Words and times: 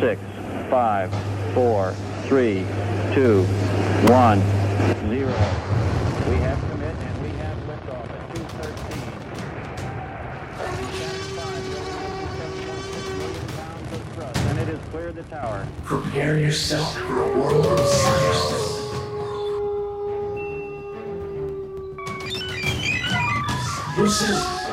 six, 0.00 0.20
five, 0.70 1.10
four, 1.54 1.92
three, 2.24 2.66
two, 3.14 3.44
one, 4.08 4.40
zero. 5.08 5.32
We 6.28 6.36
have 6.36 6.60
commit 6.70 6.94
and 6.96 7.22
we 7.22 7.28
have 7.38 7.56
liftoff 7.66 8.10
at 8.10 8.34
213. 8.34 9.06
And 14.48 14.58
it 14.58 14.68
has 14.68 14.80
cleared 14.90 15.14
the 15.14 15.22
tower. 15.24 15.66
Prepare 15.84 16.38
yourself 16.38 16.96
for 16.98 17.22
a 17.22 17.38
world 17.38 17.66
of 17.66 17.80
science. 17.80 18.76
This 23.96 24.20
is 24.28 24.65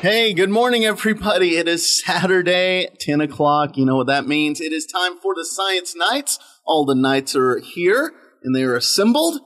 Hey, 0.00 0.32
good 0.32 0.50
morning, 0.50 0.84
everybody. 0.84 1.56
It 1.56 1.66
is 1.66 2.04
Saturday, 2.04 2.86
10 3.00 3.20
o'clock. 3.20 3.76
You 3.76 3.84
know 3.84 3.96
what 3.96 4.06
that 4.06 4.28
means. 4.28 4.60
It 4.60 4.72
is 4.72 4.86
time 4.86 5.18
for 5.18 5.34
the 5.34 5.44
Science 5.44 5.96
Knights. 5.96 6.38
All 6.64 6.84
the 6.84 6.94
knights 6.94 7.34
are 7.34 7.58
here 7.58 8.12
and 8.44 8.54
they 8.54 8.62
are 8.62 8.76
assembled, 8.76 9.40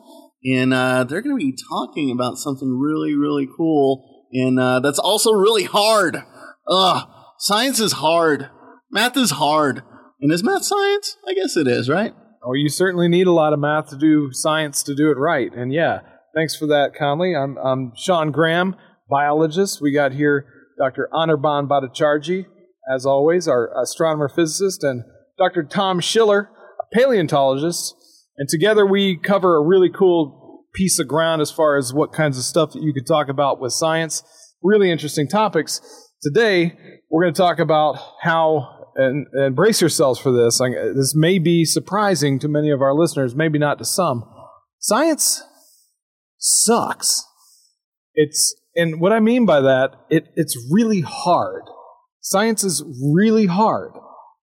and 0.44 0.74
uh, 0.74 1.04
they're 1.04 1.22
going 1.22 1.38
to 1.38 1.42
be 1.42 1.56
talking 1.70 2.10
about 2.10 2.36
something 2.36 2.68
really, 2.78 3.14
really 3.14 3.48
cool. 3.56 4.26
And 4.30 4.60
uh, 4.60 4.80
that's 4.80 4.98
also 4.98 5.32
really 5.32 5.64
hard. 5.64 6.22
Ugh, 6.68 7.08
science 7.38 7.80
is 7.80 7.92
hard. 7.92 8.50
Math 8.90 9.16
is 9.16 9.30
hard. 9.30 9.82
And 10.20 10.30
is 10.30 10.44
math 10.44 10.64
science? 10.64 11.16
I 11.26 11.32
guess 11.32 11.56
it 11.56 11.66
is, 11.66 11.88
right? 11.88 12.12
Oh, 12.44 12.52
you 12.52 12.68
certainly 12.68 13.08
need 13.08 13.26
a 13.26 13.32
lot 13.32 13.54
of 13.54 13.58
math 13.58 13.88
to 13.88 13.96
do 13.96 14.28
science 14.32 14.82
to 14.82 14.94
do 14.94 15.10
it 15.10 15.16
right. 15.16 15.50
And 15.54 15.72
yeah, 15.72 16.00
thanks 16.34 16.54
for 16.54 16.66
that, 16.66 16.94
Conley. 16.94 17.34
I'm, 17.34 17.56
I'm 17.56 17.92
Sean 17.96 18.30
Graham, 18.32 18.76
biologist. 19.12 19.80
We 19.80 19.92
got 19.92 20.12
here 20.12 20.46
Dr. 20.78 21.08
Anirban 21.12 21.68
Bhattacharjee, 21.68 22.46
as 22.92 23.06
always, 23.06 23.46
our 23.46 23.70
astronomer 23.80 24.28
physicist, 24.28 24.82
and 24.82 25.04
Dr. 25.38 25.62
Tom 25.62 26.00
Schiller, 26.00 26.50
a 26.80 26.96
paleontologist. 26.96 27.94
And 28.38 28.48
together 28.48 28.86
we 28.86 29.16
cover 29.16 29.56
a 29.56 29.62
really 29.62 29.90
cool 29.90 30.64
piece 30.74 30.98
of 30.98 31.06
ground 31.06 31.42
as 31.42 31.50
far 31.50 31.76
as 31.76 31.92
what 31.92 32.12
kinds 32.12 32.38
of 32.38 32.44
stuff 32.44 32.72
that 32.72 32.82
you 32.82 32.92
could 32.94 33.06
talk 33.06 33.28
about 33.28 33.60
with 33.60 33.72
science. 33.72 34.22
Really 34.62 34.90
interesting 34.90 35.28
topics. 35.28 35.80
Today, 36.22 36.74
we're 37.10 37.24
going 37.24 37.34
to 37.34 37.38
talk 37.38 37.58
about 37.58 37.98
how 38.22 38.82
and, 38.94 39.26
and 39.32 39.56
brace 39.56 39.80
yourselves 39.80 40.18
for 40.18 40.32
this. 40.32 40.58
This 40.94 41.14
may 41.14 41.38
be 41.38 41.64
surprising 41.64 42.38
to 42.40 42.48
many 42.48 42.70
of 42.70 42.80
our 42.80 42.94
listeners, 42.94 43.34
maybe 43.34 43.58
not 43.58 43.78
to 43.78 43.84
some. 43.84 44.24
Science 44.78 45.42
sucks. 46.38 47.24
It's 48.14 48.54
and 48.76 49.00
what 49.00 49.12
I 49.12 49.20
mean 49.20 49.46
by 49.46 49.60
that, 49.60 49.94
it, 50.10 50.28
it's 50.36 50.56
really 50.70 51.00
hard. 51.00 51.62
Science 52.20 52.64
is 52.64 52.82
really 53.14 53.46
hard. 53.46 53.92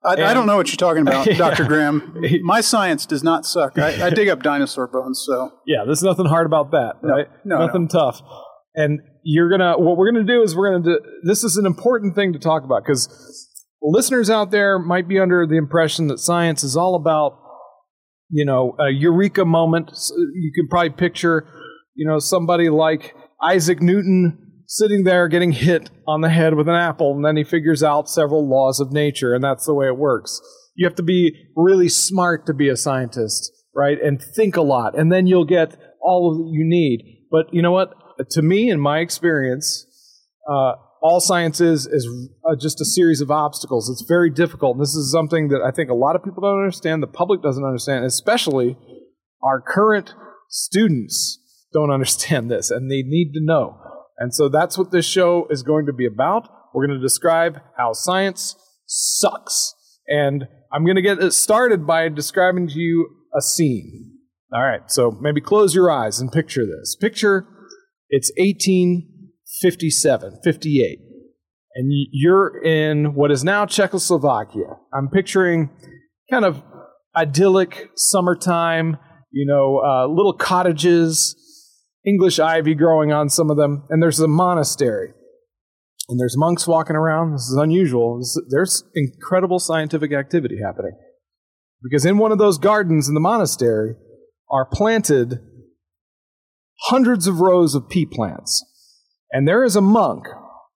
I, 0.06 0.14
I 0.22 0.34
don't 0.34 0.48
know 0.48 0.58
what 0.58 0.68
you're 0.68 0.76
talking 0.76 1.02
about, 1.02 1.26
Yeah. 1.28 1.38
Dr. 1.38 1.64
Graham. 1.66 2.22
My 2.44 2.60
science 2.62 3.06
does 3.06 3.24
not 3.24 3.46
suck. 3.46 3.78
I, 3.80 4.08
I 4.08 4.10
dig 4.10 4.28
up 4.28 4.44
dinosaur 4.44 4.88
bones, 4.88 5.24
so 5.26 5.52
Yeah, 5.66 5.84
there's 5.86 6.04
nothing 6.04 6.26
hard 6.26 6.46
about 6.46 6.72
that, 6.72 6.96
right? 7.02 7.28
no, 7.46 7.66
nothing 7.66 7.88
tough. 7.88 8.22
And 8.76 9.00
you're 9.24 9.50
gonna 9.50 9.78
what 9.78 9.96
we're 9.98 10.12
gonna 10.12 10.26
do 10.26 10.42
is 10.42 10.56
we're 10.56 10.72
gonna 10.72 10.84
do 10.84 11.00
this 11.24 11.44
is 11.44 11.56
an 11.58 11.66
important 11.66 12.16
thing 12.16 12.34
to 12.34 12.40
talk 12.40 12.64
about 12.64 12.84
because 12.84 13.08
listeners 13.82 14.30
out 14.30 14.52
there 14.52 14.78
might 14.80 15.08
be 15.08 15.20
under 15.20 15.46
the 15.48 15.56
impression 15.58 16.08
that 16.08 16.20
science 16.20 16.64
is 16.64 16.76
all 16.76 16.96
about 16.96 17.40
you 18.30 18.44
know 18.46 18.76
a 18.80 18.90
eureka 18.90 19.46
moment. 19.46 19.92
You 20.18 20.52
can 20.54 20.68
probably 20.68 20.90
picture 20.90 21.48
you 21.96 22.06
know 22.08 22.20
somebody 22.20 22.70
like 22.70 23.16
Isaac 23.44 23.82
Newton 23.82 24.64
sitting 24.68 25.04
there 25.04 25.28
getting 25.28 25.52
hit 25.52 25.90
on 26.08 26.22
the 26.22 26.30
head 26.30 26.56
with 26.56 26.68
an 26.68 26.76
apple, 26.76 27.14
and 27.16 27.24
then 27.24 27.38
he 27.38 27.44
figures 27.44 27.84
out 27.84 28.10
several 28.10 28.48
laws 28.50 28.80
of 28.80 28.92
nature, 28.92 29.34
and 29.34 29.44
that's 29.44 29.66
the 29.66 29.74
way 29.74 29.88
it 29.88 29.98
works. 29.98 30.42
You 30.76 30.88
have 30.88 30.96
to 30.96 31.04
be 31.04 31.34
really 31.56 31.90
smart 31.90 32.46
to 32.48 32.54
be 32.54 32.70
a 32.70 32.78
scientist, 32.78 33.52
right? 33.76 33.98
And 34.02 34.22
think 34.36 34.56
a 34.56 34.62
lot, 34.62 34.98
and 34.98 35.12
then 35.12 35.28
you'll 35.28 35.46
get 35.46 35.78
all 36.02 36.38
that 36.38 36.52
you 36.52 36.66
need. 36.66 37.28
But 37.30 37.54
you 37.54 37.62
know 37.62 37.72
what? 37.72 37.94
To 38.32 38.42
me, 38.42 38.70
in 38.70 38.80
my 38.80 39.00
experience, 39.00 39.86
uh, 40.50 40.74
all 41.02 41.20
science 41.20 41.60
is 41.60 41.86
is 41.86 42.08
uh, 42.50 42.56
just 42.56 42.80
a 42.80 42.86
series 42.86 43.22
of 43.22 43.30
obstacles. 43.30 43.90
It's 43.90 44.08
very 44.08 44.30
difficult. 44.30 44.78
And 44.78 44.82
this 44.82 44.96
is 44.96 45.12
something 45.12 45.50
that 45.50 45.62
I 45.62 45.72
think 45.72 45.90
a 45.90 45.96
lot 45.96 46.16
of 46.16 46.24
people 46.24 46.42
don't 46.42 46.60
understand. 46.60 47.04
The 47.04 47.08
public 47.08 47.42
doesn't 47.42 47.64
understand, 47.64 48.06
especially 48.06 48.78
our 49.44 49.62
current 49.62 50.14
students 50.50 51.40
don't 51.74 51.92
understand 51.92 52.50
this, 52.50 52.72
and 52.72 52.90
they 52.90 53.04
need 53.04 53.34
to 53.34 53.42
know. 53.42 53.78
And 54.18 54.34
so 54.34 54.48
that's 54.48 54.78
what 54.78 54.92
this 54.92 55.06
show 55.06 55.48
is 55.50 55.64
going 55.64 55.88
to 55.88 55.94
be 55.94 56.06
about. 56.06 56.48
We're 56.74 56.88
going 56.88 57.00
to 57.00 57.04
describe 57.04 57.60
how 57.78 57.94
science 57.94 58.56
sucks. 58.86 59.74
And 60.08 60.46
I'm 60.72 60.86
going 60.86 60.96
to 60.96 61.02
get 61.02 61.20
it 61.20 61.34
started 61.34 61.88
by 61.88 62.08
describing 62.10 62.68
to 62.68 62.80
you 62.80 63.10
a 63.36 63.42
scene. 63.42 64.12
All 64.54 64.62
right, 64.62 64.82
so 64.88 65.18
maybe 65.20 65.42
close 65.42 65.74
your 65.74 65.90
eyes 65.90 66.20
and 66.20 66.32
picture 66.32 66.66
this. 66.66 66.96
Picture 66.96 67.48
it's 68.10 68.32
1857, 68.38 70.40
58, 70.44 71.00
and 71.74 71.92
you're 72.12 72.64
in 72.64 73.16
what 73.16 73.32
is 73.32 73.44
now 73.44 73.66
Czechoslovakia. 73.66 74.78
I'm 74.94 75.10
picturing 75.10 75.72
kind 76.30 76.46
of 76.46 76.62
idyllic 77.16 77.90
summertime, 77.96 78.98
you 79.32 79.48
know, 79.48 79.82
uh, 79.84 80.06
little 80.06 80.34
cottages, 80.34 81.36
English 82.06 82.40
ivy 82.40 82.76
growing 82.76 83.12
on 83.12 83.30
some 83.30 83.50
of 83.50 83.58
them, 83.58 83.86
and 83.90 84.02
there's 84.02 84.20
a 84.20 84.28
monastery. 84.28 85.14
And 86.10 86.20
there's 86.20 86.38
monks 86.38 86.68
walking 86.68 86.98
around. 86.98 87.32
This 87.32 87.48
is 87.48 87.58
unusual. 87.58 88.20
There's 88.50 88.84
incredible 88.94 89.60
scientific 89.60 90.12
activity 90.12 90.58
happening. 90.64 90.92
Because 91.82 92.06
in 92.06 92.18
one 92.18 92.32
of 92.32 92.38
those 92.38 92.58
gardens 92.58 93.08
in 93.08 93.14
the 93.14 93.22
monastery 93.22 93.96
are 94.52 94.68
planted 94.72 95.40
hundreds 96.88 97.26
of 97.28 97.40
rows 97.40 97.74
of 97.74 97.90
pea 97.90 98.06
plants. 98.06 98.64
And 99.32 99.48
there 99.48 99.64
is 99.64 99.76
a 99.76 99.82
monk 99.82 100.26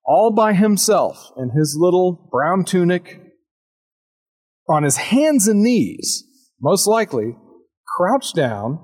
all 0.06 0.32
by 0.32 0.54
himself 0.54 1.32
in 1.36 1.50
his 1.50 1.76
little 1.78 2.30
brown 2.32 2.64
tunic 2.64 3.22
on 4.70 4.84
his 4.84 4.98
hands 4.98 5.48
and 5.48 5.62
knees, 5.62 6.24
most 6.62 6.88
likely, 6.88 7.36
crouched 7.98 8.36
down, 8.36 8.80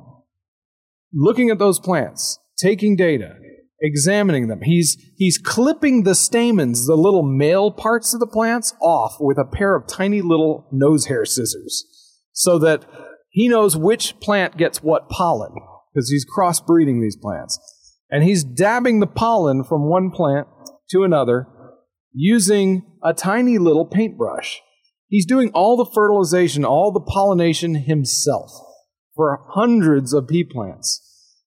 looking 1.14 1.50
at 1.50 1.60
those 1.60 1.80
plants, 1.80 2.40
taking 2.58 2.96
data, 2.96 3.36
examining 3.82 4.48
them. 4.48 4.62
He's, 4.64 4.98
he's 5.18 5.38
clipping 5.38 6.04
the 6.04 6.16
stamens, 6.16 6.88
the 6.88 6.96
little 6.96 7.24
male 7.24 7.72
parts 7.72 8.14
of 8.14 8.20
the 8.20 8.28
plants, 8.28 8.74
off 8.82 9.18
with 9.20 9.38
a 9.38 9.46
pair 9.46 9.76
of 9.76 9.88
tiny 9.88 10.22
little 10.22 10.68
nose 10.72 11.06
hair 11.08 11.26
scissors 11.26 11.86
so 12.32 12.58
that 12.60 12.86
he 13.30 13.48
knows 13.48 13.78
which 13.78 14.20
plant 14.20 14.58
gets 14.58 14.82
what 14.82 15.10
pollen 15.10 15.54
because 15.94 16.10
he's 16.10 16.26
crossbreeding 16.26 17.02
these 17.02 17.16
plants. 17.16 17.60
And 18.10 18.24
he's 18.24 18.44
dabbing 18.44 19.00
the 19.00 19.08
pollen 19.08 19.64
from 19.64 19.90
one 19.90 20.12
plant 20.12 20.48
to 20.92 21.04
another 21.04 21.48
using 22.14 22.84
a 23.04 23.14
tiny 23.14 23.58
little 23.58 23.86
paintbrush. 23.86 24.62
He's 25.08 25.26
doing 25.26 25.52
all 25.54 25.78
the 25.78 25.86
fertilization, 25.86 26.64
all 26.64 26.92
the 26.92 27.00
pollination 27.02 27.76
himself 27.76 28.52
for 29.16 29.46
hundreds 29.50 30.14
of 30.14 30.28
pea 30.28 30.44
plants. 30.44 31.02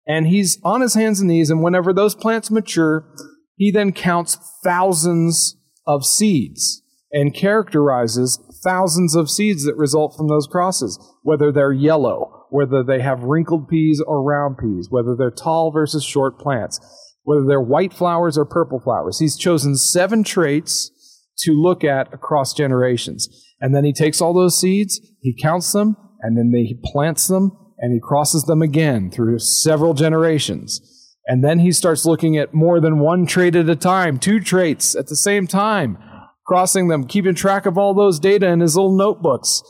And 0.06 0.27
he's 0.27 0.59
on 0.65 0.81
his 0.81 0.95
hands 0.95 1.21
and 1.21 1.28
knees, 1.28 1.50
and 1.50 1.62
whenever 1.62 1.93
those 1.93 2.15
plants 2.15 2.50
mature, 2.50 3.15
he 3.56 3.71
then 3.71 3.93
counts 3.93 4.37
thousands 4.65 5.56
of 5.87 6.05
seeds 6.05 6.83
and 7.12 7.34
characterizes 7.34 8.41
thousands 8.65 9.15
of 9.15 9.31
seeds 9.31 9.65
that 9.65 9.77
result 9.77 10.15
from 10.17 10.28
those 10.28 10.47
crosses, 10.47 10.99
whether 11.23 11.53
they're 11.53 11.73
yellow, 11.73 12.47
whether 12.50 12.83
they 12.83 13.00
have 13.00 13.23
wrinkled 13.23 13.69
peas 13.69 14.03
or 14.06 14.23
round 14.23 14.56
peas, 14.59 14.89
whether 14.91 15.15
they're 15.17 15.31
tall 15.31 15.71
versus 15.71 16.05
short 16.05 16.39
plants, 16.39 16.81
whether 17.23 17.44
they're 17.47 17.61
white 17.61 17.93
flowers 17.93 18.39
or 18.39 18.44
purple 18.44 18.81
flowers. 18.81 19.19
He's 19.19 19.37
chosen 19.37 19.77
seven 19.77 20.25
traits 20.25 20.91
to 21.38 21.53
look 21.53 21.85
at 21.85 22.12
across 22.12 22.55
generations. 22.55 23.29
And 23.61 23.75
then 23.75 23.85
he 23.85 23.93
takes 23.93 24.20
all 24.20 24.32
those 24.32 24.58
seeds, 24.58 25.00
he 25.20 25.37
counts 25.41 25.73
them, 25.73 25.97
and 26.22 26.38
then 26.38 26.52
he 26.54 26.78
plants 26.82 27.26
them, 27.26 27.52
and 27.78 27.92
he 27.92 28.00
crosses 28.00 28.44
them 28.44 28.62
again 28.62 29.10
through 29.10 29.40
several 29.40 29.92
generations. 29.92 30.80
And 31.26 31.44
then 31.44 31.58
he 31.58 31.72
starts 31.72 32.04
looking 32.04 32.36
at 32.36 32.54
more 32.54 32.80
than 32.80 32.98
one 32.98 33.26
trait 33.26 33.54
at 33.54 33.69
a 33.69 33.76
time, 33.76 34.19
two 34.19 34.40
traits 34.40 34.94
at 34.94 35.08
the 35.08 35.16
same 35.16 35.46
time, 35.46 35.98
crossing 36.46 36.88
them, 36.88 37.06
keeping 37.06 37.34
track 37.34 37.66
of 37.66 37.76
all 37.76 37.94
those 37.94 38.19
data 38.19 38.48
in 38.48 38.60
his 38.60 38.76
little 38.76 38.96
notebooks. 38.96 39.62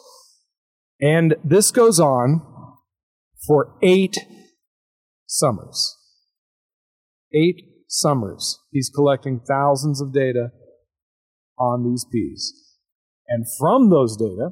And 1.00 1.34
this 1.43 1.70
goes 1.70 1.99
on 1.99 2.43
for 3.46 3.76
eight 3.82 4.16
summers. 5.26 5.96
Eight 7.34 7.56
summers. 7.88 8.60
He's 8.70 8.90
collecting 8.94 9.40
thousands 9.46 10.00
of 10.00 10.12
data 10.12 10.50
on 11.58 11.84
these 11.84 12.06
peas. 12.10 12.54
And 13.28 13.46
from 13.58 13.90
those 13.90 14.16
data, 14.16 14.50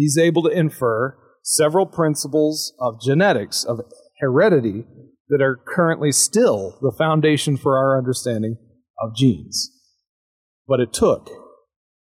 he's 0.00 0.18
able 0.18 0.42
to 0.42 0.48
infer 0.48 1.16
several 1.42 1.86
principles 1.86 2.74
of 2.80 3.00
genetics, 3.00 3.64
of 3.64 3.80
heredity, 4.20 4.84
that 5.28 5.40
are 5.40 5.60
currently 5.66 6.10
still 6.12 6.78
the 6.82 6.92
foundation 6.96 7.56
for 7.56 7.78
our 7.78 7.96
understanding 7.96 8.56
of 9.00 9.14
genes. 9.14 9.70
But 10.66 10.80
it 10.80 10.92
took 10.92 11.30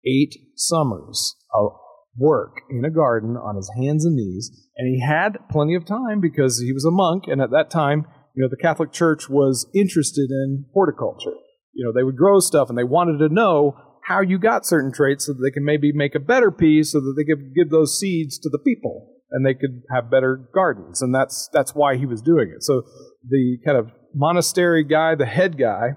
eight 0.06 0.36
summers 0.56 1.36
of 1.54 1.72
work 2.18 2.62
in 2.70 2.84
a 2.86 2.90
garden 2.90 3.38
on 3.38 3.56
his 3.56 3.72
hands 3.78 4.06
and 4.06 4.16
knees, 4.16 4.52
and 4.78 4.88
he 4.88 5.02
had 5.02 5.38
plenty 5.50 5.76
of 5.76 5.86
time 5.86 6.20
because 6.22 6.60
he 6.60 6.74
was 6.74 6.86
a 6.86 6.92
monk, 6.92 7.24
and 7.28 7.42
at 7.42 7.52
that 7.52 7.70
time, 7.70 8.06
you 8.36 8.44
know, 8.44 8.50
the 8.50 8.58
Catholic 8.58 8.92
Church 8.92 9.30
was 9.30 9.70
interested 9.74 10.30
in 10.30 10.66
horticulture. 10.74 11.34
You 11.74 11.86
know, 11.86 11.92
they 11.94 12.04
would 12.04 12.18
grow 12.18 12.40
stuff, 12.40 12.70
and 12.70 12.78
they 12.78 12.84
wanted 12.84 13.20
to 13.20 13.34
know 13.34 13.76
how 14.10 14.22
you 14.22 14.40
got 14.40 14.66
certain 14.66 14.92
traits 14.92 15.28
so 15.28 15.34
that 15.34 15.40
they 15.44 15.52
can 15.52 15.64
maybe 15.64 15.92
make 15.94 16.16
a 16.16 16.20
better 16.20 16.50
pea 16.50 16.84
so 16.84 17.00
that 17.00 17.14
they 17.16 17.24
could 17.24 17.54
give 17.56 17.70
those 17.70 17.98
seeds 17.98 18.40
to 18.40 18.50
the 18.50 18.58
people 18.58 19.14
and 19.30 19.46
they 19.46 19.54
could 19.54 19.84
have 19.94 20.10
better 20.10 20.50
gardens. 20.54 21.04
And 21.04 21.14
that's 21.14 21.48
that's 21.54 21.76
why 21.76 21.96
he 21.96 22.08
was 22.08 22.22
doing 22.22 22.52
it. 22.54 22.64
So 22.64 22.82
the 23.28 23.60
kind 23.64 23.78
of 23.78 23.92
monastery 24.16 24.84
guy 24.84 25.14
the 25.14 25.28
head 25.28 25.56
guy 25.56 25.90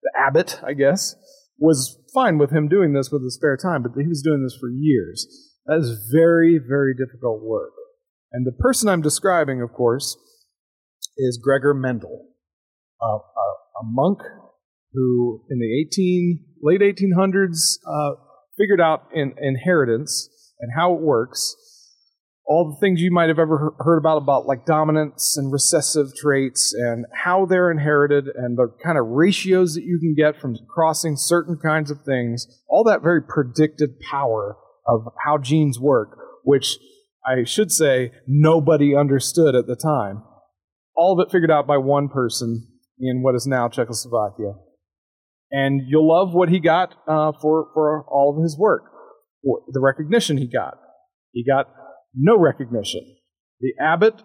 the 0.00 0.12
abbot 0.16 0.60
i 0.64 0.72
guess 0.72 1.16
was 1.58 1.98
fine 2.14 2.38
with 2.38 2.52
him 2.52 2.68
doing 2.68 2.92
this 2.92 3.10
with 3.10 3.24
his 3.24 3.34
spare 3.34 3.56
time 3.56 3.82
but 3.82 3.90
he 4.00 4.06
was 4.06 4.22
doing 4.22 4.44
this 4.44 4.56
for 4.58 4.70
years. 4.70 5.26
That 5.66 5.78
is 5.78 6.08
very 6.12 6.60
very 6.64 6.94
difficult 6.94 7.42
work. 7.42 7.72
And 8.30 8.46
the 8.46 8.52
person 8.52 8.88
i'm 8.88 9.02
describing 9.02 9.60
of 9.60 9.72
course 9.72 10.16
is 11.18 11.40
gregor 11.42 11.74
mendel 11.74 12.28
a, 13.02 13.06
a, 13.06 13.08
a 13.10 13.84
monk 13.84 14.20
who 14.92 15.42
in 15.50 15.58
the 15.58 15.84
18 15.88 16.45
late 16.66 16.80
1800s 16.80 17.78
uh, 17.86 18.16
figured 18.58 18.80
out 18.80 19.04
in, 19.14 19.34
inheritance 19.40 20.28
and 20.60 20.72
how 20.76 20.94
it 20.94 21.00
works. 21.00 21.54
All 22.48 22.70
the 22.70 22.80
things 22.80 23.00
you 23.00 23.10
might 23.10 23.28
have 23.28 23.40
ever 23.40 23.74
heard 23.78 23.98
about 23.98 24.18
about 24.18 24.46
like 24.46 24.64
dominance 24.64 25.36
and 25.36 25.52
recessive 25.52 26.14
traits 26.14 26.72
and 26.72 27.04
how 27.12 27.44
they're 27.44 27.70
inherited 27.70 28.28
and 28.34 28.56
the 28.56 28.72
kind 28.84 28.98
of 28.98 29.06
ratios 29.06 29.74
that 29.74 29.82
you 29.82 29.98
can 29.98 30.14
get 30.14 30.40
from 30.40 30.56
crossing 30.68 31.16
certain 31.16 31.58
kinds 31.60 31.90
of 31.90 32.02
things 32.02 32.46
all 32.68 32.84
that 32.84 33.02
very 33.02 33.20
predictive 33.20 33.90
power 34.08 34.56
of 34.86 35.08
how 35.24 35.38
genes 35.38 35.80
work 35.80 36.16
which 36.44 36.78
i 37.26 37.42
should 37.42 37.72
say 37.72 38.12
nobody 38.28 38.94
understood 38.94 39.56
at 39.56 39.66
the 39.66 39.74
time. 39.74 40.22
All 40.94 41.18
of 41.18 41.26
it 41.26 41.32
figured 41.32 41.50
out 41.50 41.66
by 41.66 41.78
one 41.78 42.08
person 42.08 42.68
in 43.00 43.24
what 43.24 43.34
is 43.34 43.44
now 43.44 43.68
czechoslovakia 43.68 44.52
and 45.50 45.82
you'll 45.86 46.08
love 46.08 46.34
what 46.34 46.48
he 46.48 46.60
got 46.60 46.94
uh, 47.06 47.32
for 47.40 47.68
for 47.72 48.04
all 48.08 48.36
of 48.36 48.42
his 48.42 48.56
work, 48.58 48.84
the 49.42 49.80
recognition 49.80 50.38
he 50.38 50.48
got. 50.48 50.74
He 51.32 51.44
got 51.44 51.68
no 52.14 52.38
recognition. 52.38 53.02
The 53.60 53.72
abbot 53.80 54.22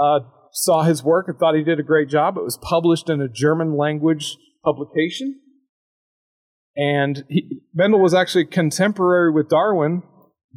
uh, 0.00 0.20
saw 0.52 0.82
his 0.82 1.02
work 1.02 1.28
and 1.28 1.38
thought 1.38 1.54
he 1.54 1.64
did 1.64 1.78
a 1.78 1.84
great 1.84 2.08
job. 2.08 2.36
It 2.36 2.44
was 2.44 2.58
published 2.62 3.10
in 3.10 3.20
a 3.20 3.28
German 3.28 3.76
language 3.76 4.36
publication, 4.64 5.40
and 6.76 7.24
he, 7.28 7.62
Mendel 7.74 8.00
was 8.00 8.14
actually 8.14 8.46
contemporary 8.46 9.32
with 9.32 9.48
Darwin. 9.48 10.02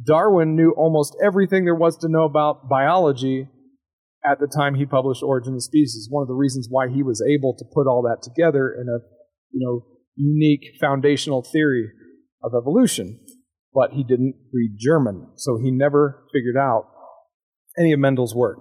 Darwin 0.04 0.54
knew 0.54 0.74
almost 0.76 1.16
everything 1.24 1.64
there 1.64 1.74
was 1.74 1.96
to 1.98 2.08
know 2.08 2.24
about 2.24 2.68
biology 2.68 3.48
at 4.24 4.40
the 4.40 4.46
time 4.46 4.74
he 4.74 4.84
published 4.84 5.22
Origin 5.22 5.54
of 5.54 5.62
Species. 5.62 6.08
One 6.10 6.22
of 6.22 6.28
the 6.28 6.34
reasons 6.34 6.68
why 6.70 6.88
he 6.88 7.02
was 7.02 7.22
able 7.22 7.54
to 7.56 7.64
put 7.72 7.86
all 7.86 8.02
that 8.02 8.22
together 8.22 8.74
in 8.74 8.88
a 8.88 8.98
you 9.52 9.64
know 9.64 9.95
unique 10.16 10.76
foundational 10.80 11.42
theory 11.42 11.90
of 12.42 12.52
evolution. 12.56 13.20
But 13.72 13.92
he 13.92 14.04
didn't 14.04 14.34
read 14.52 14.76
German, 14.78 15.32
so 15.36 15.58
he 15.58 15.70
never 15.70 16.24
figured 16.32 16.56
out 16.56 16.86
any 17.78 17.92
of 17.92 17.98
Mendel's 17.98 18.34
work. 18.34 18.58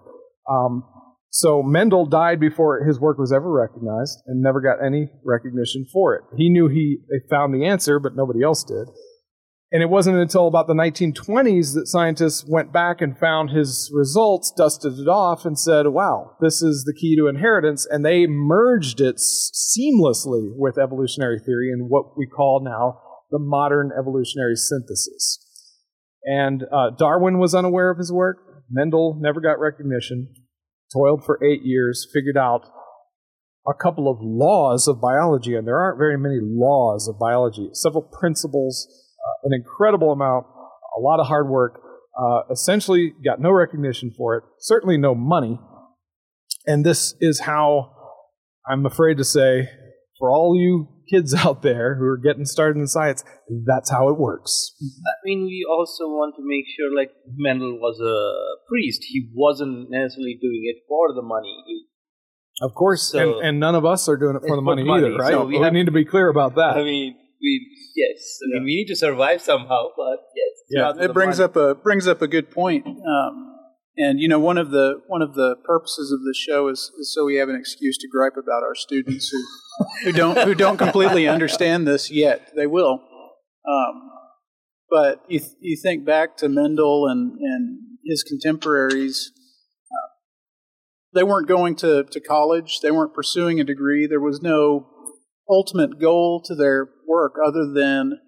Um, 0.50 0.84
so 1.30 1.62
Mendel 1.64 2.06
died 2.06 2.40
before 2.40 2.86
his 2.86 3.00
work 3.00 3.18
was 3.18 3.34
ever 3.34 3.52
recognized 3.52 4.20
and 4.26 4.42
never 4.42 4.62
got 4.62 4.84
any 4.86 5.10
recognition 5.26 5.86
for 5.92 6.16
it. 6.16 6.22
He 6.38 6.50
knew 6.50 6.68
he 6.68 6.98
found 7.30 7.54
the 7.54 7.66
answer, 7.66 8.00
but 8.00 8.16
nobody 8.16 8.42
else 8.44 8.64
did. 8.64 8.88
And 9.72 9.82
it 9.82 9.90
wasn't 9.90 10.18
until 10.18 10.48
about 10.48 10.68
the 10.68 10.74
1920s 10.74 11.74
that 11.74 11.88
scientists 11.88 12.46
went 12.48 12.72
back 12.72 13.02
and 13.02 13.18
found 13.18 13.50
his 13.50 13.92
results, 13.94 14.54
dusted 14.56 15.00
it 15.00 15.08
off, 15.08 15.44
and 15.44 15.58
said, 15.58 15.88
wow, 15.88 16.38
this 16.40 16.62
is 16.62 16.84
the 16.84 16.94
key 16.94 17.16
to 17.18 17.28
inheritance. 17.28 17.88
And 17.90 18.06
they 18.06 18.28
merged 18.28 19.02
it 19.02 19.18
seamlessly 19.18 20.50
with 20.56 20.78
evolutionary 20.78 21.40
theory 21.40 21.72
in 21.72 21.90
what 21.90 22.18
we 22.18 22.28
call 22.28 22.62
now 22.64 23.02
the 23.32 23.40
modern 23.40 23.92
evolutionary 23.98 24.56
synthesis. 24.56 25.42
And 26.24 26.64
uh, 26.72 26.92
Darwin 26.92 27.40
was 27.40 27.56
unaware 27.56 27.90
of 27.90 27.98
his 27.98 28.12
work. 28.12 28.38
Mendel 28.70 29.18
never 29.20 29.42
got 29.42 29.60
recognition, 29.60 30.30
toiled 30.94 31.26
for 31.26 31.44
eight 31.44 31.64
years, 31.64 32.08
figured 32.14 32.38
out 32.38 32.66
a 33.68 33.74
couple 33.74 34.10
of 34.10 34.20
laws 34.22 34.88
of 34.88 35.02
biology, 35.02 35.56
and 35.56 35.68
there 35.68 35.80
aren't 35.80 35.98
very 35.98 36.18
many 36.18 36.38
laws 36.40 37.08
of 37.08 37.18
biology, 37.18 37.70
several 37.74 38.04
principles 38.04 38.88
an 39.44 39.54
incredible 39.54 40.12
amount, 40.12 40.46
a 40.98 41.02
lot 41.02 41.20
of 41.20 41.28
hard 41.28 41.50
work. 41.50 41.82
Uh, 42.18 42.42
essentially, 42.50 43.14
got 43.26 43.42
no 43.42 43.52
recognition 43.52 44.12
for 44.18 44.36
it, 44.38 44.44
certainly 44.60 44.98
no 44.98 45.14
money. 45.14 45.60
And 46.66 46.86
this 46.86 47.14
is 47.20 47.42
how 47.42 47.92
I'm 48.68 48.86
afraid 48.86 49.18
to 49.18 49.24
say, 49.24 49.70
for 50.18 50.32
all 50.32 50.56
you 50.58 50.88
kids 51.12 51.34
out 51.46 51.62
there 51.62 51.96
who 51.96 52.06
are 52.06 52.18
getting 52.18 52.46
started 52.46 52.80
in 52.80 52.88
science, 52.88 53.24
that's 53.66 53.92
how 53.92 54.08
it 54.10 54.18
works. 54.18 54.74
I 54.82 55.14
mean, 55.26 55.44
we 55.46 55.66
also 55.70 56.06
want 56.06 56.36
to 56.38 56.42
make 56.44 56.66
sure, 56.76 56.96
like 56.96 57.12
Mendel 57.36 57.80
was 57.80 58.00
a 58.00 58.68
priest. 58.70 59.04
He 59.10 59.30
wasn't 59.34 59.90
necessarily 59.92 60.38
doing 60.42 60.62
it 60.74 60.84
for 60.88 61.14
the 61.14 61.22
money. 61.22 61.86
Of 62.62 62.74
course, 62.74 63.12
So- 63.12 63.40
and, 63.40 63.48
and 63.48 63.60
none 63.60 63.76
of 63.76 63.86
us 63.86 64.08
are 64.08 64.16
doing 64.18 64.38
it 64.38 64.48
for 64.48 64.56
the 64.56 64.62
money, 64.62 64.84
money, 64.84 65.08
either, 65.08 65.18
right? 65.18 65.32
so 65.32 65.46
we 65.46 65.58
we 65.58 65.64
have- 65.64 65.74
need 65.74 65.88
to 65.88 65.92
be 65.92 66.06
clear 66.06 66.30
about 66.30 66.56
that. 66.56 66.78
I 66.78 66.84
mean, 66.84 67.16
we 67.42 67.68
yes, 67.96 68.40
I 68.44 68.54
mean, 68.56 68.64
we 68.66 68.76
need 68.76 68.88
to 68.88 68.96
survive 68.96 69.42
somehow, 69.42 69.88
but 69.96 70.20
yes, 70.36 70.54
Yeah, 70.70 71.04
it 71.06 71.14
brings 71.14 71.40
money. 71.40 71.46
up 71.46 71.56
a 71.56 71.76
brings 71.76 72.08
up 72.08 72.22
a 72.22 72.28
good 72.28 72.50
point. 72.52 72.86
Um, 72.88 73.52
and 73.98 74.20
you 74.20 74.28
know, 74.28 74.40
one 74.40 74.58
of 74.58 74.72
the 74.72 75.02
one 75.08 75.22
of 75.22 75.36
the 75.36 75.56
purposes 75.66 76.12
of 76.12 76.20
this 76.26 76.38
show 76.38 76.68
is, 76.68 76.92
is 77.00 77.14
so 77.14 77.26
we 77.26 77.36
have 77.36 77.50
an 77.50 77.56
excuse 77.56 77.98
to 78.00 78.08
gripe 78.12 78.34
about 78.38 78.64
our 78.64 78.76
students 78.76 79.30
who 79.30 79.42
who 80.04 80.12
don't 80.12 80.38
who 80.40 80.54
don't 80.56 80.78
completely 80.78 81.28
understand 81.36 81.88
this 81.88 82.12
yet. 82.12 82.52
They 82.56 82.68
will. 82.68 83.02
Um, 83.68 84.10
but 84.90 85.24
you 85.30 85.40
th- 85.40 85.52
you 85.62 85.78
think 85.82 86.06
back 86.06 86.38
to 86.38 86.50
Mendel 86.50 87.08
and 87.08 87.38
and 87.40 87.80
his 88.06 88.22
contemporaries. 88.24 89.32
uh, 89.92 90.10
They 91.14 91.24
weren't 91.24 91.48
going 91.48 91.76
to, 91.78 92.04
to 92.04 92.20
college. 92.20 92.82
They 92.82 92.92
weren't 92.92 93.14
pursuing 93.14 93.60
a 93.60 93.64
degree. 93.64 94.06
There 94.08 94.20
was 94.20 94.42
no 94.42 94.88
ultimate 95.50 96.00
goal 96.00 96.42
to 96.46 96.56
their 96.56 96.90
work 97.08 97.36
other 97.46 97.72
than 97.72 98.20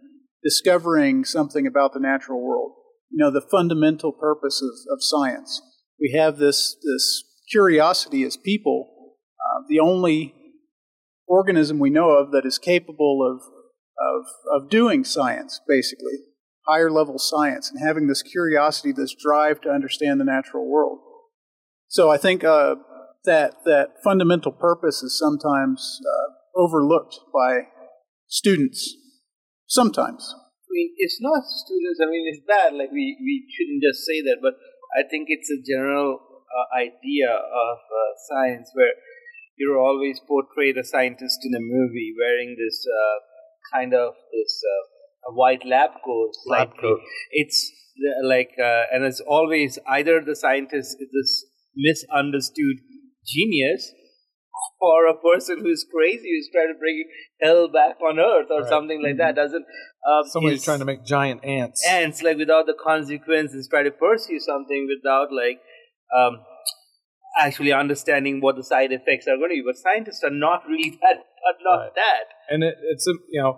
discovering 0.43 1.25
something 1.25 1.65
about 1.65 1.93
the 1.93 1.99
natural 1.99 2.41
world. 2.41 2.73
You 3.09 3.17
know, 3.17 3.31
the 3.31 3.41
fundamental 3.41 4.11
purpose 4.11 4.61
of, 4.61 4.93
of 4.93 5.01
science. 5.01 5.61
We 5.99 6.13
have 6.17 6.37
this, 6.37 6.75
this 6.83 7.23
curiosity 7.49 8.23
as 8.23 8.37
people. 8.37 8.87
Uh, 9.39 9.63
the 9.67 9.79
only 9.79 10.35
organism 11.27 11.79
we 11.79 11.89
know 11.89 12.11
of 12.11 12.31
that 12.31 12.45
is 12.45 12.57
capable 12.57 13.21
of, 13.25 13.41
of, 13.99 14.61
of 14.63 14.69
doing 14.69 15.03
science, 15.03 15.59
basically, 15.67 16.19
higher 16.67 16.91
level 16.91 17.17
science, 17.17 17.71
and 17.71 17.85
having 17.85 18.07
this 18.07 18.21
curiosity, 18.21 18.91
this 18.91 19.15
drive 19.15 19.61
to 19.61 19.69
understand 19.69 20.19
the 20.19 20.25
natural 20.25 20.69
world. 20.69 20.99
So 21.87 22.09
I 22.09 22.17
think 22.17 22.43
uh, 22.43 22.75
that, 23.25 23.55
that 23.65 23.95
fundamental 24.03 24.51
purpose 24.51 25.01
is 25.01 25.17
sometimes 25.17 26.01
uh, 26.01 26.33
overlooked 26.57 27.19
by 27.33 27.69
students. 28.27 28.95
Sometimes. 29.67 30.33
I 30.33 30.71
mean, 30.71 30.93
it's 30.97 31.19
not 31.21 31.43
students. 31.43 31.99
I 32.01 32.09
mean, 32.09 32.25
it's 32.27 32.43
bad. 32.47 32.73
Like 32.73 32.91
we 32.91 33.17
we 33.19 33.45
shouldn't 33.51 33.83
just 33.83 34.05
say 34.05 34.21
that, 34.21 34.39
but 34.41 34.55
I 34.97 35.03
think 35.07 35.27
it's 35.29 35.51
a 35.51 35.61
general 35.61 36.19
uh, 36.47 36.67
idea 36.75 37.29
of 37.29 37.77
uh, 37.77 38.11
science 38.29 38.71
where 38.73 38.93
you're 39.57 39.79
always 39.79 40.19
portray 40.27 40.71
a 40.71 40.83
scientist 40.83 41.39
in 41.43 41.53
a 41.55 41.59
movie 41.59 42.13
wearing 42.17 42.55
this 42.57 42.85
uh, 42.87 43.17
kind 43.73 43.93
of 43.93 44.13
this 44.31 44.61
uh, 44.63 45.33
white 45.33 45.65
lab 45.65 45.91
coat. 46.05 46.31
Lab 46.45 46.69
slightly. 46.69 46.81
coat. 46.81 46.99
It's 47.31 47.71
uh, 47.97 48.27
like, 48.27 48.51
uh, 48.61 48.83
and 48.93 49.03
it's 49.03 49.19
always 49.19 49.79
either 49.87 50.21
the 50.21 50.35
scientist 50.35 50.97
is 50.99 51.09
this 51.11 51.45
misunderstood 51.75 52.77
genius. 53.25 53.91
Or 54.79 55.07
a 55.07 55.15
person 55.15 55.61
who's 55.61 55.85
crazy 55.91 56.29
who's 56.31 56.49
trying 56.53 56.71
to 56.73 56.77
bring 56.79 57.03
hell 57.41 57.67
back 57.67 57.97
on 58.01 58.19
earth 58.19 58.47
or 58.51 58.61
Right. 58.61 58.69
something 58.69 59.01
like 59.01 59.17
that 59.17 59.35
doesn't 59.35 59.65
uh, 60.07 60.23
Somebody's 60.29 60.63
trying 60.63 60.79
to 60.79 60.85
make 60.85 61.03
giant 61.05 61.43
ants. 61.43 61.83
ants 61.87 62.21
like 62.21 62.37
without 62.37 62.65
the 62.67 62.75
consequences 62.81 63.67
try 63.67 63.83
to 63.83 63.91
pursue 63.91 64.39
something 64.39 64.87
without 64.87 65.29
like 65.33 65.59
um, 66.15 66.39
actually 67.39 67.71
understanding 67.73 68.39
what 68.41 68.55
the 68.55 68.63
side 68.63 68.91
effects 68.91 69.27
are 69.27 69.37
going 69.37 69.49
to 69.49 69.55
be 69.55 69.63
but 69.65 69.77
scientists 69.77 70.23
are 70.23 70.31
not 70.47 70.61
really 70.67 70.89
that 71.01 71.17
are 71.47 71.57
not 71.63 71.79
Right. 71.83 71.95
that 71.95 72.23
and 72.49 72.63
it, 72.63 72.75
it's 72.91 73.07
a 73.07 73.13
you 73.29 73.41
know 73.41 73.57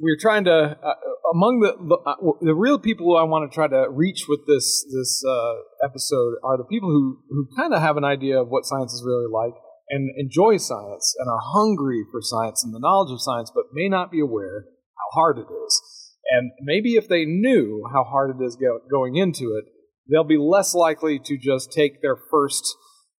we're 0.00 0.18
trying 0.20 0.44
to 0.44 0.52
uh, 0.82 0.94
among 1.32 1.60
the 1.60 1.72
the, 1.90 1.96
uh, 2.10 2.14
the 2.42 2.54
real 2.54 2.78
people 2.78 3.06
who 3.06 3.16
I 3.16 3.22
want 3.22 3.50
to 3.50 3.54
try 3.54 3.66
to 3.68 3.86
reach 3.90 4.26
with 4.28 4.40
this 4.46 4.84
this 4.92 5.24
uh, 5.26 5.54
episode 5.82 6.34
are 6.44 6.58
the 6.58 6.64
people 6.64 6.90
who 6.90 7.18
who 7.30 7.46
kind 7.56 7.72
of 7.72 7.80
have 7.80 7.96
an 7.96 8.04
idea 8.04 8.40
of 8.40 8.48
what 8.48 8.66
science 8.66 8.92
is 8.92 9.02
really 9.06 9.30
like, 9.32 9.54
and 9.88 10.10
enjoy 10.16 10.56
science 10.56 11.14
and 11.18 11.28
are 11.28 11.40
hungry 11.42 12.04
for 12.10 12.20
science 12.22 12.64
and 12.64 12.74
the 12.74 12.80
knowledge 12.80 13.12
of 13.12 13.20
science, 13.20 13.50
but 13.54 13.64
may 13.72 13.88
not 13.88 14.10
be 14.10 14.20
aware 14.20 14.66
how 14.96 15.20
hard 15.20 15.38
it 15.38 15.46
is. 15.66 16.12
And 16.30 16.52
maybe 16.62 16.94
if 16.94 17.08
they 17.08 17.24
knew 17.24 17.84
how 17.92 18.04
hard 18.04 18.36
it 18.38 18.44
is 18.44 18.56
go- 18.56 18.80
going 18.90 19.16
into 19.16 19.54
it, 19.56 19.64
they'll 20.10 20.24
be 20.24 20.38
less 20.38 20.74
likely 20.74 21.18
to 21.18 21.38
just 21.38 21.72
take 21.72 22.00
their 22.00 22.16
first 22.30 22.64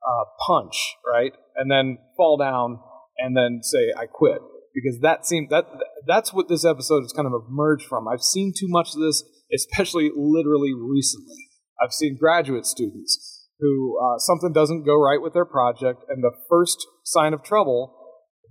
uh, 0.05 0.25
punch, 0.47 0.95
right, 1.07 1.33
and 1.55 1.69
then 1.69 1.97
fall 2.17 2.37
down 2.37 2.79
and 3.17 3.35
then 3.35 3.61
say, 3.61 3.91
"I 3.97 4.05
quit." 4.07 4.39
Because 4.73 4.99
that 5.01 5.25
seems 5.25 5.49
that 5.49 5.65
that's 6.05 6.33
what 6.33 6.49
this 6.49 6.65
episode 6.65 7.01
has 7.01 7.13
kind 7.13 7.27
of 7.27 7.33
emerged 7.47 7.85
from. 7.85 8.07
I've 8.07 8.21
seen 8.21 8.53
too 8.57 8.67
much 8.67 8.93
of 8.93 9.01
this, 9.01 9.23
especially 9.53 10.11
literally 10.15 10.73
recently. 10.73 11.49
I've 11.81 11.93
seen 11.93 12.17
graduate 12.17 12.65
students 12.65 13.34
who 13.65 13.97
uh, 13.99 14.19
something 14.19 14.53
doesn't 14.53 14.85
go 14.85 14.95
right 15.01 15.21
with 15.21 15.33
their 15.33 15.45
project, 15.45 16.03
and 16.09 16.23
the 16.23 16.31
first 16.49 16.85
sign 17.03 17.33
of 17.33 17.43
trouble, 17.43 17.95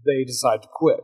they 0.04 0.24
decide 0.24 0.62
to 0.62 0.68
quit. 0.72 1.00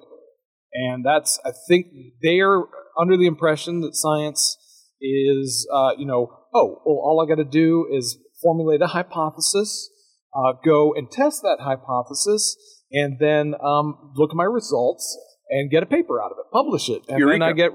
And 0.73 1.05
that's, 1.05 1.41
I 1.45 1.51
think, 1.69 1.87
they 2.23 2.41
are 2.41 2.65
under 2.99 3.17
the 3.17 3.27
impression 3.27 3.81
that 3.81 3.95
science 3.95 4.57
is, 5.01 5.67
uh, 5.73 5.93
you 5.97 6.07
know, 6.07 6.29
oh, 6.55 6.83
well, 6.85 6.97
all 7.03 7.25
I 7.25 7.29
got 7.29 7.43
to 7.43 7.49
do 7.49 7.87
is 7.91 8.19
formulate 8.43 8.83
a 8.83 8.89
hypothesis, 8.89 9.91
uh, 10.35 10.53
go 10.65 10.95
and 10.95 11.11
test 11.11 11.43
that 11.43 11.59
hypothesis, 11.61 12.57
and 12.93 13.19
then 13.19 13.55
um, 13.65 14.13
look 14.17 14.31
at 14.31 14.37
my 14.37 14.45
results 14.45 15.19
and 15.49 15.71
get 15.71 15.83
a 15.83 15.87
paper 15.87 16.23
out 16.23 16.31
of 16.31 16.39
it, 16.39 16.47
publish 16.53 16.89
it, 16.89 17.03
and 17.09 17.19
then 17.29 17.43
I 17.43 17.53
get 17.53 17.73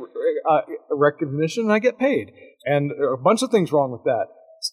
uh, 0.50 0.62
recognition 0.92 1.64
and 1.64 1.74
I 1.74 1.80
get 1.80 2.00
paid. 2.00 2.32
And 2.66 2.92
there 2.92 3.10
are 3.10 3.14
a 3.14 3.22
bunch 3.22 3.42
of 3.42 3.52
things 3.52 3.72
wrong 3.72 3.92
with 3.92 4.04
that. 4.06 4.28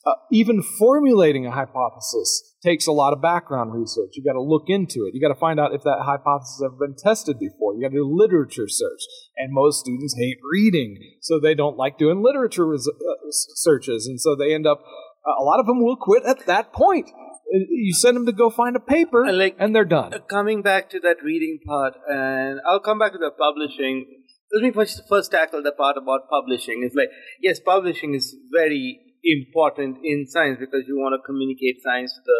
Uh, 0.07 0.13
even 0.31 0.63
formulating 0.79 1.47
a 1.47 1.51
hypothesis 1.51 2.55
takes 2.63 2.87
a 2.87 2.93
lot 2.93 3.13
of 3.13 3.21
background 3.21 3.73
research. 3.75 4.11
You 4.15 4.25
got 4.25 4.35
to 4.35 4.43
look 4.43 4.65
into 4.69 5.05
it. 5.07 5.15
You 5.15 5.21
got 5.21 5.35
to 5.35 5.39
find 5.41 5.59
out 5.59 5.75
if 5.75 5.83
that 5.83 5.99
hypothesis 6.03 6.61
has 6.61 6.67
ever 6.67 6.77
been 6.87 6.97
tested 6.97 7.39
before. 7.39 7.75
You 7.75 7.83
got 7.83 7.89
to 7.91 7.97
do 7.97 8.09
literature 8.09 8.69
search. 8.69 9.01
And 9.37 9.53
most 9.53 9.81
students 9.81 10.15
hate 10.19 10.39
reading, 10.53 10.99
so 11.21 11.41
they 11.41 11.55
don't 11.55 11.77
like 11.77 11.99
doing 11.99 12.23
literature 12.23 12.67
res- 12.67 12.89
uh, 12.89 13.15
searches, 13.31 14.07
and 14.07 14.21
so 14.21 14.37
they 14.37 14.55
end 14.55 14.67
up. 14.67 14.81
Uh, 15.27 15.41
a 15.41 15.45
lot 15.45 15.61
of 15.61 15.67
them 15.67 15.83
will 15.83 15.97
quit 15.97 16.25
at 16.25 16.47
that 16.47 16.73
point. 16.73 17.09
Uh, 17.09 17.59
You 17.69 17.95
send 17.95 18.17
them 18.17 18.27
to 18.27 18.33
go 18.33 18.51
find 18.51 18.77
a 18.77 18.81
paper, 18.81 19.25
And 19.25 19.39
like- 19.39 19.57
and 19.59 19.75
they're 19.75 19.85
done. 19.85 20.15
Uh, 20.15 20.19
coming 20.19 20.63
back 20.63 20.91
to 20.91 21.01
that 21.01 21.23
reading 21.23 21.59
part, 21.67 21.95
and 22.09 22.61
I'll 22.69 22.81
come 22.81 22.99
back 22.99 23.13
to 23.13 23.19
the 23.19 23.31
publishing. 23.31 24.07
Let 24.53 24.63
me 24.63 24.71
first, 24.71 25.03
first 25.09 25.31
tackle 25.31 25.63
the 25.63 25.73
part 25.73 25.97
about 25.97 26.29
publishing. 26.29 26.83
It's 26.85 26.95
like, 26.95 27.09
yes, 27.41 27.59
publishing 27.61 28.15
is 28.15 28.37
very 28.53 29.01
important 29.25 29.99
in 30.05 30.27
science 30.27 30.59
because 30.59 30.85
you 30.87 30.97
want 30.99 31.15
to 31.19 31.23
communicate 31.25 31.83
science 31.83 32.13
to 32.15 32.21
the, 32.27 32.39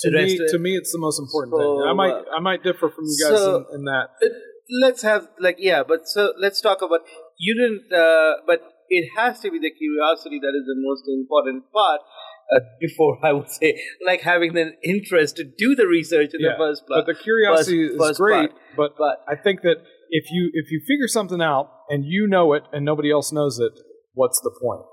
To 0.00 0.10
the 0.10 0.16
me, 0.16 0.38
rest. 0.40 0.52
to 0.52 0.58
me, 0.58 0.76
it's 0.76 0.92
the 0.92 0.98
most 0.98 1.18
important 1.20 1.52
So, 1.54 1.58
thing. 1.60 1.88
I 1.88 1.92
might, 1.92 2.12
uh, 2.12 2.36
I 2.36 2.40
might 2.40 2.62
differ 2.62 2.88
from 2.90 3.04
you 3.04 3.16
guys 3.22 3.38
so- 3.38 3.66
in, 3.70 3.80
in 3.80 3.84
that. 3.84 4.08
Uh, 4.22 4.28
let's 4.80 5.02
have 5.02 5.28
like 5.38 5.56
yeah 5.58 5.82
but 5.86 6.08
so 6.08 6.32
let's 6.40 6.58
talk 6.62 6.80
about 6.80 7.00
you 7.38 7.52
didn't 7.54 7.92
uh, 7.92 8.32
but 8.46 8.62
it 8.88 9.10
has 9.14 9.38
to 9.40 9.50
be 9.50 9.58
the 9.58 9.70
curiosity 9.70 10.38
that 10.40 10.54
is 10.58 10.64
the 10.64 10.74
most 10.78 11.04
important 11.06 11.64
part 11.70 12.00
uh, 12.54 12.60
before 12.80 13.18
i 13.22 13.30
would 13.30 13.50
say 13.50 13.78
like 14.06 14.22
having 14.22 14.54
the 14.54 14.72
interest 14.82 15.36
to 15.36 15.44
do 15.44 15.74
the 15.74 15.86
research 15.86 16.30
in 16.32 16.40
the 16.40 16.54
first 16.56 16.86
place 16.86 16.96
But 17.04 17.12
the 17.12 17.18
curiosity 17.22 17.88
first- 17.88 17.92
is 17.94 18.00
first 18.08 18.20
great. 18.20 18.50
But, 18.74 18.96
But- 18.96 19.18
I 19.28 19.36
think 19.36 19.60
that 19.68 19.76
if 20.08 20.24
you 20.30 20.50
if 20.54 20.70
you 20.72 20.80
figure 20.88 21.08
something 21.08 21.42
out 21.42 21.68
and 21.90 22.02
you 22.06 22.26
know 22.26 22.54
it 22.54 22.62
and 22.72 22.86
nobody 22.86 23.10
else 23.10 23.32
knows 23.32 23.58
it, 23.58 23.72
what's 24.14 24.40
the 24.40 24.50
point? 24.64 24.86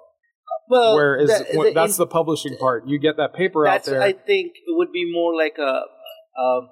Well 0.72 0.96
Where 0.96 1.16
is 1.24 1.30
the- 1.30 1.72
that's 1.76 1.98
in- 1.98 2.04
the 2.04 2.08
publishing 2.20 2.56
part? 2.66 2.88
You 2.88 2.98
get 3.08 3.16
that 3.18 3.34
paper 3.42 3.68
out 3.68 3.84
there. 3.84 4.02
i 4.02 4.14
think 4.14 4.48
it 4.70 4.74
would 4.80 4.92
be 5.00 5.06
more 5.20 5.32
like 5.44 5.58
a 5.72 5.74
um, 6.44 6.64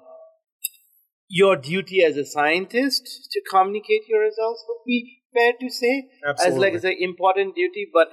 your 1.28 1.54
duty 1.56 1.98
as 2.08 2.16
a 2.16 2.24
scientist 2.24 3.02
to 3.32 3.40
communicate 3.54 4.02
your 4.08 4.22
results 4.30 4.64
would 4.68 4.82
be 4.86 4.98
fair 5.34 5.52
to 5.60 5.68
say 5.70 5.94
as 6.24 6.24
like 6.24 6.40
Absolutely. 6.40 6.68
it's 6.76 6.84
an 6.92 6.96
important 7.10 7.54
duty 7.54 7.84
but 7.98 8.08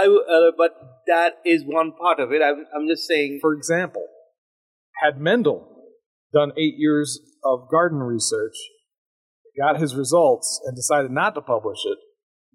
i 0.00 0.04
uh, 0.06 0.50
but 0.62 0.72
that 1.12 1.38
is 1.54 1.62
one 1.78 1.92
part 2.02 2.18
of 2.24 2.32
it 2.32 2.42
i'm, 2.48 2.58
I'm 2.74 2.86
just 2.92 3.06
saying 3.12 3.38
For 3.40 3.54
example, 3.54 4.04
had 5.02 5.18
Mendel 5.18 5.58
done 6.32 6.52
eight 6.58 6.74
years 6.76 7.20
of 7.44 7.70
garden 7.70 8.00
research, 8.00 8.56
got 9.58 9.80
his 9.80 9.94
results, 9.94 10.60
and 10.66 10.76
decided 10.76 11.10
not 11.10 11.34
to 11.36 11.40
publish 11.40 11.78
it, 11.86 11.98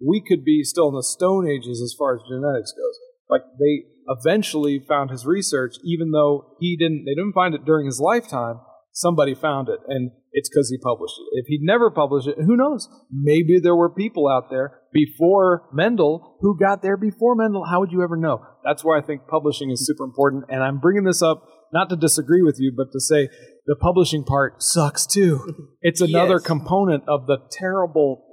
we 0.00 0.22
could 0.26 0.44
be 0.44 0.62
still 0.62 0.88
in 0.88 0.94
the 0.94 1.02
Stone 1.02 1.48
Ages 1.48 1.80
as 1.82 1.94
far 1.98 2.14
as 2.16 2.22
genetics 2.28 2.72
goes. 2.72 2.98
Like 3.28 3.42
they 3.58 3.84
eventually 4.06 4.84
found 4.86 5.10
his 5.10 5.24
research, 5.26 5.76
even 5.84 6.10
though 6.10 6.56
he 6.60 6.76
didn't. 6.76 7.04
They 7.06 7.14
didn't 7.14 7.32
find 7.32 7.54
it 7.54 7.64
during 7.64 7.86
his 7.86 8.00
lifetime. 8.00 8.60
Somebody 8.92 9.34
found 9.34 9.68
it, 9.68 9.80
and 9.88 10.12
it's 10.30 10.48
because 10.48 10.70
he 10.70 10.78
published 10.78 11.14
it. 11.18 11.40
If 11.40 11.46
he'd 11.48 11.62
never 11.62 11.90
published 11.90 12.28
it, 12.28 12.36
who 12.38 12.56
knows? 12.56 12.88
Maybe 13.10 13.58
there 13.58 13.74
were 13.74 13.90
people 13.92 14.28
out 14.28 14.50
there 14.50 14.82
before 14.92 15.68
Mendel 15.72 16.36
who 16.40 16.56
got 16.56 16.80
there 16.82 16.96
before 16.96 17.34
Mendel. 17.34 17.64
How 17.68 17.80
would 17.80 17.90
you 17.90 18.04
ever 18.04 18.16
know? 18.16 18.40
That's 18.64 18.84
why 18.84 18.98
I 18.98 19.02
think 19.02 19.22
publishing 19.26 19.70
is 19.72 19.84
super 19.84 20.04
important. 20.04 20.44
And 20.48 20.62
I'm 20.62 20.78
bringing 20.78 21.02
this 21.04 21.22
up 21.22 21.42
not 21.72 21.90
to 21.90 21.96
disagree 21.96 22.42
with 22.42 22.58
you, 22.60 22.72
but 22.76 22.92
to 22.92 23.00
say 23.00 23.28
the 23.66 23.74
publishing 23.74 24.22
part 24.22 24.62
sucks 24.62 25.06
too. 25.06 25.40
It's 25.86 26.00
another 26.00 26.34
Yes. 26.34 26.44
component 26.46 27.02
of 27.08 27.26
the 27.26 27.38
terrible 27.50 28.23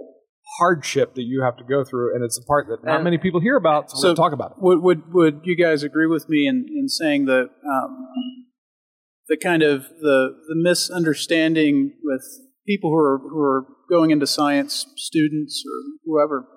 hardship 0.59 1.15
that 1.15 1.23
you 1.23 1.41
have 1.43 1.57
to 1.57 1.63
go 1.63 1.83
through, 1.83 2.13
and 2.13 2.23
it's 2.23 2.37
a 2.37 2.45
part 2.45 2.67
that 2.67 2.83
not 2.83 2.95
And- 2.95 3.03
many 3.03 3.17
people 3.17 3.39
hear 3.39 3.55
about. 3.55 3.89
So, 3.91 3.97
So- 3.97 4.07
we'll 4.09 4.15
talk 4.15 4.33
about 4.33 4.51
it. 4.51 4.57
Would 4.61 4.81
would 4.81 5.13
would 5.13 5.41
you 5.43 5.55
guys 5.55 5.83
agree 5.83 6.07
with 6.07 6.27
me 6.29 6.47
in, 6.47 6.65
in 6.69 6.87
saying 6.89 7.25
that 7.25 7.49
um, 7.65 8.07
the 9.27 9.37
kind 9.37 9.63
of 9.63 9.87
the 10.01 10.35
the 10.47 10.55
misunderstanding 10.55 11.93
with 12.03 12.23
people 12.67 12.89
who 12.89 12.97
are 12.97 13.17
who 13.19 13.39
are 13.39 13.65
going 13.89 14.11
into 14.11 14.27
science, 14.27 14.85
students 14.97 15.63
or 15.65 15.97
whoever, 16.05 16.47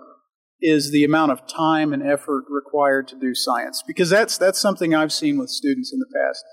is 0.61 0.91
the 0.91 1.05
amount 1.05 1.33
of 1.33 1.47
time 1.47 1.93
and 1.93 2.03
effort 2.03 2.45
required 2.49 3.09
to 3.09 3.17
do 3.19 3.35
science? 3.35 3.83
Because 3.87 4.11
that's 4.11 4.37
that's 4.39 4.61
something 4.61 4.95
I've 4.95 5.13
seen 5.13 5.39
with 5.39 5.51
students 5.51 5.93
in 5.93 6.01
the 6.01 6.07
past. 6.19 6.45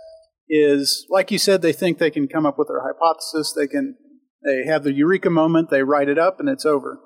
Is 0.47 1.05
like 1.09 1.31
you 1.31 1.37
said, 1.37 1.61
they 1.61 1.73
think 1.73 1.97
they 1.97 2.11
can 2.11 2.27
come 2.27 2.45
up 2.45 2.57
with 2.59 2.67
their 2.67 2.81
hypothesis, 2.81 3.53
they 3.53 3.67
can 3.67 3.95
they 4.43 4.65
have 4.65 4.83
the 4.83 4.91
eureka 4.93 5.29
moment, 5.29 5.69
they 5.69 5.83
write 5.83 6.09
it 6.09 6.17
up, 6.17 6.39
and 6.39 6.49
it's 6.49 6.65
over 6.65 6.99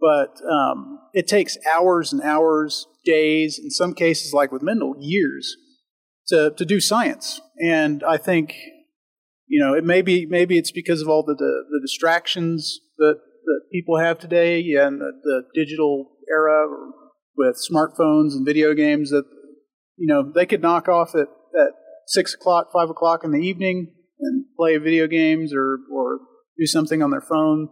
but 0.00 0.40
um, 0.50 0.98
it 1.12 1.26
takes 1.26 1.56
hours 1.72 2.12
and 2.12 2.22
hours, 2.22 2.86
days, 3.04 3.58
in 3.62 3.70
some 3.70 3.94
cases, 3.94 4.32
like 4.32 4.52
with 4.52 4.62
Mendel, 4.62 4.94
years 4.98 5.56
to, 6.28 6.52
to 6.56 6.64
do 6.64 6.80
science. 6.80 7.40
And 7.62 8.02
I 8.02 8.16
think, 8.16 8.54
you 9.46 9.60
know, 9.60 9.74
it 9.74 9.84
may 9.84 10.02
be 10.02 10.26
maybe 10.26 10.58
it's 10.58 10.72
because 10.72 11.00
of 11.00 11.08
all 11.08 11.22
the 11.22 11.34
the, 11.34 11.64
the 11.70 11.80
distractions 11.80 12.80
that, 12.98 13.14
that 13.44 13.60
people 13.72 13.98
have 13.98 14.18
today 14.18 14.60
and 14.74 15.00
the, 15.00 15.12
the 15.22 15.42
digital 15.54 16.10
era 16.28 16.66
with 17.36 17.56
smartphones 17.56 18.32
and 18.32 18.46
video 18.46 18.74
games 18.74 19.10
that 19.10 19.24
you 19.96 20.06
know 20.06 20.30
they 20.34 20.46
could 20.46 20.62
knock 20.62 20.88
off 20.88 21.14
at, 21.14 21.28
at 21.58 21.72
six 22.06 22.34
o'clock, 22.34 22.68
five 22.72 22.90
o'clock 22.90 23.24
in 23.24 23.32
the 23.32 23.40
evening 23.40 23.92
and 24.20 24.44
play 24.56 24.76
video 24.76 25.06
games 25.06 25.52
or 25.54 25.78
or 25.92 26.20
do 26.58 26.66
something 26.66 27.02
on 27.02 27.10
their 27.10 27.20
phone 27.20 27.68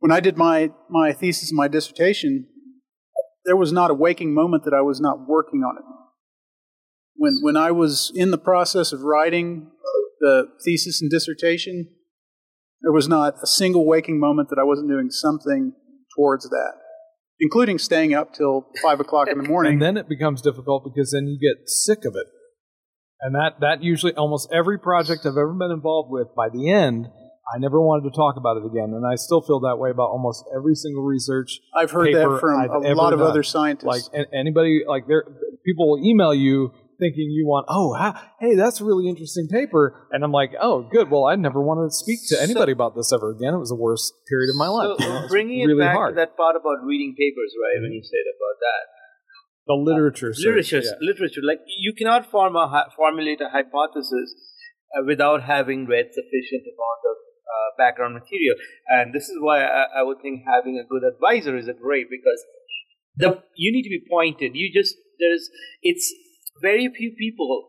when 0.00 0.10
I 0.10 0.20
did 0.20 0.36
my, 0.36 0.70
my 0.88 1.12
thesis 1.12 1.50
and 1.50 1.56
my 1.56 1.68
dissertation, 1.68 2.46
there 3.44 3.56
was 3.56 3.72
not 3.72 3.90
a 3.90 3.94
waking 3.94 4.34
moment 4.34 4.64
that 4.64 4.74
I 4.74 4.80
was 4.80 5.00
not 5.00 5.28
working 5.28 5.60
on 5.60 5.76
it. 5.76 5.84
When, 7.16 7.38
when 7.42 7.56
I 7.56 7.70
was 7.70 8.10
in 8.14 8.30
the 8.30 8.38
process 8.38 8.92
of 8.92 9.02
writing 9.02 9.70
the 10.20 10.48
thesis 10.64 11.00
and 11.00 11.10
dissertation, 11.10 11.88
there 12.82 12.92
was 12.92 13.08
not 13.08 13.34
a 13.42 13.46
single 13.46 13.86
waking 13.86 14.18
moment 14.18 14.48
that 14.48 14.58
I 14.58 14.64
wasn't 14.64 14.88
doing 14.88 15.10
something 15.10 15.72
towards 16.16 16.48
that, 16.48 16.72
including 17.38 17.78
staying 17.78 18.14
up 18.14 18.32
till 18.32 18.68
five 18.82 19.00
o'clock 19.00 19.28
in 19.30 19.36
the 19.36 19.48
morning. 19.48 19.74
And 19.74 19.82
then 19.82 19.96
it 19.98 20.08
becomes 20.08 20.40
difficult 20.40 20.84
because 20.84 21.10
then 21.10 21.26
you 21.26 21.38
get 21.38 21.68
sick 21.68 22.06
of 22.06 22.14
it. 22.16 22.26
And 23.20 23.34
that, 23.34 23.60
that 23.60 23.82
usually, 23.82 24.14
almost 24.14 24.48
every 24.50 24.78
project 24.78 25.26
I've 25.26 25.32
ever 25.32 25.52
been 25.52 25.70
involved 25.70 26.10
with, 26.10 26.28
by 26.34 26.48
the 26.48 26.70
end, 26.70 27.08
I 27.52 27.58
never 27.58 27.80
wanted 27.80 28.08
to 28.10 28.14
talk 28.14 28.36
about 28.36 28.56
it 28.56 28.64
again. 28.64 28.94
And 28.94 29.04
I 29.06 29.16
still 29.16 29.42
feel 29.42 29.60
that 29.60 29.76
way 29.76 29.90
about 29.90 30.10
almost 30.10 30.44
every 30.54 30.74
single 30.74 31.02
research. 31.02 31.60
I've 31.74 31.90
heard 31.90 32.14
that 32.14 32.38
from 32.40 32.60
I've 32.60 32.70
a 32.70 32.94
lot 32.94 33.12
of 33.12 33.18
done. 33.18 33.28
other 33.28 33.42
scientists. 33.42 34.10
Like 34.12 34.26
anybody, 34.32 34.82
like 34.86 35.06
there, 35.06 35.24
people 35.64 35.90
will 35.90 36.04
email 36.04 36.32
you 36.32 36.72
thinking 37.00 37.32
you 37.32 37.48
want, 37.48 37.66
oh, 37.68 37.94
ha- 37.94 38.30
hey, 38.38 38.54
that's 38.54 38.80
a 38.80 38.84
really 38.84 39.08
interesting 39.08 39.48
paper. 39.48 40.06
And 40.12 40.22
I'm 40.22 40.30
like, 40.32 40.52
oh, 40.60 40.86
good. 40.92 41.10
Well, 41.10 41.24
I 41.24 41.34
never 41.34 41.60
want 41.60 41.80
to 41.80 41.90
speak 41.90 42.20
to 42.28 42.40
anybody 42.40 42.72
about 42.72 42.94
this 42.94 43.12
ever 43.12 43.32
again. 43.32 43.54
It 43.54 43.58
was 43.58 43.70
the 43.70 43.80
worst 43.80 44.12
period 44.28 44.50
of 44.50 44.56
my 44.56 44.68
life. 44.68 45.00
So 45.00 45.06
you 45.06 45.12
know, 45.12 45.28
bringing 45.28 45.66
really 45.66 45.82
it 45.82 45.86
back 45.86 45.96
hard. 45.96 46.12
to 46.12 46.16
that 46.20 46.36
part 46.36 46.54
about 46.54 46.84
reading 46.84 47.16
papers, 47.16 47.56
right? 47.56 47.82
When 47.82 47.92
you 47.92 48.04
said 48.04 48.28
about 48.28 48.56
that, 48.60 48.84
the 49.66 49.74
literature, 49.74 50.34
search, 50.34 50.72
literature, 50.72 50.82
yeah. 50.82 50.98
literature. 51.00 51.40
Like 51.42 51.60
you 51.66 51.94
cannot 51.94 52.30
form 52.30 52.56
a 52.56 52.86
formulate 52.96 53.40
a 53.40 53.48
hypothesis 53.50 54.34
uh, 54.90 55.04
without 55.06 55.44
having 55.44 55.86
read 55.86 56.10
sufficient 56.10 56.66
amount 56.66 57.02
of 57.06 57.16
uh, 57.50 57.68
background 57.76 58.14
material, 58.14 58.56
and 58.88 59.14
this 59.14 59.28
is 59.28 59.36
why 59.40 59.62
I, 59.64 60.00
I 60.00 60.02
would 60.02 60.20
think 60.22 60.42
having 60.46 60.78
a 60.78 60.86
good 60.86 61.02
advisor 61.04 61.56
is 61.56 61.68
a 61.68 61.74
great 61.74 62.06
because 62.10 62.44
the 63.16 63.42
you 63.56 63.72
need 63.72 63.82
to 63.82 63.90
be 63.90 64.02
pointed. 64.08 64.52
You 64.54 64.70
just 64.72 64.96
there's 65.18 65.50
it's 65.82 66.12
very 66.62 66.88
few 66.88 67.12
people. 67.18 67.68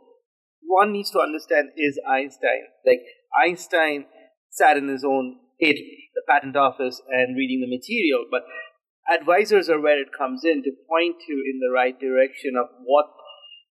One 0.63 0.93
needs 0.93 1.11
to 1.11 1.19
understand 1.19 1.69
is 1.75 1.99
Einstein 2.07 2.69
like 2.85 3.01
Einstein 3.43 4.05
sat 4.49 4.77
in 4.77 4.87
his 4.87 5.03
own 5.03 5.37
it, 5.59 5.77
the 6.15 6.23
patent 6.27 6.55
office, 6.55 7.01
and 7.09 7.37
reading 7.37 7.61
the 7.61 7.69
material, 7.69 8.25
but 8.29 8.43
advisors 9.09 9.69
are 9.69 9.79
where 9.79 10.01
it 10.01 10.09
comes 10.15 10.43
in 10.43 10.63
to 10.63 10.71
point 10.87 11.17
you 11.27 11.43
in 11.51 11.59
the 11.59 11.73
right 11.73 11.99
direction 11.99 12.53
of 12.57 12.67
what 12.85 13.05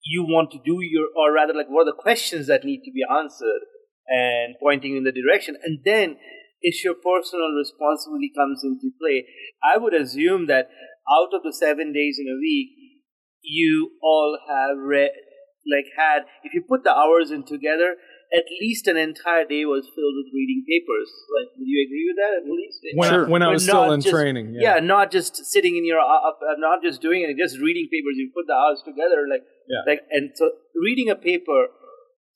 you 0.03 0.24
want 0.24 0.51
to 0.51 0.58
do 0.65 0.79
your 0.81 1.08
or 1.15 1.31
rather 1.31 1.53
like 1.53 1.67
what 1.70 1.84
are 1.84 1.91
the 1.91 2.01
questions 2.01 2.48
that 2.48 2.63
need 2.63 2.81
to 2.84 2.91
be 2.91 3.05
answered 3.05 3.62
and 4.08 4.55
pointing 4.62 4.96
in 4.98 5.03
the 5.03 5.12
direction 5.12 5.55
and 5.63 5.79
then 5.86 6.17
if 6.62 6.84
your 6.84 6.93
personal 6.93 7.50
responsibility 7.58 8.31
comes 8.36 8.62
into 8.63 8.91
play 9.00 9.25
i 9.63 9.77
would 9.77 9.93
assume 9.93 10.48
that 10.48 10.70
out 11.10 11.34
of 11.34 11.41
the 11.43 11.53
seven 11.53 11.91
days 11.93 12.17
in 12.20 12.27
a 12.27 12.38
week 12.39 12.70
you 13.43 13.91
all 14.01 14.38
have 14.48 14.77
read 14.77 15.12
like 15.72 15.86
had 15.98 16.24
if 16.43 16.53
you 16.53 16.62
put 16.67 16.84
the 16.84 16.91
hours 16.93 17.31
in 17.31 17.43
together 17.43 17.96
at 18.34 18.46
least 18.62 18.88
an 18.88 18.96
entire 18.98 19.43
day 19.46 19.65
was 19.65 19.84
filled 19.93 20.15
with 20.20 20.29
reading 20.34 20.63
papers 20.67 21.10
like 21.38 21.50
would 21.58 21.67
you 21.67 21.79
agree 21.86 22.05
with 22.10 22.17
that 22.22 22.34
at 22.41 22.46
least 22.50 22.79
When, 22.96 23.10
Sure. 23.10 23.27
when 23.27 23.41
I 23.41 23.48
But 23.48 23.53
was 23.53 23.63
still 23.63 23.91
in 23.91 24.01
just- 24.01 24.13
training. 24.13 24.55
yeah. 24.60 24.79
not 24.79 25.12
just 25.12 25.36
sitting 25.46 25.75
in 25.77 25.86
your 25.86 26.00
uh, 26.00 26.29
uh, 26.31 26.55
not 26.58 26.81
just 26.81 27.01
doing 27.01 27.22
it 27.22 27.36
just 27.38 27.60
reading 27.60 27.88
papers 27.91 28.15
you 28.17 28.31
put 28.34 28.48
the 28.48 28.53
hours 28.53 28.81
together 28.86 29.25
like 29.29 29.43
Yeah. 29.67 29.84
like 29.86 30.01
and 30.12 30.31
so 30.36 30.51
reading 30.75 31.10
a 31.10 31.15
paper 31.15 31.67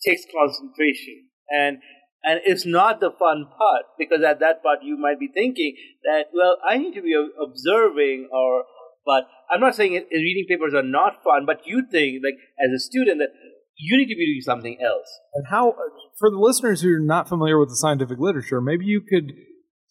takes 0.05 0.24
concentration 0.31 1.29
and 1.50 1.78
and 2.24 2.40
it's 2.46 2.66
not 2.66 3.00
the 3.00 3.12
fun 3.12 3.46
part 3.58 3.84
because 4.00 4.24
at 4.24 4.40
that 4.40 4.64
part 4.64 4.80
you 4.84 4.98
might 4.98 5.20
be 5.20 5.30
thinking 5.34 5.75
that 6.04 6.25
well 6.34 6.58
i 6.68 6.78
need 6.78 6.94
to 6.94 7.02
be 7.02 7.14
observing 7.44 8.28
or 8.32 8.64
but 9.06 9.28
i'm 9.52 9.60
not 9.60 9.75
saying 9.75 9.94
it, 9.94 10.08
reading 10.12 10.46
papers 10.50 10.74
are 10.74 10.84
not 10.84 11.24
fun 11.24 11.46
but 11.46 11.62
you 11.66 11.84
think 11.92 12.22
like 12.24 12.36
as 12.66 12.72
a 12.75 12.80
student 12.80 13.20
that 13.20 13.30
you 13.78 13.98
need 13.98 14.06
to 14.08 14.16
be 14.16 14.25
doing 14.25 14.42
something 14.42 14.78
else 14.82 15.20
And 15.34 15.46
how, 15.50 15.75
for 16.18 16.30
the 16.32 16.38
listeners 16.38 16.82
who 16.82 16.90
are 16.96 17.00
not 17.00 17.28
familiar 17.28 17.60
with 17.60 17.68
the 17.68 17.75
scientific 17.75 18.18
literature, 18.20 18.62
maybe 18.62 18.86
you 18.86 19.02
could 19.02 19.34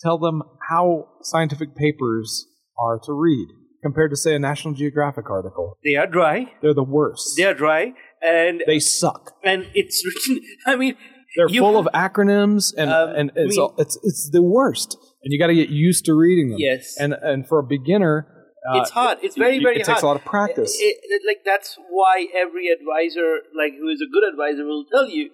tell 0.01 0.17
them 0.17 0.43
how 0.71 1.09
scientific 1.23 1.77
papers 1.77 2.47
are 2.79 2.99
to 3.05 3.13
read 3.13 3.47
compared 3.83 4.11
to, 4.11 4.17
say, 4.17 4.35
a 4.35 4.39
National 4.39 4.73
Geographic 4.73 5.29
article. 5.29 5.77
they 5.85 5.97
are 5.97 6.07
dry 6.07 6.51
They're 6.63 6.73
the 6.73 6.83
worst. 6.83 7.35
they 7.37 7.45
are 7.45 7.53
dry 7.53 7.93
and 8.23 8.63
they 8.67 8.79
suck. 8.79 9.33
and 9.45 9.67
it's 9.75 10.03
written 10.07 10.43
i 10.67 10.77
mean 10.77 10.97
They're 11.37 11.49
you 11.49 11.61
full 11.61 11.77
have- 11.83 11.87
of 11.87 11.93
acronyms, 11.93 12.73
and 12.77 12.91
Um, 12.91 13.11
and 13.19 13.33
it's 13.37 13.59
it's 13.79 13.99
it's 14.03 14.31
the 14.31 14.43
worst. 14.43 14.97
And 15.23 15.33
you 15.33 15.39
got 15.39 15.49
to 15.49 15.55
get 15.55 15.71
used 15.71 16.05
to 16.07 16.15
reading 16.15 16.51
them. 16.51 16.59
Yes. 16.61 16.97
And 17.01 17.15
and 17.15 17.47
for 17.49 17.59
a 17.59 17.63
beginner, 17.65 18.27
uh, 18.69 18.81
it's 18.81 18.91
hard. 18.91 19.19
It's 19.23 19.37
very, 19.37 19.57
it- 19.57 19.63
very 19.63 19.77
it 19.81 19.87
hard. 19.87 19.97
takes 19.97 20.03
a 20.03 20.07
lot 20.07 20.17
of 20.17 20.25
practice. 20.25 20.73
It- 20.81 20.99
it- 21.03 21.23
like 21.27 21.41
that's 21.45 21.77
why 21.91 22.27
every 22.35 22.69
advisor, 22.69 23.29
like 23.57 23.75
who 23.81 23.89
is 23.89 24.01
a 24.01 24.11
good 24.13 24.25
advisor, 24.33 24.65
will 24.65 24.85
tell 24.93 25.09
you 25.09 25.31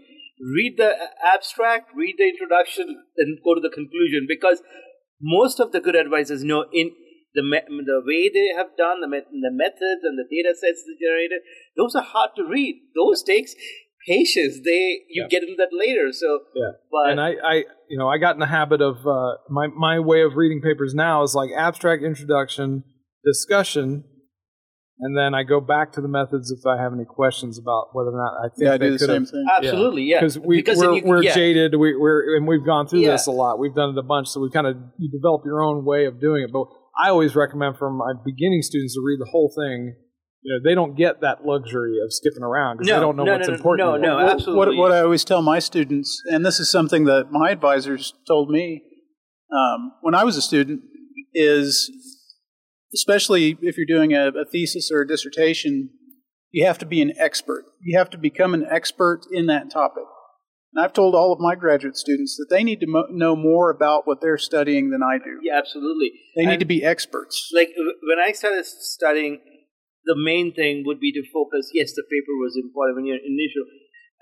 read 0.57 0.77
the 0.79 0.93
abstract, 1.35 1.91
read 1.95 2.15
the 2.19 2.29
introduction, 2.29 2.87
and 3.19 3.39
go 3.45 3.55
to 3.55 3.61
the 3.61 3.69
conclusion. 3.69 4.27
Because 4.29 4.63
most 5.21 5.61
of 5.61 5.73
the 5.73 5.81
good 5.81 5.97
advisors 5.97 6.43
know 6.45 6.65
in 6.73 6.93
the 7.35 7.43
me- 7.43 7.69
the 7.85 8.01
way 8.07 8.31
they 8.33 8.49
have 8.57 8.71
done 8.79 9.01
the 9.03 9.09
met- 9.09 9.31
the 9.31 9.51
methods 9.53 10.03
and 10.03 10.17
the 10.19 10.25
data 10.31 10.55
sets 10.55 10.83
they 10.87 10.97
generated. 11.05 11.41
Those 11.77 11.95
are 11.95 12.03
hard 12.03 12.31
to 12.37 12.45
read. 12.45 12.75
Those 12.97 13.23
takes 13.23 13.55
patience. 14.07 14.59
They 14.65 15.01
you 15.09 15.23
Yeah. 15.23 15.29
get 15.29 15.43
into 15.43 15.57
that 15.59 15.69
later. 15.73 16.13
So 16.13 16.41
Yeah. 16.55 16.71
but 16.91 17.11
and 17.11 17.21
I, 17.21 17.31
I, 17.45 17.55
you 17.89 17.99
know, 17.99 18.09
I 18.09 18.19
got 18.19 18.35
in 18.35 18.41
the 18.41 18.47
habit 18.47 18.81
of 18.81 19.07
uh, 19.07 19.37
my 19.49 19.67
my 19.69 19.99
way 20.01 20.23
of 20.23 20.37
reading 20.37 20.61
papers 20.63 20.95
now 20.95 21.23
is 21.23 21.35
like 21.35 21.51
abstract 21.57 22.03
introduction, 22.03 22.85
discussion, 23.25 24.05
and 25.01 25.17
then 25.17 25.35
I 25.35 25.43
go 25.45 25.61
back 25.61 25.93
to 25.93 26.01
the 26.01 26.09
methods 26.09 26.51
if 26.51 26.67
I 26.67 26.81
have 26.81 26.93
any 26.93 27.05
questions 27.05 27.59
about 27.59 27.89
whether 27.93 28.11
or 28.11 28.19
not 28.19 28.33
I 28.45 28.49
think 28.49 28.67
Yeah, 28.67 28.73
I 28.75 28.79
they 28.79 28.87
do 28.87 28.93
the 28.93 28.99
same 28.99 29.23
have. 29.23 29.31
thing. 29.31 29.45
absolutely, 29.57 30.03
yeah. 30.05 30.21
Because 30.21 30.39
we, 30.39 30.57
Because 30.57 30.79
we're, 30.79 30.95
you- 30.97 31.03
we're 31.05 31.23
yeah. 31.23 31.35
jaded, 31.35 31.75
we, 31.77 31.97
we're 31.97 32.37
and 32.37 32.47
we've 32.47 32.65
gone 32.65 32.87
through 32.87 33.01
Yeah. 33.01 33.13
this 33.13 33.27
a 33.27 33.31
lot. 33.33 33.59
We've 33.59 33.75
done 33.75 33.91
it 33.91 33.99
a 33.99 34.03
bunch, 34.03 34.29
so 34.29 34.41
we 34.41 34.51
kind 34.51 34.67
of 34.67 34.77
you 34.99 35.11
develop 35.11 35.43
your 35.45 35.63
own 35.63 35.85
way 35.85 36.07
of 36.07 36.21
doing 36.21 36.43
it. 36.45 36.53
But 36.53 36.65
I 37.03 37.09
always 37.11 37.35
recommend 37.37 37.77
for 37.79 37.91
my 37.91 38.13
beginning 38.25 38.63
students 38.63 38.95
to 38.95 39.01
read 39.05 39.21
the 39.21 39.29
whole 39.31 39.53
thing. 39.57 39.95
You 40.43 40.55
know, 40.55 40.61
they 40.71 40.75
don't 40.75 40.97
get 40.97 41.21
that 41.21 41.45
luxury 41.45 41.99
of 42.03 42.13
skipping 42.13 42.43
around 42.43 42.79
because 42.79 42.89
No, 42.89 42.95
they 42.95 43.01
don't 43.01 43.17
know 43.17 43.25
no, 43.25 43.33
what's 43.33 43.47
no, 43.49 43.53
no, 43.53 43.57
important. 43.57 43.87
no, 43.89 43.97
no, 44.09 44.15
What- 44.25 44.33
absolutely. 44.33 44.77
What, 44.77 44.91
what 44.91 44.93
I 44.93 45.01
always 45.03 45.23
tell 45.25 45.43
my 45.43 45.59
students, 45.59 46.23
and 46.27 46.45
this 46.47 46.59
is 46.59 46.71
something 46.71 47.05
that 47.05 47.31
my 47.31 47.51
advisors 47.51 48.15
told 48.27 48.49
me 48.51 48.83
um, 49.53 49.93
when 50.01 50.15
I 50.15 50.25
was 50.25 50.37
a 50.37 50.43
student, 50.43 50.81
is 51.35 51.91
especially 52.95 53.57
if 53.61 53.77
you're 53.77 53.87
doing 53.87 54.13
a, 54.15 54.29
a 54.29 54.45
thesis 54.45 54.91
or 54.93 55.03
a 55.03 55.07
dissertation, 55.07 55.91
you 56.51 56.67
have 56.67 56.79
to 56.79 56.87
be 56.87 57.01
an 57.03 57.13
expert. 57.19 57.65
You 57.83 57.99
have 57.99 58.11
to 58.11 58.19
become 58.19 58.55
an 58.55 58.67
expert 58.69 59.21
in 59.31 59.47
that 59.47 59.71
topic. 59.71 60.05
And 60.75 60.85
I've 60.85 60.93
told 60.93 61.15
all 61.15 61.33
of 61.33 61.41
my 61.41 61.55
graduate 61.55 61.97
students 61.97 62.37
that 62.37 62.47
they 62.49 62.63
need 62.65 62.81
to 62.81 62.87
mo- 62.87 63.07
know 63.11 63.35
more 63.37 63.71
about 63.71 64.07
what 64.07 64.21
they're 64.21 64.39
studying 64.39 64.91
than 64.91 65.01
I 65.03 65.19
do. 65.19 65.39
yeah, 65.43 65.59
absolutely. 65.59 66.13
They 66.37 66.47
need 66.47 66.53
And- 66.55 66.61
to 66.61 66.67
be 66.67 66.83
experts. 66.85 67.51
like 67.55 67.71
when 68.09 68.19
I 68.25 68.33
started 68.33 68.65
studying, 68.67 69.41
the 70.11 70.19
main 70.19 70.51
thing 70.51 70.83
would 70.87 70.99
be 70.99 71.15
to 71.15 71.23
focus. 71.31 71.71
Yes, 71.71 71.95
the 71.95 72.03
paper 72.03 72.35
was 72.43 72.59
important 72.59 72.99
when 72.99 73.07
you're 73.07 73.23
initial. 73.23 73.63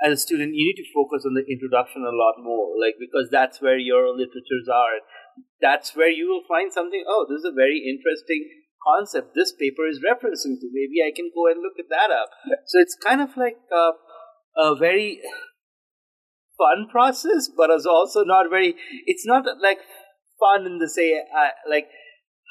As 0.04 0.12
a 0.12 0.20
student, 0.20 0.54
you 0.54 0.68
need 0.68 0.80
to 0.82 0.94
focus 0.94 1.24
on 1.26 1.34
the 1.34 1.42
introduction 1.48 2.04
a 2.04 2.14
lot 2.14 2.36
more, 2.38 2.76
like 2.78 3.00
because 3.00 3.32
that's 3.32 3.60
where 3.64 3.80
your 3.80 4.12
literatures 4.12 4.68
are. 4.70 5.00
That's 5.60 5.96
where 5.96 6.12
you 6.12 6.28
will 6.28 6.44
find 6.46 6.70
something. 6.70 7.02
Oh, 7.08 7.26
this 7.28 7.40
is 7.40 7.48
a 7.50 7.56
very 7.56 7.82
interesting 7.82 8.46
concept. 8.84 9.34
This 9.34 9.50
paper 9.50 9.88
is 9.88 10.04
referencing 10.04 10.60
to. 10.60 10.68
Maybe 10.70 11.02
I 11.02 11.10
can 11.10 11.32
go 11.34 11.48
and 11.50 11.64
look 11.64 11.80
at 11.80 11.90
that 11.90 12.14
up. 12.14 12.30
So 12.66 12.78
it's 12.78 12.94
kind 12.94 13.20
of 13.24 13.34
like 13.36 13.58
a, 13.72 13.96
a 14.60 14.76
very 14.76 15.18
fun 16.60 16.86
process, 16.92 17.48
but 17.48 17.70
it's 17.70 17.86
also 17.86 18.22
not 18.22 18.50
very. 18.50 18.76
It's 19.06 19.26
not 19.26 19.46
like 19.60 19.78
fun 20.38 20.66
in 20.66 20.78
the 20.78 20.88
say 20.88 21.16
uh, 21.16 21.56
like. 21.68 21.88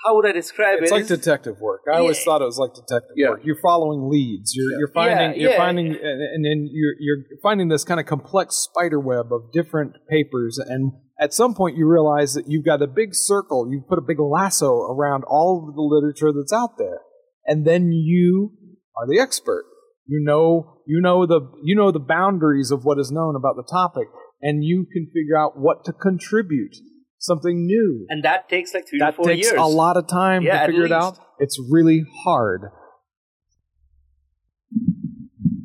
How 0.05 0.15
would 0.15 0.25
I 0.27 0.31
describe 0.31 0.79
It's 0.81 0.91
it? 0.91 0.93
like 0.93 1.01
It's- 1.03 1.09
like 1.11 1.19
detective 1.21 1.59
work. 1.59 1.81
I 1.91 1.97
always 1.97 2.19
Yeah. 2.19 2.25
thought 2.25 2.41
it 2.41 2.45
was 2.45 2.59
like 2.59 2.73
detective 2.73 3.13
Yeah. 3.15 3.29
work. 3.31 3.41
You're 3.43 3.59
following 3.61 4.09
leads. 4.09 4.55
You're 4.55 4.77
you're 4.79 4.91
finding 4.93 5.31
Yeah, 5.31 5.41
you're 5.41 5.51
yeah. 5.51 5.57
finding 5.57 5.87
and, 5.87 6.21
and 6.21 6.45
then 6.45 6.69
you're 6.71 6.93
you're 6.99 7.23
finding 7.41 7.67
this 7.69 7.83
kind 7.83 7.99
of 7.99 8.05
complex 8.05 8.55
spider 8.55 8.99
web 8.99 9.33
of 9.33 9.51
different 9.51 9.93
papers 10.09 10.57
and 10.59 10.91
at 11.19 11.33
some 11.33 11.55
point 11.55 11.75
you 11.77 11.87
realize 11.87 12.35
that 12.35 12.45
you've 12.47 12.63
got 12.65 12.81
a 12.83 12.87
big 12.87 13.15
circle, 13.15 13.67
you've 13.71 13.87
put 13.87 13.97
a 13.97 14.03
big 14.03 14.19
lasso 14.19 14.81
around 14.83 15.23
all 15.27 15.65
of 15.67 15.73
the 15.75 15.81
literature 15.81 16.31
that's 16.31 16.53
out 16.53 16.77
there. 16.77 17.01
And 17.47 17.65
then 17.65 17.91
you 17.91 18.51
are 18.95 19.07
the 19.07 19.19
expert. 19.19 19.65
You 20.05 20.23
know 20.23 20.75
you 20.85 21.01
know 21.01 21.25
the 21.25 21.41
you 21.63 21.75
know 21.75 21.91
the 21.91 21.99
boundaries 21.99 22.69
of 22.71 22.85
what 22.85 22.99
is 22.99 23.11
known 23.11 23.35
about 23.35 23.55
the 23.55 23.63
topic 23.69 24.07
and 24.41 24.63
you 24.63 24.85
can 24.93 25.07
figure 25.07 25.35
out 25.35 25.53
what 25.57 25.83
to 25.85 25.91
contribute. 25.91 26.75
Something 27.19 27.65
new 27.65 28.05
and 28.09 28.23
that 28.23 28.47
takes 28.47 28.73
like 28.73 28.87
three 28.87 28.99
that 28.99 29.11
to 29.11 29.15
four 29.17 29.25
takes 29.25 29.47
years. 29.47 29.59
a 29.59 29.65
lot 29.65 29.97
of 29.97 30.07
time 30.07 30.43
Yeah, 30.43 30.53
to 30.53 30.59
at 30.61 30.65
figure 30.67 30.85
it 30.85 30.91
out. 30.91 31.17
It's 31.39 31.59
really 31.69 32.03
hard. 32.23 32.61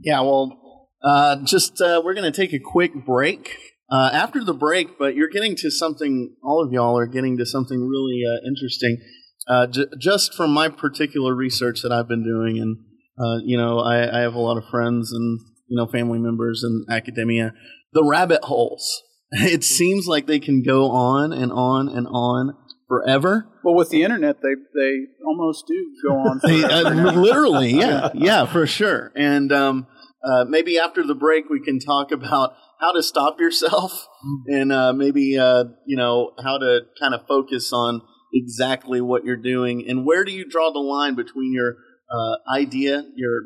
Yeah, 0.02 0.20
well, 0.20 0.88
uh, 1.02 1.36
just 1.44 1.80
uh, 1.80 2.02
we're 2.04 2.14
going 2.14 2.30
to 2.30 2.36
take 2.36 2.52
a 2.52 2.58
quick 2.58 2.92
break. 3.06 3.56
Uh, 3.90 4.08
after 4.12 4.42
the 4.42 4.54
break, 4.54 4.98
but 4.98 5.14
you're 5.14 5.28
getting 5.28 5.54
to 5.56 5.70
something, 5.70 6.34
all 6.42 6.64
of 6.64 6.72
y'all 6.72 6.96
are 6.98 7.06
getting 7.06 7.36
to 7.36 7.44
something 7.44 7.86
really 7.86 8.22
uh, 8.26 8.38
interesting. 8.48 8.98
Uh, 9.46 9.66
j- 9.66 9.84
just 10.00 10.34
from 10.34 10.50
my 10.50 10.68
particular 10.68 11.34
research 11.34 11.82
that 11.82 11.92
I've 11.92 12.08
been 12.08 12.24
doing, 12.24 12.58
and 12.58 12.78
uh, 13.18 13.40
you 13.44 13.56
know, 13.56 13.80
I, 13.80 14.18
I 14.18 14.20
have 14.22 14.34
a 14.34 14.40
lot 14.40 14.56
of 14.56 14.64
friends 14.70 15.12
and 15.12 15.38
you 15.68 15.76
know 15.76 15.86
family 15.86 16.18
members 16.18 16.64
in 16.64 16.86
academia. 16.92 17.52
The 17.92 18.02
rabbit 18.04 18.44
holes. 18.44 19.02
It 19.54 19.64
seems 19.64 20.06
like 20.06 20.26
they 20.26 20.40
can 20.40 20.62
go 20.62 20.90
on 20.90 21.32
and 21.32 21.50
on 21.50 21.88
and 21.88 22.06
on 22.06 22.54
forever. 22.86 23.48
Well, 23.64 23.74
with 23.74 23.88
the 23.88 24.02
internet, 24.02 24.42
they 24.42 24.54
they 24.74 25.06
almost 25.26 25.66
do 25.66 25.94
go 26.06 26.14
on. 26.16 26.40
Forever. 26.40 26.86
uh, 26.86 27.12
literally, 27.12 27.70
yeah, 27.78 28.10
yeah, 28.14 28.44
for 28.44 28.66
sure. 28.66 29.10
And 29.16 29.50
um, 29.50 29.86
uh, 30.22 30.44
maybe 30.44 30.78
after 30.78 31.02
the 31.02 31.14
break, 31.14 31.48
we 31.48 31.60
can 31.60 31.78
talk 31.78 32.12
about 32.12 32.54
how 32.78 32.92
to 32.92 33.02
stop 33.02 33.40
yourself, 33.40 34.06
and 34.48 34.70
uh, 34.70 34.92
maybe 34.92 35.38
uh, 35.38 35.64
you 35.86 35.96
know 35.96 36.32
how 36.42 36.58
to 36.58 36.80
kind 37.00 37.14
of 37.14 37.26
focus 37.26 37.72
on 37.72 38.02
exactly 38.34 39.00
what 39.00 39.24
you're 39.24 39.36
doing, 39.36 39.86
and 39.88 40.04
where 40.04 40.24
do 40.24 40.32
you 40.32 40.44
draw 40.46 40.70
the 40.70 40.78
line 40.78 41.14
between 41.14 41.54
your 41.54 41.76
uh, 42.10 42.36
idea, 42.54 43.04
your 43.16 43.44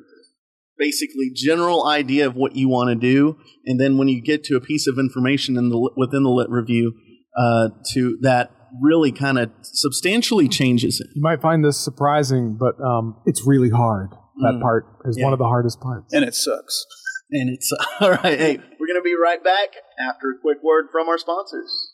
basically 0.78 1.30
general 1.34 1.86
idea 1.86 2.26
of 2.26 2.34
what 2.36 2.54
you 2.56 2.68
want 2.68 2.88
to 2.90 2.94
do, 2.94 3.38
and 3.64 3.80
then 3.80 3.98
when 3.98 4.08
you 4.08 4.20
get 4.22 4.44
to 4.44 4.56
a 4.56 4.60
piece 4.60 4.86
of 4.86 4.98
information 4.98 5.56
in 5.56 5.68
the 5.70 5.90
within 5.96 6.22
the 6.22 6.30
lit 6.30 6.48
review, 6.50 6.92
uh, 7.36 7.68
to 7.92 8.18
that 8.22 8.50
really 8.82 9.12
kind 9.12 9.38
of 9.38 9.50
substantially 9.62 10.48
changes 10.48 11.00
it. 11.00 11.06
You 11.14 11.22
might 11.22 11.40
find 11.40 11.64
this 11.64 11.82
surprising, 11.82 12.58
but 12.58 12.74
um, 12.84 13.16
it's 13.26 13.46
really 13.46 13.70
hard. 13.70 14.10
That 14.42 14.54
Mm. 14.56 14.60
part 14.60 14.84
is 15.06 15.16
Yeah. 15.16 15.24
one 15.24 15.32
of 15.32 15.38
the 15.38 15.46
hardest 15.46 15.80
parts. 15.80 16.12
and 16.12 16.22
it 16.24 16.34
sucks. 16.34 16.84
And 17.30 17.48
it's 17.48 17.72
all 18.00 18.10
right. 18.10 18.38
Hey, 18.38 18.56
we're 18.78 18.86
going 18.86 19.00
to 19.00 19.02
be 19.02 19.14
right 19.14 19.42
back 19.42 19.68
after 19.98 20.30
a 20.30 20.38
quick 20.40 20.58
word 20.62 20.86
from 20.92 21.08
our 21.08 21.16
sponsors. 21.16 21.92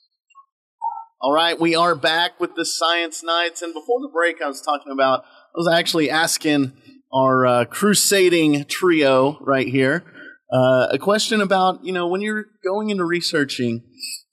All 1.21 1.33
right, 1.33 1.59
we 1.61 1.77
are 1.77 1.95
back 1.95 2.41
with 2.41 2.57
the 2.57 2.65
Science 2.65 3.23
Knights. 3.23 3.63
And 3.63 3.73
before 3.73 4.01
the 4.01 4.11
break, 4.13 4.43
I 4.43 4.49
was 4.49 4.61
talking 4.61 4.91
about, 4.91 5.21
I 5.21 5.55
was 5.57 5.69
actually 5.73 6.11
asking 6.11 6.73
our 7.13 7.47
uh, 7.47 7.65
crusading 7.67 8.65
trio 8.65 9.39
right 9.41 9.69
here 9.69 10.05
Uh, 10.53 10.87
a 10.91 10.99
question 10.99 11.41
about 11.41 11.83
you 11.83 11.93
know 11.93 12.07
when 12.07 12.21
you're 12.21 12.45
going 12.63 12.91
into 12.91 13.05
researching, 13.07 13.83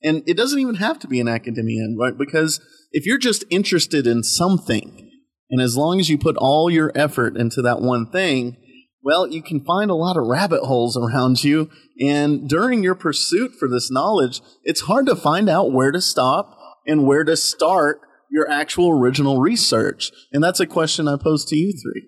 and 0.03 0.21
it 0.27 0.35
doesn't 0.35 0.59
even 0.59 0.75
have 0.75 0.99
to 0.99 1.07
be 1.07 1.21
an 1.21 1.29
academia, 1.29 1.83
right? 1.97 2.17
Because 2.17 2.59
if 2.91 3.05
you're 3.05 3.17
just 3.17 3.45
interested 3.49 4.05
in 4.05 4.21
something, 4.23 5.09
and 5.49 5.61
as 5.61 5.77
long 5.77 5.97
as 5.99 6.09
you 6.09 6.17
put 6.17 6.35
all 6.35 6.69
your 6.69 6.91
effort 6.93 7.37
into 7.37 7.61
that 7.61 7.79
one 7.79 8.11
thing, 8.11 8.57
well, 9.01 9.27
you 9.27 9.41
can 9.41 9.63
find 9.63 9.89
a 9.89 9.95
lot 9.95 10.17
of 10.17 10.27
rabbit 10.27 10.63
holes 10.65 10.97
around 10.97 11.41
you. 11.43 11.69
And 12.01 12.49
during 12.49 12.83
your 12.83 12.95
pursuit 12.95 13.51
for 13.57 13.69
this 13.69 13.89
knowledge, 13.89 14.41
it's 14.63 14.81
hard 14.81 15.05
to 15.05 15.15
find 15.15 15.49
out 15.49 15.71
where 15.71 15.91
to 15.91 16.01
stop 16.01 16.57
and 16.85 17.07
where 17.07 17.23
to 17.23 17.37
start 17.37 18.01
your 18.29 18.49
actual 18.51 18.89
original 18.89 19.39
research. 19.39 20.11
And 20.33 20.43
that's 20.43 20.59
a 20.59 20.67
question 20.67 21.07
I 21.07 21.15
pose 21.15 21.45
to 21.45 21.55
you 21.55 21.71
three. 21.71 22.03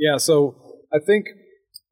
Yeah, 0.00 0.16
so 0.16 0.56
I 0.92 0.98
think 0.98 1.26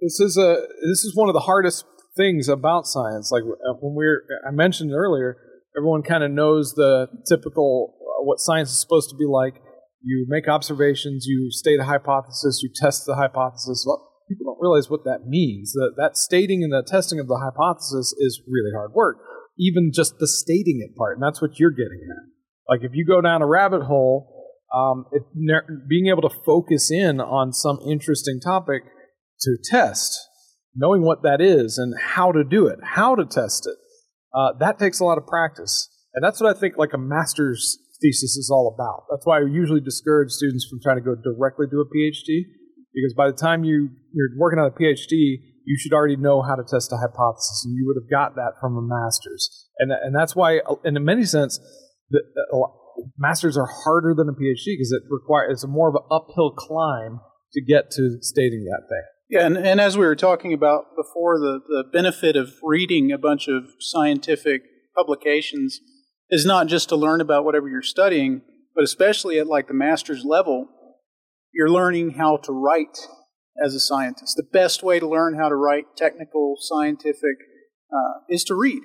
this 0.01 0.19
is 0.19 0.39
a 0.39 0.65
this 0.89 1.05
is 1.05 1.13
one 1.15 1.29
of 1.29 1.35
the 1.35 1.41
hardest 1.41 1.85
things 2.17 2.49
about 2.49 2.87
science. 2.87 3.31
Like 3.31 3.43
uh, 3.43 3.75
when 3.81 3.95
we're 3.95 4.23
I 4.47 4.51
mentioned 4.51 4.93
earlier, 4.93 5.37
everyone 5.77 6.03
kind 6.03 6.25
of 6.25 6.31
knows 6.31 6.73
the 6.73 7.09
typical 7.29 7.95
uh, 8.01 8.25
what 8.25 8.41
science 8.41 8.71
is 8.71 8.81
supposed 8.81 9.11
to 9.11 9.17
be 9.17 9.27
like. 9.27 9.61
You 10.03 10.25
make 10.27 10.49
observations, 10.49 11.27
you 11.27 11.51
state 11.51 11.81
a 11.81 11.85
hypothesis, 11.85 12.63
you 12.63 12.71
test 12.75 13.05
the 13.05 13.17
hypothesis. 13.17 13.85
Well, 13.87 14.11
people 14.27 14.47
don't 14.47 14.63
realize 14.63 14.89
what 14.89 15.05
that 15.05 15.27
means. 15.27 15.73
That 15.73 15.93
that 15.99 16.17
stating 16.17 16.63
and 16.63 16.73
the 16.73 16.83
testing 16.83 17.21
of 17.21 17.29
the 17.29 17.37
hypothesis 17.37 18.15
is 18.19 18.41
really 18.49 18.73
hard 18.75 18.93
work. 18.95 19.19
Even 19.59 19.91
just 19.93 20.19
the 20.19 20.29
stating 20.29 20.81
it 20.81 20.97
part, 20.97 21.19
and 21.19 21.23
that's 21.23 21.43
what 21.43 21.59
you're 21.61 21.73
getting 21.73 22.01
at. 22.09 22.25
Like 22.73 22.85
if 22.85 22.93
you 22.95 23.05
go 23.05 23.21
down 23.21 23.43
a 23.43 23.47
rabbit 23.47 23.83
hole, 23.83 24.38
um, 24.75 25.07
it, 25.13 25.23
being 25.89 26.09
able 26.09 26.23
to 26.23 26.35
focus 26.45 26.91
in 26.91 27.21
on 27.21 27.53
some 27.53 27.79
interesting 27.87 28.41
topic 28.41 28.83
to 29.41 29.57
test, 29.63 30.19
knowing 30.75 31.03
what 31.03 31.23
that 31.23 31.41
is 31.41 31.79
and 31.79 31.95
how 32.01 32.33
to 32.33 32.45
do 32.45 32.67
it, 32.67 32.79
how 32.83 33.15
to 33.15 33.25
test 33.25 33.67
it, 33.67 33.77
uh, 34.35 34.53
that 34.61 34.79
takes 34.79 35.01
a 35.01 35.05
lot 35.05 35.19
of 35.19 35.27
practice. 35.27 35.89
And 36.15 36.25
that's 36.25 36.41
what 36.41 36.55
I 36.55 36.59
think 36.59 36.77
like 36.77 36.93
a 36.93 36.99
master's 36.99 37.79
thesis 38.01 38.37
is 38.37 38.51
all 38.53 38.75
about. 38.75 39.05
That's 39.11 39.27
why 39.27 39.39
I 39.39 39.43
usually 39.43 39.81
discourage 39.81 40.31
students 40.31 40.67
from 40.69 40.81
trying 40.83 40.97
to 40.97 41.03
go 41.03 41.15
directly 41.15 41.67
to 41.71 41.81
a 41.81 41.85
PhD, 41.85 42.45
because 42.95 43.15
by 43.17 43.31
the 43.31 43.37
time 43.37 43.65
you, 43.65 43.91
you're 44.13 44.31
working 44.39 44.59
on 44.59 44.67
a 44.67 44.71
PhD, 44.71 45.39
you 45.65 45.77
should 45.79 45.93
already 45.93 46.17
know 46.17 46.43
how 46.43 46.55
to 46.55 46.63
test 46.63 46.93
a 46.93 46.97
hypothesis, 46.97 47.63
and 47.65 47.77
you 47.77 47.85
would 47.87 48.01
have 48.01 48.11
got 48.11 48.37
that 48.37 48.53
from 48.61 48.77
a 48.77 48.83
master's. 48.83 49.69
And, 49.79 49.93
and 49.93 50.15
that's 50.15 50.35
why, 50.35 50.61
in 50.85 51.03
many 51.05 51.25
sense, 51.25 51.61
the, 52.11 52.21
masters 53.17 53.57
are 53.57 53.69
harder 53.85 54.15
than 54.15 54.29
a 54.29 54.33
PhD 54.33 54.75
because 54.75 54.93
it 54.93 55.03
requires 55.11 55.53
it's 55.53 55.65
a 55.65 55.69
more 55.69 55.89
of 55.89 55.95
an 55.95 56.03
uphill 56.11 56.53
climb 56.53 57.21
to 57.53 57.63
get 57.63 57.91
to 57.93 58.19
stating 58.21 58.65
that 58.65 58.83
thing. 58.89 59.03
Yeah, 59.31 59.47
and, 59.47 59.59
and 59.59 59.81
as 59.81 59.99
we 59.99 60.07
were 60.07 60.17
talking 60.17 60.55
about 60.55 60.97
before, 60.97 61.39
the, 61.39 61.61
the 61.69 61.85
benefit 61.93 62.35
of 62.35 62.55
reading 62.63 63.13
a 63.13 63.19
bunch 63.19 63.47
of 63.47 63.65
scientific 63.79 64.63
publications 64.97 65.81
is 66.31 66.47
not 66.47 66.67
just 66.67 66.89
to 66.89 66.97
learn 66.97 67.21
about 67.21 67.45
whatever 67.45 67.69
you're 67.69 67.83
studying, 67.83 68.43
but 68.75 68.85
especially 68.85 69.39
at 69.39 69.47
like 69.47 69.69
the 69.69 69.75
master's 69.75 70.25
level, 70.25 70.69
you're 71.53 71.71
learning 71.71 72.13
how 72.13 72.39
to 72.39 72.53
write 72.53 72.99
as 73.63 73.75
a 73.75 73.81
scientist. 73.81 74.35
The 74.37 74.49
best 74.51 74.83
way 74.83 74.99
to 74.99 75.09
learn 75.09 75.35
how 75.35 75.49
to 75.49 75.57
write 75.57 75.97
technical, 75.97 76.57
scientific, 76.59 77.37
uh, 77.93 78.21
is 78.29 78.45
to 78.45 78.55
read, 78.55 78.83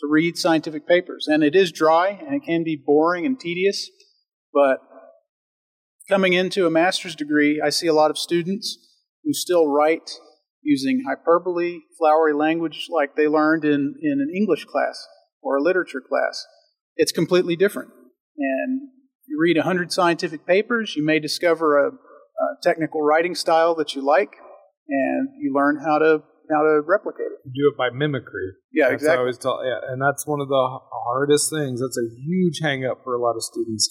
to 0.00 0.06
read 0.08 0.36
scientific 0.36 0.86
papers. 0.86 1.26
And 1.28 1.42
it 1.42 1.54
is 1.54 1.72
dry 1.72 2.08
and 2.08 2.34
it 2.34 2.46
can 2.46 2.64
be 2.64 2.76
boring 2.76 3.26
and 3.26 3.38
tedious, 3.38 3.90
but 4.52 4.78
coming 6.08 6.32
into 6.32 6.66
a 6.66 6.70
master's 6.70 7.14
degree, 7.14 7.60
I 7.64 7.70
see 7.70 7.86
a 7.86 7.92
lot 7.92 8.10
of 8.10 8.18
students 8.18 8.78
who 9.24 9.32
still 9.32 9.66
write 9.66 10.10
using 10.62 11.04
hyperbole, 11.06 11.80
flowery 11.98 12.34
language 12.34 12.88
like 12.90 13.14
they 13.14 13.28
learned 13.28 13.64
in, 13.64 13.94
in 14.00 14.20
an 14.20 14.32
English 14.34 14.64
class 14.64 15.06
or 15.42 15.56
a 15.56 15.62
literature 15.62 16.00
class. 16.00 16.46
It's 16.96 17.12
completely 17.12 17.56
different. 17.56 17.90
And 18.36 18.80
you 19.26 19.38
read 19.40 19.56
100 19.56 19.92
scientific 19.92 20.46
papers, 20.46 20.94
you 20.96 21.04
may 21.04 21.18
discover 21.18 21.78
a, 21.78 21.88
a 21.90 22.56
technical 22.62 23.02
writing 23.02 23.34
style 23.34 23.74
that 23.76 23.94
you 23.94 24.04
like, 24.04 24.36
and 24.88 25.28
you 25.40 25.52
learn 25.54 25.80
how 25.84 25.98
to 25.98 26.22
how 26.50 26.62
to 26.62 26.82
replicate 26.86 27.32
it. 27.32 27.38
You 27.44 27.68
do 27.68 27.74
it 27.74 27.78
by 27.78 27.90
mimicry. 27.94 28.52
Yeah, 28.72 28.90
that's 28.90 29.02
exactly. 29.02 29.16
I 29.16 29.20
always 29.20 29.38
tell, 29.38 29.60
yeah, 29.64 29.80
and 29.88 30.00
that's 30.00 30.26
one 30.26 30.40
of 30.40 30.48
the 30.48 30.78
hardest 31.06 31.50
things. 31.50 31.80
That's 31.80 31.98
a 31.98 32.08
huge 32.16 32.60
hang 32.62 32.84
up 32.84 33.04
for 33.04 33.14
a 33.14 33.20
lot 33.20 33.36
of 33.36 33.42
students. 33.42 33.88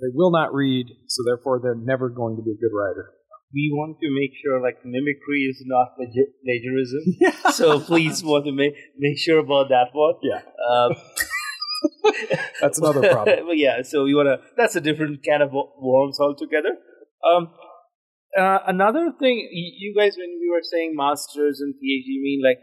They 0.00 0.12
will 0.12 0.30
not 0.30 0.52
read, 0.52 0.86
so 1.08 1.22
therefore 1.24 1.60
they're 1.62 1.78
never 1.78 2.10
going 2.10 2.36
to 2.36 2.42
be 2.42 2.52
a 2.52 2.60
good 2.60 2.74
writer 2.76 3.16
we 3.54 3.70
want 3.72 3.96
to 4.00 4.08
make 4.10 4.32
sure 4.42 4.60
like 4.60 4.84
mimicry 4.84 5.42
is 5.48 5.62
not 5.66 5.96
plagiarism. 5.96 7.02
Yeah. 7.20 7.50
So 7.50 7.80
please 7.80 8.22
want 8.22 8.44
to 8.46 8.52
make 8.52 8.74
make 8.98 9.18
sure 9.18 9.38
about 9.38 9.68
that 9.68 9.88
one. 9.92 10.14
Yeah. 10.22 10.42
Um, 10.70 10.92
that's 12.60 12.78
another 12.78 13.08
problem. 13.16 13.48
yeah. 13.54 13.82
So 13.82 14.04
we 14.04 14.14
want 14.14 14.26
to. 14.28 14.46
That's 14.56 14.76
a 14.76 14.80
different 14.80 15.22
can 15.24 15.42
of 15.42 15.52
worms 15.52 16.18
altogether. 16.20 16.76
Um, 17.24 17.48
uh, 18.38 18.58
another 18.66 19.12
thing, 19.18 19.48
you 19.52 19.94
guys, 19.96 20.16
when 20.16 20.38
we 20.40 20.48
were 20.50 20.62
saying 20.62 20.94
masters 20.94 21.60
and 21.60 21.74
PhD, 21.74 22.06
you 22.06 22.22
mean 22.22 22.42
like 22.44 22.60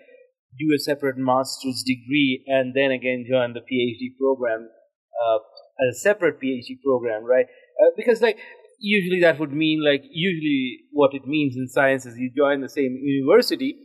do 0.59 0.73
a 0.75 0.79
separate 0.79 1.17
master's 1.17 1.83
degree 1.85 2.43
and 2.47 2.73
then 2.75 2.91
again 2.91 3.25
join 3.27 3.53
the 3.53 3.61
PhD 3.61 4.15
program 4.19 4.69
uh, 4.69 5.39
as 5.87 5.95
a 5.95 5.99
separate 5.99 6.39
PhD 6.39 6.81
program, 6.83 7.23
right? 7.23 7.45
Uh, 7.81 7.89
because 7.97 8.21
like 8.21 8.37
usually 8.83 9.21
that 9.21 9.39
would 9.39 9.53
mean 9.53 9.81
like 9.83 10.03
usually 10.11 10.79
what 10.91 11.13
it 11.13 11.25
means 11.25 11.55
in 11.55 11.67
science 11.67 12.05
is 12.05 12.17
you 12.17 12.29
join 12.35 12.61
the 12.61 12.69
same 12.69 12.99
university 13.01 13.75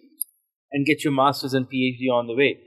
and 0.72 0.85
get 0.85 1.05
your 1.05 1.12
master's 1.12 1.55
and 1.55 1.66
phd 1.66 2.12
on 2.12 2.27
the 2.27 2.35
way 2.35 2.59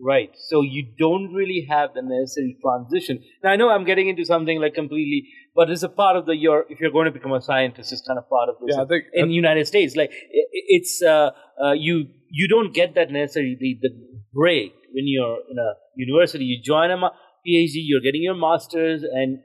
right. 0.00 0.30
So 0.48 0.62
you 0.62 0.86
don't 0.98 1.32
really 1.32 1.66
have 1.68 1.90
the 1.94 2.02
necessary 2.02 2.56
transition. 2.62 3.22
Now 3.42 3.50
i 3.50 3.56
know 3.56 3.68
i'm 3.70 3.84
getting 3.84 4.08
into 4.08 4.24
something 4.24 4.60
like 4.60 4.74
completely 4.74 5.28
but 5.54 5.70
it's 5.70 5.82
a 5.82 5.88
part 5.88 6.16
of 6.16 6.26
the 6.26 6.36
your 6.36 6.64
if 6.68 6.80
you're 6.80 6.90
going 6.90 7.06
to 7.06 7.12
become 7.12 7.32
a 7.32 7.40
scientist 7.40 7.92
it's 7.92 8.02
kind 8.06 8.18
of 8.18 8.28
part 8.28 8.48
of 8.48 8.56
this 8.60 8.76
yeah, 8.76 8.82
I 8.82 8.86
think, 8.86 9.04
in 9.12 9.28
the 9.28 9.34
united 9.34 9.66
states. 9.66 9.96
Like 9.96 10.10
it, 10.10 10.46
it's 10.78 11.02
uh, 11.02 11.30
uh, 11.62 11.72
you 11.72 12.06
you 12.30 12.48
don't 12.48 12.72
get 12.74 12.94
that 12.96 13.10
necessarily 13.10 13.56
the, 13.60 13.78
the 13.82 13.90
break 14.32 14.72
when 14.92 15.06
you're 15.06 15.38
in 15.50 15.58
a 15.58 15.70
university. 15.96 16.44
You 16.44 16.62
join 16.62 16.90
a 16.90 16.96
phd 16.96 17.76
you're 17.90 18.00
getting 18.00 18.22
your 18.22 18.34
master's 18.34 19.02
and 19.02 19.38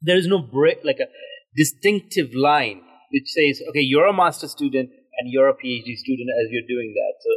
there 0.00 0.16
is 0.16 0.26
no 0.26 0.38
break, 0.38 0.84
like 0.84 1.00
a 1.00 1.08
distinctive 1.56 2.34
line 2.34 2.82
which 3.10 3.24
says, 3.26 3.62
okay, 3.70 3.80
you're 3.80 4.06
a 4.06 4.12
master 4.12 4.46
student 4.46 4.90
and 5.18 5.32
you're 5.32 5.48
a 5.48 5.54
PhD 5.54 5.96
student 5.96 6.28
as 6.38 6.52
you're 6.52 6.68
doing 6.68 6.92
that. 6.94 7.14
So, 7.24 7.30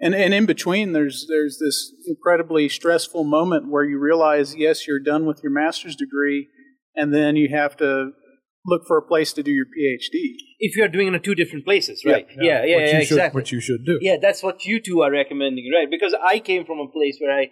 and 0.00 0.14
and 0.14 0.34
in 0.34 0.46
between, 0.46 0.92
there's 0.92 1.26
there's 1.28 1.58
this 1.58 1.92
incredibly 2.06 2.68
stressful 2.68 3.24
moment 3.24 3.70
where 3.70 3.84
you 3.84 3.98
realize, 3.98 4.54
yes, 4.56 4.86
you're 4.86 5.00
done 5.00 5.26
with 5.26 5.40
your 5.42 5.52
master's 5.52 5.96
degree, 5.96 6.48
and 6.94 7.14
then 7.14 7.36
you 7.36 7.48
have 7.54 7.76
to 7.78 8.10
look 8.66 8.82
for 8.86 8.96
a 8.96 9.02
place 9.02 9.32
to 9.34 9.42
do 9.42 9.50
your 9.50 9.66
PhD. 9.66 10.36
If 10.58 10.76
you're 10.76 10.88
doing 10.88 11.08
it 11.08 11.14
in 11.14 11.22
two 11.22 11.34
different 11.34 11.64
places, 11.64 12.02
right? 12.04 12.26
Yeah, 12.40 12.64
yeah, 12.64 12.64
yeah, 12.64 12.76
yeah 12.76 12.86
should, 12.86 13.00
exactly. 13.02 13.40
What 13.40 13.52
you 13.52 13.60
should 13.60 13.84
do. 13.84 13.98
Yeah, 14.00 14.16
that's 14.20 14.42
what 14.42 14.64
you 14.64 14.80
two 14.80 15.02
are 15.02 15.10
recommending, 15.10 15.70
right? 15.74 15.90
Because 15.90 16.14
I 16.14 16.38
came 16.38 16.64
from 16.64 16.78
a 16.78 16.90
place 16.90 17.18
where 17.20 17.36
I 17.36 17.50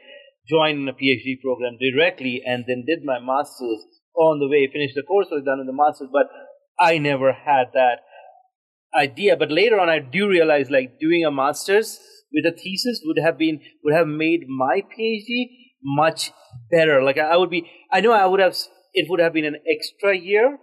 joined 0.48 0.88
a 0.88 0.92
PhD 0.92 1.40
program 1.42 1.78
directly 1.78 2.42
and 2.44 2.64
then 2.66 2.85
did 2.87 3.05
my 3.05 3.18
master's 3.20 3.85
on 4.16 4.40
the 4.40 4.48
way, 4.48 4.68
finished 4.72 4.94
the 4.94 5.02
course, 5.02 5.28
was 5.31 5.44
done 5.44 5.61
in 5.61 5.66
the 5.66 5.72
master's, 5.72 6.09
but 6.12 6.26
I 6.78 6.98
never 6.98 7.33
had 7.33 7.68
that 7.74 8.00
idea. 8.98 9.37
But 9.37 9.50
later 9.50 9.78
on, 9.78 9.88
I 9.88 9.98
do 10.00 10.28
realize 10.28 10.70
like 10.70 10.98
doing 10.98 11.24
a 11.24 11.31
master's 11.31 12.00
with 12.34 12.46
a 12.46 12.56
thesis 12.56 13.02
would 13.04 13.18
have 13.18 13.38
been, 13.38 13.60
would 13.84 13.94
have 13.94 14.06
made 14.06 14.48
my 14.48 14.82
PhD 14.82 15.46
much 15.82 16.32
better. 16.70 17.02
Like 17.02 17.18
I 17.18 17.36
would 17.36 17.50
be, 17.50 17.70
I 17.90 18.00
know 18.00 18.12
I 18.12 18.26
would 18.26 18.40
have, 18.40 18.56
it 18.94 19.08
would 19.08 19.20
have 19.20 19.32
been 19.32 19.44
an 19.44 19.56
extra 19.68 20.16
year, 20.16 20.58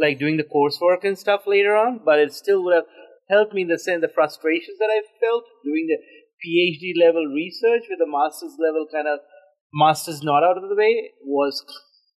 like 0.00 0.18
doing 0.18 0.36
the 0.36 0.44
coursework 0.44 1.04
and 1.04 1.18
stuff 1.18 1.42
later 1.46 1.76
on, 1.76 2.00
but 2.04 2.18
it 2.18 2.32
still 2.32 2.64
would 2.64 2.74
have 2.74 2.84
helped 3.30 3.54
me 3.54 3.62
in 3.62 3.68
the 3.68 3.78
sense 3.78 4.00
the 4.00 4.08
frustrations 4.08 4.78
that 4.78 4.90
I 4.92 5.00
felt 5.20 5.44
doing 5.64 5.88
the 5.88 5.98
PhD 6.44 6.92
level 7.00 7.24
research 7.26 7.88
with 7.88 8.00
a 8.00 8.10
master's 8.10 8.56
level 8.60 8.86
kind 8.92 9.08
of 9.08 9.20
master's 9.72 10.22
not 10.22 10.44
out 10.44 10.56
of 10.56 10.68
the 10.68 10.76
way 10.76 11.10
was 11.24 11.64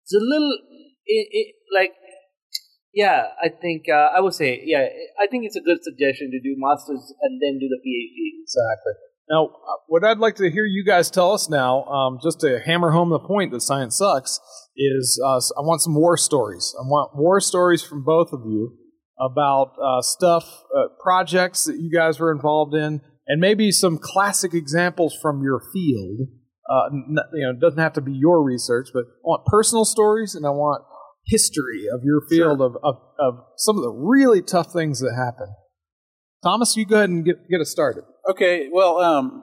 it's 0.03 0.15
a 0.15 0.21
little 0.21 0.59
it, 1.07 1.29
it, 1.31 1.55
like 1.73 1.93
yeah 2.97 3.25
i 3.41 3.49
think 3.49 3.85
uh, 3.89 4.09
i 4.17 4.21
would 4.21 4.35
say 4.35 4.61
yeah 4.65 4.89
i 5.23 5.27
think 5.31 5.45
it's 5.45 5.55
a 5.55 5.61
good 5.61 5.79
suggestion 5.83 6.31
to 6.33 6.41
do 6.41 6.57
masters 6.59 7.15
and 7.23 7.41
then 7.41 7.61
do 7.61 7.69
the 7.69 7.79
phd 7.87 8.43
exactly. 8.43 8.93
Now 9.29 9.47
uh, 9.47 9.77
what 9.87 10.03
i'd 10.05 10.19
like 10.19 10.37
to 10.37 10.51
hear 10.51 10.65
you 10.65 10.85
guys 10.85 11.11
tell 11.11 11.33
us 11.33 11.49
now 11.49 11.85
um, 11.85 12.19
just 12.23 12.41
to 12.41 12.59
hammer 12.65 12.91
home 12.91 13.11
the 13.11 13.21
point 13.21 13.53
that 13.53 13.61
science 13.61 13.99
sucks 13.99 14.41
is 14.77 15.21
uh, 15.25 15.41
i 15.59 15.61
want 15.61 15.83
some 15.83 15.95
war 15.95 16.17
stories. 16.17 16.75
I 16.79 16.83
want 16.83 17.15
war 17.15 17.41
stories 17.41 17.83
from 17.83 18.03
both 18.03 18.33
of 18.33 18.41
you 18.47 18.77
about 19.19 19.73
uh, 19.83 20.03
stuff 20.03 20.45
uh, 20.77 20.89
projects 21.03 21.65
that 21.65 21.77
you 21.79 21.91
guys 21.91 22.19
were 22.21 22.33
involved 22.33 22.75
in 22.75 23.01
and 23.27 23.41
maybe 23.41 23.73
some 23.73 23.99
classic 23.99 24.55
examples 24.55 25.17
from 25.21 25.43
your 25.43 25.61
field. 25.73 26.29
Uh, 26.69 26.91
you 27.33 27.45
know, 27.45 27.51
it 27.51 27.61
doesn't 27.61 27.79
have 27.79 27.93
to 27.95 28.01
be 28.01 28.13
your 28.13 28.43
research, 28.43 28.89
but 28.93 29.05
I 29.05 29.25
want 29.25 29.47
personal 29.47 29.85
stories 29.85 30.35
and 30.35 30.45
I 30.45 30.51
want 30.51 30.85
history 31.27 31.85
of 31.93 32.01
your 32.05 32.21
field 32.29 32.59
sure. 32.59 32.67
of, 32.67 32.77
of, 32.83 32.97
of 33.19 33.35
some 33.57 33.77
of 33.77 33.83
the 33.83 33.91
really 33.91 34.43
tough 34.43 34.73
things 34.73 35.01
that 35.01 35.15
happen. 35.17 35.55
Thomas, 36.43 36.77
you 36.77 36.87
go 36.87 36.97
ahead 36.97 37.11
and 37.11 37.25
get 37.25 37.49
get 37.51 37.61
us 37.61 37.71
started. 37.71 38.05
Okay, 38.29 38.69
well, 38.73 38.99
um, 38.99 39.43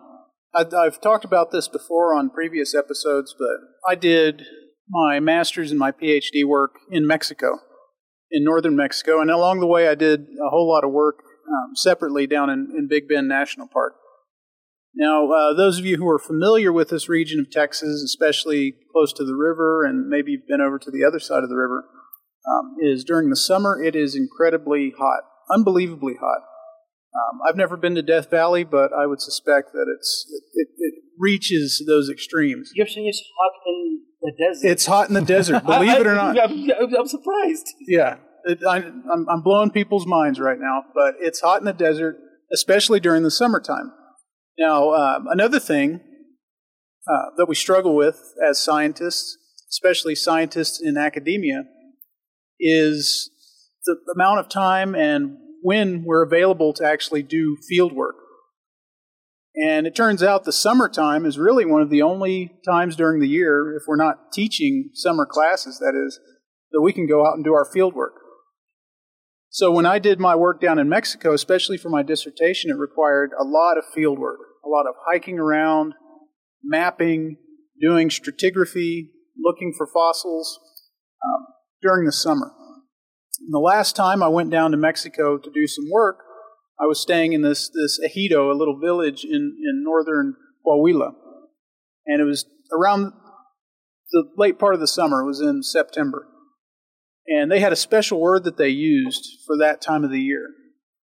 I, 0.55 0.65
I've 0.75 1.01
talked 1.01 1.25
about 1.25 1.51
this 1.51 1.67
before 1.67 2.15
on 2.15 2.29
previous 2.29 2.73
episodes, 2.73 3.35
but 3.37 3.57
I 3.89 3.95
did 3.95 4.43
my 4.89 5.19
master's 5.19 5.71
and 5.71 5.79
my 5.79 5.91
PhD 5.91 6.45
work 6.45 6.75
in 6.91 7.07
Mexico, 7.07 7.59
in 8.31 8.43
northern 8.43 8.75
Mexico, 8.75 9.21
and 9.21 9.31
along 9.31 9.59
the 9.59 9.67
way, 9.67 9.87
I 9.87 9.95
did 9.95 10.21
a 10.21 10.49
whole 10.49 10.69
lot 10.69 10.83
of 10.83 10.91
work 10.91 11.15
um, 11.47 11.75
separately 11.75 12.27
down 12.27 12.49
in, 12.49 12.69
in 12.77 12.87
Big 12.87 13.07
Bend 13.07 13.27
National 13.27 13.67
Park. 13.67 13.93
Now, 14.95 15.25
uh, 15.31 15.53
those 15.55 15.79
of 15.79 15.85
you 15.85 15.97
who 15.97 16.07
are 16.07 16.19
familiar 16.19 16.71
with 16.71 16.89
this 16.89 17.09
region 17.09 17.39
of 17.39 17.49
Texas, 17.49 18.01
especially 18.03 18.75
close 18.91 19.11
to 19.13 19.25
the 19.25 19.35
river, 19.35 19.83
and 19.83 20.07
maybe 20.07 20.31
you've 20.31 20.47
been 20.47 20.61
over 20.61 20.77
to 20.77 20.91
the 20.91 21.03
other 21.03 21.19
side 21.19 21.41
of 21.43 21.49
the 21.49 21.55
river, 21.55 21.83
um, 22.47 22.75
is 22.81 23.03
during 23.03 23.29
the 23.29 23.35
summer 23.35 23.81
it 23.81 23.95
is 23.95 24.15
incredibly 24.15 24.93
hot, 24.97 25.23
unbelievably 25.51 26.15
hot. 26.19 26.41
Um, 27.15 27.39
I've 27.47 27.55
never 27.55 27.77
been 27.77 27.95
to 27.95 28.01
Death 28.01 28.29
Valley, 28.29 28.63
but 28.63 28.91
I 28.91 29.05
would 29.05 29.21
suspect 29.21 29.71
that 29.73 29.85
it's 29.95 30.25
it, 30.53 30.67
it 30.77 30.93
reaches 31.19 31.83
those 31.87 32.09
extremes. 32.09 32.71
You're 32.75 32.87
saying 32.87 33.07
it's 33.07 33.23
hot 33.39 33.51
in 33.67 33.99
the 34.21 34.31
desert. 34.37 34.67
It's 34.71 34.85
hot 34.85 35.07
in 35.09 35.13
the 35.13 35.21
desert, 35.21 35.63
believe 35.65 35.89
I- 35.89 35.99
it 35.99 36.07
or 36.07 36.15
not. 36.15 36.39
I'm, 36.39 36.51
I'm- 36.71 36.95
I'm 36.99 37.07
surprised. 37.07 37.67
Yeah, 37.87 38.17
it, 38.45 38.59
I, 38.67 38.77
I'm, 38.77 39.27
I'm 39.29 39.41
blowing 39.41 39.69
people's 39.71 40.05
minds 40.07 40.39
right 40.39 40.57
now, 40.59 40.83
but 40.93 41.15
it's 41.19 41.39
hot 41.41 41.59
in 41.61 41.65
the 41.65 41.73
desert, 41.73 42.17
especially 42.51 42.99
during 42.99 43.23
the 43.23 43.31
summertime. 43.31 43.91
Now, 44.57 44.93
um, 44.93 45.25
another 45.29 45.59
thing 45.59 46.01
uh, 47.07 47.31
that 47.37 47.47
we 47.47 47.55
struggle 47.55 47.95
with 47.95 48.33
as 48.47 48.59
scientists, 48.59 49.37
especially 49.69 50.15
scientists 50.15 50.81
in 50.81 50.97
academia, 50.97 51.63
is 52.59 53.31
the 53.85 53.97
amount 54.15 54.39
of 54.39 54.49
time 54.49 54.95
and 54.95 55.37
when 55.61 56.03
we're 56.05 56.23
available 56.23 56.73
to 56.73 56.85
actually 56.85 57.23
do 57.23 57.57
field 57.67 57.93
work. 57.93 58.15
And 59.55 59.85
it 59.85 59.95
turns 59.95 60.23
out 60.23 60.45
the 60.45 60.51
summertime 60.51 61.25
is 61.25 61.37
really 61.37 61.65
one 61.65 61.81
of 61.81 61.89
the 61.89 62.01
only 62.01 62.53
times 62.65 62.95
during 62.95 63.21
the 63.21 63.27
year, 63.27 63.75
if 63.75 63.83
we're 63.87 63.95
not 63.95 64.31
teaching 64.33 64.89
summer 64.93 65.25
classes, 65.25 65.77
that 65.79 65.93
is, 65.95 66.19
that 66.71 66.81
we 66.81 66.91
can 66.91 67.07
go 67.07 67.25
out 67.25 67.35
and 67.35 67.43
do 67.43 67.53
our 67.53 67.65
field 67.71 67.93
work. 67.93 68.13
So 69.53 69.71
when 69.71 69.85
I 69.85 69.99
did 69.99 70.19
my 70.19 70.35
work 70.35 70.59
down 70.59 70.79
in 70.79 70.89
Mexico, 70.89 71.31
especially 71.31 71.77
for 71.77 71.89
my 71.89 72.01
dissertation, 72.01 72.71
it 72.71 72.77
required 72.79 73.33
a 73.39 73.43
lot 73.43 73.77
of 73.77 73.83
field 73.93 74.17
work, 74.17 74.39
a 74.65 74.67
lot 74.67 74.87
of 74.87 74.95
hiking 75.07 75.37
around, 75.37 75.93
mapping, 76.63 77.37
doing 77.79 78.09
stratigraphy, 78.09 79.09
looking 79.37 79.71
for 79.77 79.85
fossils 79.85 80.59
um, 81.23 81.45
during 81.83 82.03
the 82.03 82.11
summer. 82.11 82.51
And 83.41 83.53
the 83.53 83.59
last 83.59 83.95
time 83.95 84.23
I 84.23 84.27
went 84.27 84.49
down 84.49 84.71
to 84.71 84.77
Mexico 84.77 85.37
to 85.37 85.51
do 85.53 85.67
some 85.67 85.85
work, 85.91 86.17
I 86.81 86.87
was 86.87 86.99
staying 86.99 87.33
in 87.33 87.43
this 87.43 87.69
this 87.69 87.99
ejido, 88.03 88.51
a 88.51 88.57
little 88.57 88.79
village 88.79 89.23
in, 89.23 89.55
in 89.61 89.83
northern 89.83 90.33
Coahuila. 90.65 91.11
And 92.07 92.19
it 92.19 92.25
was 92.25 92.47
around 92.75 93.13
the 94.11 94.23
late 94.35 94.57
part 94.57 94.73
of 94.73 94.79
the 94.79 94.87
summer, 94.87 95.21
it 95.21 95.27
was 95.27 95.41
in 95.41 95.61
September. 95.61 96.27
And 97.27 97.51
they 97.51 97.59
had 97.59 97.73
a 97.73 97.77
special 97.77 98.19
word 98.19 98.43
that 98.43 98.57
they 98.57 98.69
used 98.69 99.25
for 99.45 99.57
that 99.57 99.81
time 99.81 100.03
of 100.03 100.11
the 100.11 100.19
year 100.19 100.47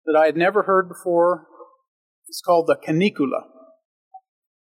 that 0.07 0.19
I 0.19 0.27
had 0.27 0.37
never 0.37 0.65
heard 0.65 0.89
before. 0.89 1.47
It's 2.29 2.43
called 2.45 2.67
the 2.67 2.77
canicula. 2.77 3.45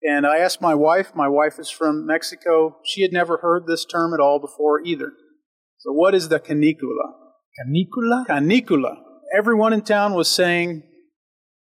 And 0.01 0.25
I 0.25 0.38
asked 0.38 0.62
my 0.62 0.75
wife, 0.75 1.12
my 1.15 1.27
wife 1.27 1.59
is 1.59 1.69
from 1.69 2.05
Mexico. 2.05 2.77
She 2.85 3.01
had 3.01 3.12
never 3.12 3.38
heard 3.38 3.65
this 3.67 3.85
term 3.85 4.13
at 4.13 4.19
all 4.19 4.39
before 4.39 4.81
either. 4.81 5.12
So, 5.79 5.91
what 5.91 6.15
is 6.15 6.29
the 6.29 6.39
canicula? 6.39 7.13
Canicula? 7.59 8.25
Canicula. 8.27 8.95
Everyone 9.35 9.73
in 9.73 9.81
town 9.81 10.13
was 10.13 10.29
saying, 10.29 10.83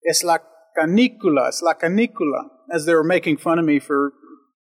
Es 0.07 0.23
la 0.23 0.37
canicula, 0.79 1.49
es 1.49 1.61
la 1.61 1.73
canicula, 1.73 2.47
as 2.71 2.85
they 2.85 2.93
were 2.93 3.03
making 3.03 3.37
fun 3.37 3.59
of 3.59 3.65
me 3.65 3.79
for 3.79 4.13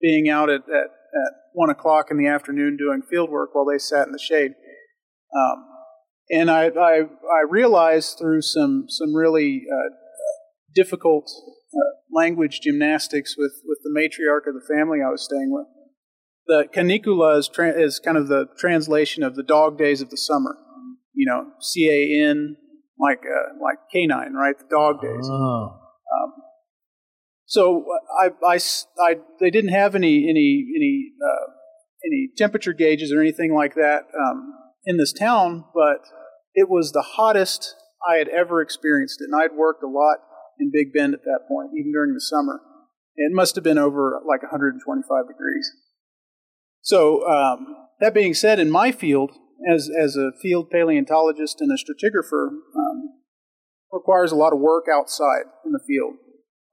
being 0.01 0.29
out 0.29 0.51
at, 0.51 0.63
at, 0.69 0.85
at 0.85 1.33
1 1.55 1.71
o'clock 1.71 2.11
in 2.11 2.19
the 2.19 2.27
afternoon 2.27 2.77
doing 2.77 3.03
field 3.03 3.31
work 3.31 3.55
while 3.55 3.65
they 3.65 3.79
sat 3.79 4.07
in 4.07 4.13
the 4.13 4.19
shade. 4.19 4.53
Um, 5.35 5.65
and 6.31 6.51
I, 6.51 6.67
I, 6.67 7.01
I 7.01 7.45
realized 7.49 8.19
through 8.19 8.43
some, 8.43 8.87
some 8.89 9.15
really 9.15 9.63
uh, 9.71 9.95
difficult 10.75 11.31
uh, 11.75 11.79
language 12.11 12.61
gymnastics 12.63 13.37
with, 13.37 13.53
with 13.65 13.79
the 13.83 13.91
matriarch 13.91 14.49
of 14.49 14.55
the 14.55 14.75
family 14.75 14.99
I 15.05 15.11
was 15.11 15.25
staying 15.25 15.53
with 15.53 15.67
the 16.47 16.69
canicula 16.75 17.39
is, 17.39 17.49
tra- 17.49 17.81
is 17.81 17.99
kind 17.99 18.17
of 18.17 18.29
the 18.29 18.47
translation 18.59 19.23
of 19.23 19.37
the 19.37 19.43
dog 19.43 19.79
days 19.79 20.01
of 20.01 20.11
the 20.11 20.17
summer. 20.17 20.57
You 21.15 21.27
know, 21.27 21.53
C 21.61 21.89
A 21.89 22.27
N, 22.31 22.57
like 22.99 23.21
uh, 23.21 23.55
like 23.63 23.79
canine, 23.93 24.33
right? 24.33 24.59
The 24.59 24.65
dog 24.71 25.03
days. 25.03 25.29
Oh. 25.31 25.79
Um, 26.13 26.33
so 27.45 27.85
I, 28.21 28.31
I, 28.47 28.59
I, 28.99 29.17
they 29.39 29.51
didn't 29.51 29.73
have 29.73 29.95
any 29.95 30.29
any 30.29 30.67
any 30.75 31.13
uh, 31.23 31.53
any 32.05 32.31
temperature 32.37 32.73
gauges 32.73 33.13
or 33.13 33.21
anything 33.21 33.55
like 33.55 33.75
that 33.75 34.05
um, 34.19 34.55
in 34.85 34.97
this 34.97 35.13
town, 35.13 35.65
but 35.75 36.01
it 36.55 36.69
was 36.69 36.93
the 36.93 37.03
hottest 37.03 37.75
I 38.07 38.17
had 38.17 38.29
ever 38.29 38.61
experienced 38.61 39.21
it, 39.21 39.27
and 39.31 39.35
I'd 39.41 39.57
worked 39.57 39.83
a 39.83 39.89
lot 39.89 40.19
in 40.59 40.71
Big 40.73 40.93
Bend 40.93 41.15
at 41.15 41.25
that 41.25 41.47
point, 41.49 41.71
even 41.79 41.93
during 41.93 42.15
the 42.15 42.21
summer. 42.21 42.61
It 43.17 43.33
must 43.33 43.55
have 43.55 43.65
been 43.65 43.79
over 43.79 44.21
like 44.27 44.43
125 44.43 45.29
degrees. 45.29 45.71
So 46.81 47.27
um, 47.29 47.77
that 48.01 48.15
being 48.15 48.35
said, 48.35 48.59
in 48.59 48.71
my 48.71 48.91
field, 48.91 49.33
as 49.71 49.89
as 49.89 50.17
a 50.17 50.33
field 50.41 50.71
paleontologist 50.71 51.61
and 51.61 51.71
a 51.71 51.77
stratigrapher, 51.77 52.49
um, 52.49 53.03
requires 53.93 54.33
a 54.33 54.37
lot 54.37 54.53
of 54.53 54.59
work 54.59 54.87
outside 54.93 55.45
in 55.65 55.73
the 55.73 55.81
field, 55.87 56.15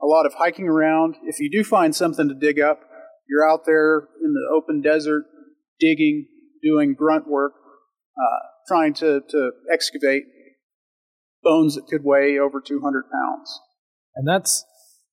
a 0.01 0.07
lot 0.07 0.25
of 0.25 0.33
hiking 0.35 0.67
around. 0.67 1.15
If 1.23 1.39
you 1.39 1.51
do 1.51 1.63
find 1.63 1.95
something 1.95 2.27
to 2.27 2.33
dig 2.33 2.59
up, 2.59 2.81
you're 3.29 3.47
out 3.47 3.65
there 3.65 4.07
in 4.23 4.33
the 4.33 4.49
open 4.51 4.81
desert 4.81 5.25
digging, 5.79 6.27
doing 6.63 6.93
grunt 6.93 7.27
work, 7.27 7.53
uh, 8.19 8.39
trying 8.67 8.93
to, 8.95 9.21
to 9.29 9.51
excavate 9.71 10.23
bones 11.43 11.75
that 11.75 11.87
could 11.87 12.01
weigh 12.03 12.37
over 12.37 12.61
200 12.61 13.03
pounds. 13.11 13.59
And 14.15 14.27
that's 14.27 14.65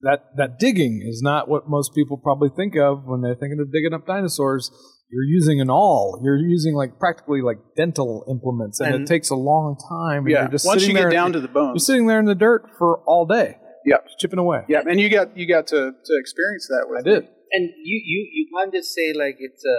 that 0.03 0.25
that 0.37 0.59
digging 0.59 1.03
is 1.09 1.23
not 1.23 1.49
what 1.49 1.69
most 1.69 1.95
people 1.95 2.19
probably 2.19 2.51
think 2.55 2.75
of 2.77 3.05
when 3.05 3.23
they're 3.23 3.35
thinking 3.37 3.59
of 3.61 3.73
digging 3.73 3.95
up 3.95 4.07
dinosaurs. 4.07 4.71
You're 5.09 5.23
using 5.25 5.61
an 5.61 5.71
awl. 5.71 6.21
You're 6.25 6.37
using 6.37 6.75
like 6.75 6.99
practically 6.99 7.41
like 7.41 7.59
dental 7.77 8.25
implements, 8.29 8.81
and, 8.81 8.95
And- 8.95 9.05
it 9.05 9.07
takes 9.07 9.31
a 9.31 9.37
long 9.37 9.77
time. 9.89 10.25
And 10.25 10.31
Yeah, 10.31 10.41
you're 10.43 10.51
just 10.51 10.67
once 10.67 10.83
you 10.83 10.87
sitting 10.89 10.97
get 10.97 11.03
there, 11.03 11.11
down 11.11 11.33
to 11.33 11.41
the 11.41 11.49
you're 11.55 11.79
sitting 11.79 12.07
there 12.09 12.19
in 12.19 12.27
the 12.27 12.35
dirt 12.35 12.69
for 12.77 12.99
all 13.07 13.25
day, 13.25 13.57
Yeah, 13.85 13.99
chipping 14.19 14.41
away. 14.41 14.65
yeah, 14.69 14.83
and 14.85 14.99
you 15.01 15.09
got 15.09 15.37
you 15.37 15.47
got 15.47 15.69
to, 15.69 15.93
to 15.93 16.13
experience 16.19 16.67
that 16.69 16.87
with 16.89 17.07
I 17.07 17.09
did. 17.09 17.29
And 17.53 17.71
you, 17.85 18.03
you, 18.05 18.29
you 18.33 18.49
can't 18.53 18.75
just 18.75 18.93
say 18.93 19.13
like 19.13 19.37
it's 19.39 19.65
a 19.65 19.79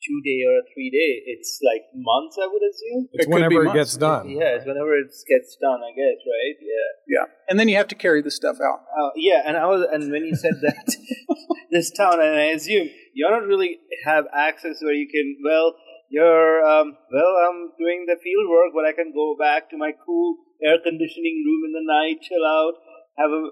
two 0.00 0.18
day 0.24 0.40
or 0.48 0.60
a 0.60 0.64
three 0.72 0.90
day. 0.90 1.22
It's 1.30 1.60
like 1.62 1.84
months, 1.94 2.36
I 2.40 2.46
would 2.48 2.64
assume. 2.64 3.08
It's 3.12 3.26
It 3.26 3.30
whenever 3.30 3.64
it 3.64 3.72
gets 3.72 3.96
done. 3.96 4.30
Yeah, 4.30 4.56
it's 4.56 4.66
whenever 4.66 4.96
it 4.96 5.12
gets 5.28 5.56
done, 5.60 5.80
I 5.84 5.92
guess, 5.92 6.18
right? 6.24 6.56
Yeah. 6.60 6.90
yeah, 7.06 7.26
and 7.48 7.58
then 7.58 7.68
you 7.68 7.76
have 7.76 7.88
to 7.88 7.94
carry 7.94 8.22
the 8.22 8.30
stuff 8.30 8.56
out. 8.60 8.80
Uh, 8.90 9.10
yeah, 9.16 9.42
and 9.46 9.56
I 9.56 9.66
was, 9.66 9.86
and 9.92 10.10
when 10.10 10.24
you 10.24 10.34
said 10.34 10.56
that 10.62 10.96
this 11.70 11.90
town, 11.90 12.20
and 12.20 12.36
I 12.36 12.56
assume 12.56 12.88
you 13.14 13.28
don't 13.28 13.48
really 13.48 13.78
have 14.04 14.24
access 14.34 14.80
where 14.82 14.94
you 14.94 15.08
can. 15.08 15.36
Well, 15.44 15.74
you're 16.10 16.64
um, 16.64 16.96
well, 17.12 17.32
I'm 17.46 17.70
doing 17.78 18.06
the 18.06 18.16
field 18.18 18.50
work, 18.50 18.72
but 18.74 18.84
I 18.84 18.92
can 18.92 19.12
go 19.14 19.36
back 19.38 19.70
to 19.70 19.76
my 19.76 19.92
cool 20.04 20.36
air 20.62 20.76
conditioning 20.82 21.44
room 21.46 21.70
in 21.70 21.72
the 21.72 21.86
night, 21.86 22.20
chill 22.22 22.44
out, 22.44 22.74
have 23.16 23.30
a 23.30 23.50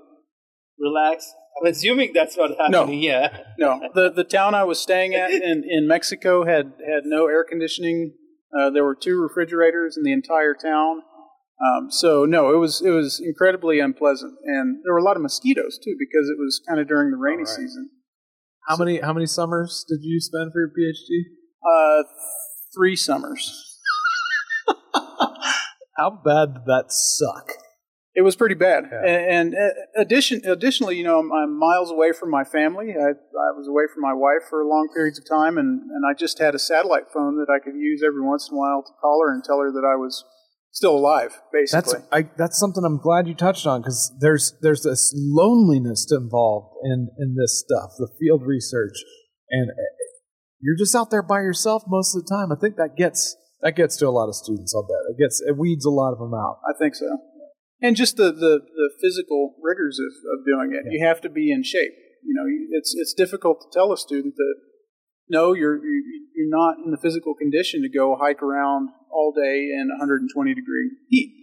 relax. 0.78 1.32
I'm 1.60 1.70
assuming 1.70 2.12
that's 2.14 2.36
not 2.36 2.50
happening. 2.58 3.02
Yeah. 3.02 3.44
No, 3.58 3.80
the 3.94 4.10
the 4.10 4.24
town 4.24 4.54
I 4.54 4.64
was 4.64 4.80
staying 4.80 5.14
at 5.14 5.30
in, 5.30 5.64
in 5.68 5.86
Mexico 5.86 6.44
had 6.44 6.72
had 6.86 7.04
no 7.04 7.26
air 7.26 7.44
conditioning. 7.48 8.14
Uh, 8.56 8.70
there 8.70 8.84
were 8.84 8.94
two 8.94 9.20
refrigerators 9.20 9.96
in 9.96 10.04
the 10.04 10.12
entire 10.12 10.54
town. 10.54 11.02
Um, 11.60 11.90
so 11.90 12.24
no, 12.24 12.52
it 12.54 12.58
was 12.58 12.80
it 12.80 12.90
was 12.90 13.20
incredibly 13.24 13.80
unpleasant, 13.80 14.34
and 14.44 14.78
there 14.84 14.92
were 14.92 15.00
a 15.00 15.04
lot 15.04 15.16
of 15.16 15.22
mosquitoes 15.22 15.78
too 15.82 15.96
because 15.98 16.28
it 16.28 16.38
was 16.38 16.60
kind 16.68 16.80
of 16.80 16.86
during 16.86 17.10
the 17.10 17.16
rainy 17.16 17.44
season. 17.44 17.90
How 18.68 18.76
many 18.76 19.00
how 19.00 19.12
many 19.12 19.26
summers 19.26 19.84
did 19.88 20.00
you 20.02 20.20
spend 20.20 20.52
for 20.52 20.60
your 20.60 20.68
PhD? 20.68 21.22
Uh, 21.66 22.04
three 22.74 22.94
summers. 22.94 23.80
How 25.96 26.10
bad 26.10 26.54
did 26.54 26.64
that 26.66 26.92
suck? 26.92 27.50
It 28.18 28.24
was 28.24 28.34
pretty 28.34 28.56
bad, 28.56 28.90
Yeah. 28.90 28.98
and, 29.06 29.54
and 29.54 29.54
uh, 29.54 30.02
addition 30.02 30.42
additionally, 30.44 30.96
you 30.98 31.04
know, 31.04 31.20
I'm, 31.20 31.30
I'm 31.30 31.52
miles 31.56 31.90
away 31.92 32.10
from 32.10 32.30
my 32.30 32.42
family. 32.42 32.88
I, 32.90 33.10
I 33.14 33.50
was 33.54 33.68
away 33.68 33.84
from 33.94 34.02
my 34.02 34.12
wife 34.12 34.42
for 34.50 34.64
long 34.64 34.88
periods 34.92 35.20
of 35.20 35.24
time, 35.28 35.56
and, 35.56 35.82
and 35.94 36.02
I 36.10 36.14
just 36.18 36.40
had 36.40 36.52
a 36.52 36.58
satellite 36.58 37.06
phone 37.14 37.38
that 37.38 37.46
I 37.48 37.62
could 37.64 37.76
use 37.76 38.02
every 38.04 38.24
once 38.26 38.48
in 38.50 38.56
a 38.56 38.58
while 38.58 38.82
to 38.82 38.92
call 39.00 39.22
her 39.24 39.32
and 39.32 39.44
tell 39.44 39.60
her 39.60 39.70
that 39.70 39.86
I 39.86 39.94
was 39.94 40.24
still 40.72 40.96
alive. 40.96 41.40
That's 41.52 41.72
Basically, 41.72 42.00
I, 42.10 42.28
that's 42.36 42.58
something 42.58 42.82
I'm 42.84 42.98
glad 42.98 43.28
you 43.28 43.34
touched 43.34 43.66
on 43.68 43.82
because 43.82 44.12
there's 44.20 44.54
there's 44.62 44.82
this 44.82 45.12
loneliness 45.14 46.10
involved 46.10 46.74
in 46.82 47.08
in 47.20 47.36
this 47.38 47.62
stuff, 47.64 47.90
the 47.98 48.10
field 48.18 48.42
research, 48.44 48.98
and 49.50 49.70
uh, 49.70 49.94
you're 50.60 50.76
just 50.76 50.94
out 50.96 51.10
there 51.12 51.22
by 51.22 51.38
yourself 51.38 51.84
most 51.86 52.16
of 52.16 52.24
the 52.24 52.28
time. 52.28 52.50
I 52.50 52.56
think 52.60 52.74
that 52.76 52.96
gets 52.96 53.36
that 53.62 53.76
gets 53.76 53.96
to 53.98 54.08
a 54.08 54.10
lot 54.10 54.28
of 54.28 54.34
students. 54.34 54.74
I'll 54.74 54.82
bet 54.82 55.06
it 55.10 55.18
gets 55.22 55.40
it 55.40 55.56
weeds 55.56 55.84
a 55.84 55.90
lot 55.90 56.12
of 56.12 56.18
them 56.18 56.34
out. 56.34 56.58
I 56.68 56.72
think 56.78 56.94
so. 56.94 57.06
And 57.80 57.96
just 57.96 58.16
the, 58.16 58.32
the, 58.32 58.60
the 58.64 58.90
physical 59.00 59.54
rigors 59.62 59.98
of, 59.98 60.12
of 60.38 60.44
doing 60.46 60.72
it. 60.74 60.90
You 60.90 61.04
have 61.06 61.20
to 61.22 61.28
be 61.28 61.52
in 61.52 61.62
shape. 61.62 61.92
You 62.24 62.34
know, 62.34 62.44
it's 62.72 62.94
it's 62.96 63.14
difficult 63.14 63.60
to 63.62 63.68
tell 63.72 63.92
a 63.92 63.96
student 63.96 64.34
that 64.36 64.54
no, 65.28 65.52
you're 65.54 65.76
you- 65.76 66.26
you're 66.34 66.48
not 66.48 66.76
in 66.84 66.92
the 66.92 66.98
physical 66.98 67.34
condition 67.34 67.82
to 67.82 67.88
go 67.88 68.16
hike 68.16 68.42
around 68.42 68.90
all 69.10 69.32
day 69.32 69.70
in 69.72 69.88
120 69.90 70.54
degree 70.54 70.90
heat. 71.08 71.34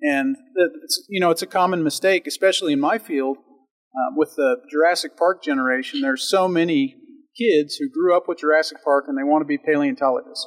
And 0.00 0.36
it's 0.56 1.06
you 1.08 1.20
know 1.20 1.30
it's 1.30 1.42
a 1.42 1.46
common 1.46 1.82
mistake, 1.82 2.26
especially 2.26 2.72
in 2.72 2.80
my 2.80 2.98
field 2.98 3.36
uh, 3.38 4.14
with 4.16 4.34
the 4.36 4.56
Jurassic 4.70 5.16
Park 5.16 5.42
generation. 5.42 6.00
There's 6.00 6.28
so 6.28 6.48
many 6.48 6.96
kids 7.38 7.76
who 7.76 7.88
grew 7.88 8.16
up 8.16 8.24
with 8.28 8.38
Jurassic 8.38 8.78
Park 8.84 9.04
and 9.08 9.16
they 9.16 9.22
want 9.22 9.42
to 9.42 9.46
be 9.46 9.58
paleontologists. 9.58 10.46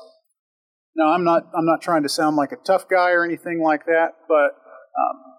Now, 0.96 1.12
I'm 1.12 1.24
not 1.24 1.44
I'm 1.58 1.66
not 1.66 1.82
trying 1.82 2.04
to 2.04 2.10
sound 2.10 2.36
like 2.36 2.52
a 2.52 2.58
tough 2.58 2.88
guy 2.90 3.12
or 3.12 3.24
anything 3.24 3.62
like 3.62 3.86
that, 3.86 4.14
but 4.28 4.52
um, 4.96 5.36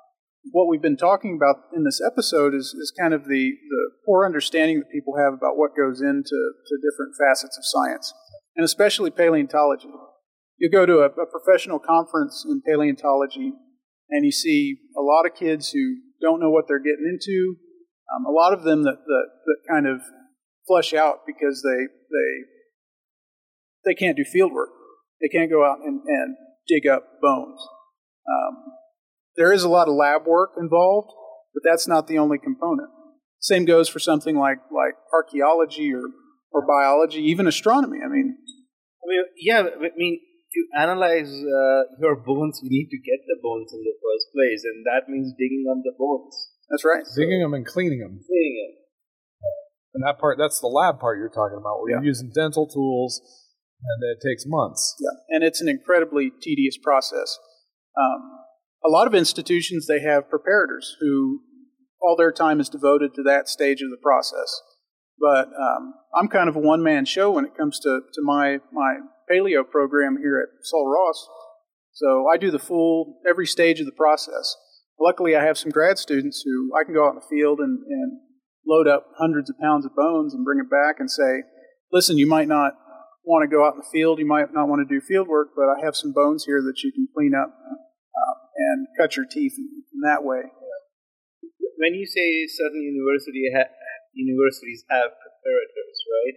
what 0.52 0.68
we've 0.68 0.82
been 0.82 0.96
talking 0.96 1.36
about 1.36 1.56
in 1.74 1.84
this 1.84 2.00
episode 2.04 2.54
is, 2.54 2.74
is 2.74 2.92
kind 2.98 3.14
of 3.14 3.24
the, 3.24 3.52
the 3.68 3.90
poor 4.04 4.24
understanding 4.24 4.78
that 4.78 4.92
people 4.92 5.16
have 5.16 5.32
about 5.32 5.56
what 5.56 5.76
goes 5.76 6.00
into 6.00 6.38
to 6.66 6.82
different 6.82 7.14
facets 7.18 7.58
of 7.58 7.64
science, 7.64 8.12
and 8.56 8.64
especially 8.64 9.10
paleontology. 9.10 9.90
You 10.58 10.70
go 10.70 10.86
to 10.86 10.98
a, 11.00 11.06
a 11.06 11.26
professional 11.26 11.78
conference 11.78 12.44
in 12.48 12.62
paleontology, 12.66 13.52
and 14.10 14.24
you 14.24 14.32
see 14.32 14.76
a 14.96 15.02
lot 15.02 15.26
of 15.26 15.34
kids 15.34 15.70
who 15.70 15.96
don't 16.20 16.40
know 16.40 16.50
what 16.50 16.66
they're 16.68 16.78
getting 16.78 17.06
into. 17.06 17.56
Um, 18.14 18.24
a 18.24 18.30
lot 18.30 18.52
of 18.52 18.62
them 18.62 18.84
that, 18.84 18.98
that, 19.04 19.26
that 19.44 19.56
kind 19.68 19.86
of 19.86 20.00
flush 20.66 20.94
out 20.94 21.20
because 21.26 21.62
they 21.62 21.86
they 21.86 22.32
they 23.84 23.94
can't 23.94 24.16
do 24.16 24.24
field 24.24 24.52
work. 24.52 24.70
They 25.20 25.28
can't 25.28 25.50
go 25.50 25.64
out 25.64 25.78
and, 25.84 26.00
and 26.06 26.36
dig 26.68 26.86
up 26.86 27.04
bones. 27.22 27.60
Um, 28.28 28.72
there 29.36 29.52
is 29.52 29.62
a 29.64 29.68
lot 29.68 29.88
of 29.88 29.94
lab 29.94 30.26
work 30.26 30.50
involved, 30.58 31.10
but 31.54 31.62
that's 31.68 31.86
not 31.88 32.06
the 32.06 32.18
only 32.18 32.38
component. 32.38 32.88
Same 33.40 33.64
goes 33.64 33.88
for 33.88 33.98
something 33.98 34.36
like 34.36 34.58
like 34.72 34.94
archaeology 35.12 35.92
or 35.92 36.04
or 36.52 36.66
biology, 36.66 37.20
even 37.20 37.46
astronomy. 37.46 37.98
I 38.04 38.08
mean, 38.08 38.36
I 39.02 39.04
mean, 39.08 39.24
yeah, 39.36 39.60
I 39.60 39.90
mean, 39.96 40.20
to 40.52 40.60
analyze 40.80 41.28
uh, 41.28 41.82
your 42.00 42.16
bones, 42.16 42.60
we 42.62 42.68
need 42.70 42.88
to 42.90 42.98
get 42.98 43.20
the 43.26 43.36
bones 43.42 43.72
in 43.72 43.80
the 43.80 43.94
first 44.00 44.26
place, 44.32 44.64
and 44.64 44.84
that 44.86 45.08
means 45.10 45.32
digging 45.38 45.66
on 45.68 45.82
the 45.84 45.92
bones, 45.98 46.34
that's 46.70 46.84
right. 46.84 47.04
Digging 47.16 47.40
them 47.42 47.52
and 47.54 47.66
cleaning 47.66 48.00
them. 48.00 48.20
cleaning 48.26 48.56
it. 48.68 48.72
And 49.94 50.04
that 50.04 50.18
part, 50.18 50.36
that's 50.38 50.60
the 50.60 50.66
lab 50.68 51.00
part 51.00 51.18
you're 51.18 51.32
talking 51.32 51.56
about, 51.56 51.80
where 51.80 51.90
Yeah. 51.90 51.96
you're 52.04 52.12
using 52.12 52.30
dental 52.34 52.66
tools, 52.66 53.20
and 53.80 54.00
it 54.04 54.20
takes 54.20 54.44
months. 54.46 54.96
Yeah, 55.00 55.36
and 55.36 55.44
it's 55.44 55.60
an 55.60 55.68
incredibly 55.68 56.30
tedious 56.40 56.76
process. 56.76 57.38
Um, 57.96 58.45
a 58.84 58.90
lot 58.90 59.06
of 59.06 59.14
institutions 59.14 59.86
they 59.86 60.00
have 60.00 60.30
preparators 60.30 60.94
who 61.00 61.40
all 62.00 62.16
their 62.16 62.32
time 62.32 62.60
is 62.60 62.68
devoted 62.68 63.14
to 63.14 63.22
that 63.22 63.48
stage 63.48 63.82
of 63.82 63.90
the 63.90 63.96
process. 64.02 64.60
But 65.18 65.48
um, 65.48 65.94
I'm 66.14 66.28
kind 66.28 66.48
of 66.48 66.56
a 66.56 66.60
one 66.60 66.82
man 66.82 67.04
show 67.04 67.30
when 67.30 67.44
it 67.44 67.56
comes 67.56 67.80
to, 67.80 68.00
to 68.12 68.22
my 68.22 68.58
my 68.72 68.96
paleo 69.30 69.68
program 69.68 70.18
here 70.20 70.38
at 70.38 70.64
Sul 70.64 70.86
Ross. 70.86 71.26
So 71.92 72.26
I 72.32 72.36
do 72.36 72.50
the 72.50 72.58
full 72.58 73.20
every 73.28 73.46
stage 73.46 73.80
of 73.80 73.86
the 73.86 73.92
process. 73.92 74.54
Luckily, 75.00 75.34
I 75.34 75.44
have 75.44 75.58
some 75.58 75.70
grad 75.70 75.98
students 75.98 76.42
who 76.44 76.70
I 76.78 76.84
can 76.84 76.94
go 76.94 77.06
out 77.06 77.10
in 77.10 77.16
the 77.16 77.28
field 77.28 77.58
and, 77.60 77.78
and 77.88 78.20
load 78.66 78.88
up 78.88 79.06
hundreds 79.18 79.50
of 79.50 79.58
pounds 79.58 79.86
of 79.86 79.94
bones 79.94 80.34
and 80.34 80.44
bring 80.44 80.58
it 80.58 80.70
back 80.70 80.96
and 80.98 81.10
say, 81.10 81.42
listen, 81.92 82.18
you 82.18 82.26
might 82.26 82.48
not 82.48 82.72
want 83.24 83.48
to 83.48 83.54
go 83.54 83.66
out 83.66 83.74
in 83.74 83.78
the 83.78 83.90
field, 83.92 84.18
you 84.18 84.26
might 84.26 84.52
not 84.52 84.68
want 84.68 84.86
to 84.86 84.94
do 84.94 85.04
field 85.04 85.28
work, 85.28 85.48
but 85.56 85.64
I 85.64 85.84
have 85.84 85.96
some 85.96 86.12
bones 86.12 86.44
here 86.44 86.62
that 86.62 86.82
you 86.82 86.92
can 86.92 87.08
clean 87.14 87.32
up 87.34 87.52
and 88.76 88.86
cut 89.00 89.16
your 89.16 89.24
teeth 89.24 89.56
in, 89.56 89.82
that 90.04 90.20
way. 90.22 90.44
When 91.80 91.94
you 91.96 92.04
say 92.06 92.46
certain 92.48 92.80
university 92.84 93.48
ha- 93.52 93.72
universities 94.12 94.84
have 94.92 95.16
preparators, 95.16 95.98
right? 96.08 96.36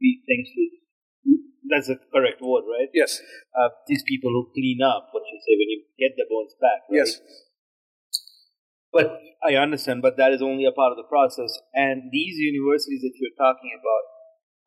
These 0.00 0.20
things, 0.28 0.48
that's 1.68 1.88
the 1.88 1.96
correct 2.12 2.40
word, 2.40 2.64
right? 2.68 2.88
Yes, 2.92 3.20
Uh, 3.56 3.68
these 3.88 4.04
people 4.04 4.30
who 4.30 4.52
clean 4.52 4.80
up, 4.84 5.08
what 5.12 5.24
you 5.28 5.40
say, 5.40 5.56
when 5.56 5.68
you 5.68 5.80
get 5.98 6.16
the 6.16 6.24
bones 6.28 6.54
back, 6.60 6.88
right? 6.88 7.04
yes, 7.04 7.20
But 8.92 9.20
I 9.44 9.54
understand, 9.56 10.00
but 10.00 10.16
that 10.16 10.32
is 10.32 10.40
only 10.40 10.64
a 10.64 10.72
part 10.72 10.92
of 10.92 10.96
the 10.96 11.08
process. 11.08 11.52
And 11.74 12.10
these 12.10 12.36
universities 12.38 13.02
that 13.02 13.12
you're 13.20 13.36
talking 13.36 13.72
about 13.76 14.04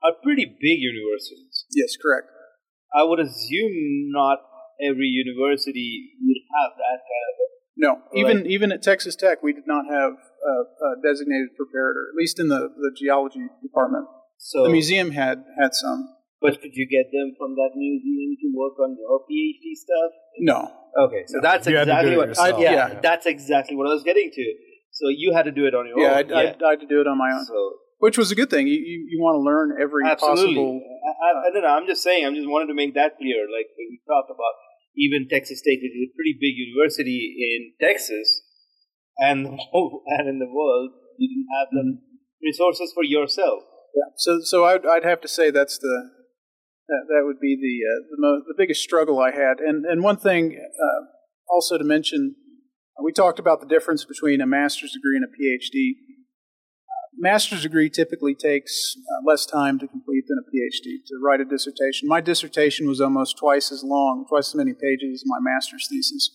are 0.05 0.21
pretty 0.21 0.45
big 0.45 0.79
universities. 0.81 1.65
yes, 1.73 1.97
correct. 1.97 2.27
I 2.93 3.03
would 3.03 3.19
assume 3.19 4.11
not 4.11 4.39
every 4.83 5.07
university 5.07 6.11
would 6.25 6.41
have 6.55 6.71
that 6.77 6.99
kind 7.11 7.27
of 7.29 7.35
a 7.41 7.47
No, 7.85 7.91
even 8.21 8.45
even 8.45 8.71
at 8.71 8.81
Texas 8.81 9.15
Tech, 9.15 9.41
we 9.43 9.53
did 9.53 9.67
not 9.67 9.85
have 9.89 10.13
a, 10.13 10.55
a 10.87 10.89
designated 11.03 11.49
preparator, 11.57 12.03
at 12.11 12.15
least 12.17 12.39
in 12.39 12.47
the, 12.49 12.69
the 12.85 12.91
geology 12.97 13.45
department. 13.61 14.05
so. 14.37 14.63
The 14.63 14.69
museum 14.79 15.11
had 15.11 15.37
had 15.61 15.73
some. 15.73 15.99
but 16.41 16.59
could 16.61 16.73
you 16.79 16.85
get 16.95 17.05
them 17.15 17.27
from 17.39 17.51
that 17.61 17.71
museum 17.75 18.31
to 18.41 18.47
work 18.61 18.75
on 18.85 18.97
your 19.01 19.19
PhD 19.29 19.65
stuff? 19.85 20.11
No, 20.39 20.59
Okay, 21.05 21.23
so 21.27 21.39
that's 21.41 21.65
You 21.67 21.77
exactly 21.79 22.17
what. 22.17 22.27
yourself. 22.29 22.59
yeah, 22.59 22.71
Yeah. 22.79 22.99
that's 23.07 23.25
exactly 23.25 23.75
what 23.77 23.87
I 23.87 23.93
was 23.97 24.03
getting 24.03 24.29
to. 24.37 24.45
So 24.91 25.05
you 25.21 25.31
had 25.37 25.43
to 25.49 25.51
do 25.59 25.65
it 25.69 25.73
on 25.79 25.87
your 25.87 25.99
yeah, 26.03 26.13
I, 26.19 26.23
own. 26.23 26.33
I, 26.33 26.41
I 26.67 26.69
had 26.75 26.81
to 26.85 26.89
do 26.93 26.99
it 26.99 27.07
on 27.07 27.17
my 27.17 27.31
own, 27.31 27.45
So 27.45 27.59
which 28.05 28.17
was 28.17 28.29
a 28.35 28.35
good 28.39 28.49
thing. 28.49 28.67
You 28.67 28.79
you, 28.91 28.97
you 29.11 29.17
want 29.25 29.35
to 29.39 29.43
learn 29.49 29.67
every 29.85 30.03
absolutely. 30.03 30.55
possible. 30.59 30.81
I, 31.07 31.11
I, 31.25 31.29
I 31.45 31.47
don't 31.53 31.63
know. 31.63 31.73
I'm 31.77 31.87
just 31.87 32.03
saying. 32.03 32.25
I'm 32.25 32.35
just 32.35 32.49
wanted 32.55 32.67
to 32.73 32.77
make 32.81 32.93
that 32.99 33.11
clear. 33.19 33.39
Like 33.57 33.67
when 33.77 33.87
we 33.93 33.97
talk 34.13 34.25
about 34.35 34.55
even 34.95 35.27
Texas 35.29 35.59
State, 35.59 35.79
which 35.81 35.95
is 35.95 36.09
a 36.11 36.15
pretty 36.15 36.35
big 36.35 36.57
university 36.57 37.35
in 37.37 37.73
Texas, 37.79 38.41
and 39.17 39.47
and 40.17 40.27
in 40.27 40.39
the 40.39 40.51
world, 40.51 40.91
you 41.17 41.29
didn't 41.29 41.51
have 41.59 41.69
the 41.71 41.99
resources 42.43 42.91
for 42.93 43.03
yourself. 43.03 43.63
Yeah. 43.95 44.11
So 44.17 44.39
so 44.43 44.65
I'd, 44.65 44.85
I'd 44.85 45.03
have 45.03 45.21
to 45.21 45.27
say 45.27 45.51
that's 45.51 45.77
the 45.77 46.09
that, 46.87 47.05
that 47.07 47.23
would 47.23 47.39
be 47.39 47.55
the 47.55 47.75
uh, 47.87 48.01
the, 48.11 48.17
mo- 48.19 48.43
the 48.47 48.55
biggest 48.57 48.83
struggle 48.83 49.19
I 49.19 49.31
had. 49.31 49.59
And 49.59 49.85
and 49.85 50.03
one 50.03 50.17
thing 50.17 50.57
uh, 50.59 51.05
also 51.49 51.77
to 51.77 51.83
mention, 51.83 52.35
we 53.03 53.11
talked 53.11 53.39
about 53.39 53.61
the 53.61 53.67
difference 53.67 54.05
between 54.05 54.41
a 54.41 54.47
master's 54.47 54.91
degree 54.91 55.15
and 55.15 55.25
a 55.25 55.31
PhD. 55.31 55.95
Master's 57.21 57.61
degree 57.61 57.87
typically 57.87 58.33
takes 58.33 58.95
uh, 58.97 59.21
less 59.29 59.45
time 59.45 59.77
to 59.77 59.87
complete 59.87 60.23
than 60.27 60.39
a 60.39 60.49
PhD 60.49 61.05
to 61.05 61.19
write 61.23 61.39
a 61.39 61.45
dissertation. 61.45 62.09
My 62.09 62.19
dissertation 62.19 62.87
was 62.87 62.99
almost 62.99 63.37
twice 63.37 63.71
as 63.71 63.83
long, 63.83 64.25
twice 64.27 64.49
as 64.49 64.55
many 64.55 64.73
pages 64.73 65.21
as 65.21 65.23
my 65.27 65.37
master's 65.39 65.87
thesis. 65.87 66.31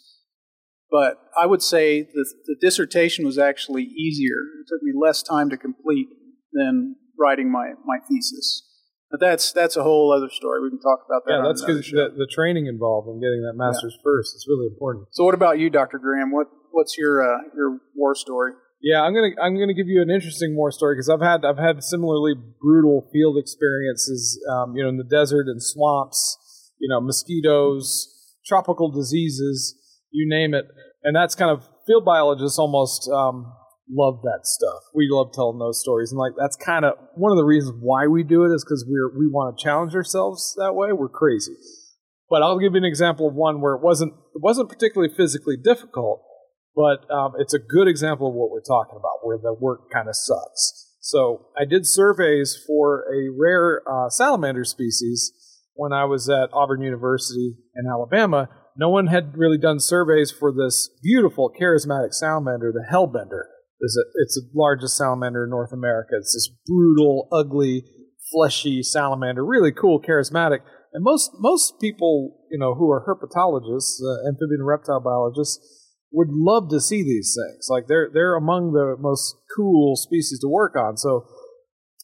But 0.88 1.18
I 1.36 1.46
would 1.46 1.60
say 1.60 2.02
the, 2.02 2.24
the 2.46 2.56
dissertation 2.60 3.26
was 3.26 3.36
actually 3.36 3.82
easier. 3.82 4.38
It 4.60 4.68
took 4.68 4.80
me 4.80 4.92
less 4.94 5.24
time 5.24 5.50
to 5.50 5.56
complete 5.56 6.06
than 6.52 6.94
writing 7.18 7.50
my, 7.50 7.72
my 7.84 7.98
thesis. 8.08 8.62
But 9.10 9.18
that's 9.18 9.52
that's 9.52 9.76
a 9.76 9.82
whole 9.82 10.12
other 10.12 10.30
story. 10.30 10.62
We 10.62 10.70
can 10.70 10.80
talk 10.80 11.00
about 11.06 11.24
that. 11.26 11.32
Yeah, 11.32 11.42
that's 11.46 11.64
because 11.64 11.90
the, 11.90 12.14
the 12.16 12.28
training 12.30 12.66
involved 12.66 13.08
in 13.08 13.20
getting 13.20 13.42
that 13.42 13.54
master's 13.54 13.96
first 14.02 14.34
is 14.34 14.46
really 14.48 14.66
important. 14.66 15.06
So, 15.12 15.24
what 15.24 15.34
about 15.34 15.60
you, 15.60 15.70
Dr. 15.70 15.98
Graham? 15.98 16.32
What 16.32 16.48
what's 16.72 16.98
your 16.98 17.22
uh, 17.22 17.38
your 17.54 17.78
war 17.94 18.16
story? 18.16 18.52
Yeah, 18.82 19.02
I'm 19.02 19.14
gonna 19.14 19.32
I'm 19.42 19.58
gonna 19.58 19.74
give 19.74 19.88
you 19.88 20.02
an 20.02 20.10
interesting 20.10 20.54
war 20.54 20.70
story 20.70 20.94
because 20.94 21.08
I've 21.08 21.22
had 21.22 21.44
I've 21.44 21.58
had 21.58 21.82
similarly 21.82 22.34
brutal 22.60 23.08
field 23.12 23.38
experiences, 23.38 24.38
um, 24.50 24.76
you 24.76 24.82
know, 24.82 24.88
in 24.88 24.96
the 24.96 25.04
desert 25.04 25.46
and 25.48 25.62
swamps, 25.62 26.72
you 26.78 26.88
know, 26.88 27.00
mosquitoes, 27.00 28.06
tropical 28.46 28.90
diseases, 28.90 29.74
you 30.10 30.28
name 30.28 30.52
it, 30.52 30.66
and 31.02 31.16
that's 31.16 31.34
kind 31.34 31.50
of 31.50 31.66
field 31.86 32.04
biologists 32.04 32.58
almost 32.58 33.08
um, 33.08 33.50
love 33.90 34.20
that 34.22 34.40
stuff. 34.42 34.82
We 34.94 35.08
love 35.10 35.32
telling 35.32 35.58
those 35.58 35.80
stories, 35.80 36.12
and 36.12 36.18
like 36.18 36.32
that's 36.38 36.56
kind 36.56 36.84
of 36.84 36.94
one 37.14 37.32
of 37.32 37.38
the 37.38 37.44
reasons 37.44 37.78
why 37.80 38.06
we 38.06 38.24
do 38.24 38.44
it 38.44 38.54
is 38.54 38.62
because 38.62 38.84
we're 38.86 39.18
we 39.18 39.26
want 39.26 39.56
to 39.56 39.64
challenge 39.64 39.94
ourselves 39.94 40.54
that 40.58 40.74
way. 40.74 40.92
We're 40.92 41.08
crazy, 41.08 41.56
but 42.28 42.42
I'll 42.42 42.58
give 42.58 42.72
you 42.72 42.78
an 42.78 42.84
example 42.84 43.26
of 43.26 43.34
one 43.34 43.62
where 43.62 43.74
it 43.74 43.82
wasn't 43.82 44.12
it 44.34 44.42
wasn't 44.42 44.68
particularly 44.68 45.14
physically 45.14 45.56
difficult 45.56 46.25
but 46.76 47.10
um, 47.10 47.32
it's 47.38 47.54
a 47.54 47.58
good 47.58 47.88
example 47.88 48.28
of 48.28 48.34
what 48.34 48.50
we're 48.50 48.60
talking 48.60 48.96
about, 48.96 49.24
where 49.24 49.38
the 49.38 49.54
work 49.54 49.90
kind 49.90 50.08
of 50.08 50.14
sucks. 50.14 50.92
So 51.00 51.46
I 51.58 51.64
did 51.64 51.86
surveys 51.86 52.62
for 52.66 53.06
a 53.10 53.32
rare 53.36 53.82
uh, 53.88 54.10
salamander 54.10 54.64
species 54.64 55.32
when 55.74 55.92
I 55.92 56.04
was 56.04 56.28
at 56.28 56.50
Auburn 56.52 56.82
University 56.82 57.54
in 57.74 57.86
Alabama. 57.90 58.50
No 58.76 58.90
one 58.90 59.06
had 59.06 59.38
really 59.38 59.56
done 59.56 59.80
surveys 59.80 60.30
for 60.30 60.52
this 60.52 60.90
beautiful, 61.02 61.50
charismatic 61.58 62.12
salamander, 62.12 62.72
the 62.72 62.84
hellbender. 62.92 63.44
It's, 63.80 63.96
a, 63.96 64.04
it's 64.22 64.34
the 64.34 64.48
largest 64.54 64.96
salamander 64.96 65.44
in 65.44 65.50
North 65.50 65.72
America. 65.72 66.10
It's 66.18 66.34
this 66.34 66.50
brutal, 66.66 67.28
ugly, 67.32 67.84
fleshy 68.32 68.82
salamander, 68.82 69.44
really 69.44 69.72
cool, 69.72 70.02
charismatic. 70.02 70.58
And 70.92 71.04
most 71.04 71.30
most 71.38 71.74
people, 71.80 72.36
you 72.50 72.58
know, 72.58 72.74
who 72.74 72.90
are 72.90 73.04
herpetologists, 73.06 74.00
uh, 74.02 74.28
amphibian 74.28 74.64
reptile 74.64 75.00
biologists, 75.00 75.58
would 76.12 76.28
love 76.30 76.70
to 76.70 76.80
see 76.80 77.02
these 77.02 77.36
things. 77.36 77.68
Like 77.68 77.86
they're 77.88 78.10
they're 78.12 78.36
among 78.36 78.72
the 78.72 78.96
most 78.98 79.36
cool 79.56 79.96
species 79.96 80.40
to 80.40 80.48
work 80.48 80.74
on. 80.76 80.96
So 80.96 81.26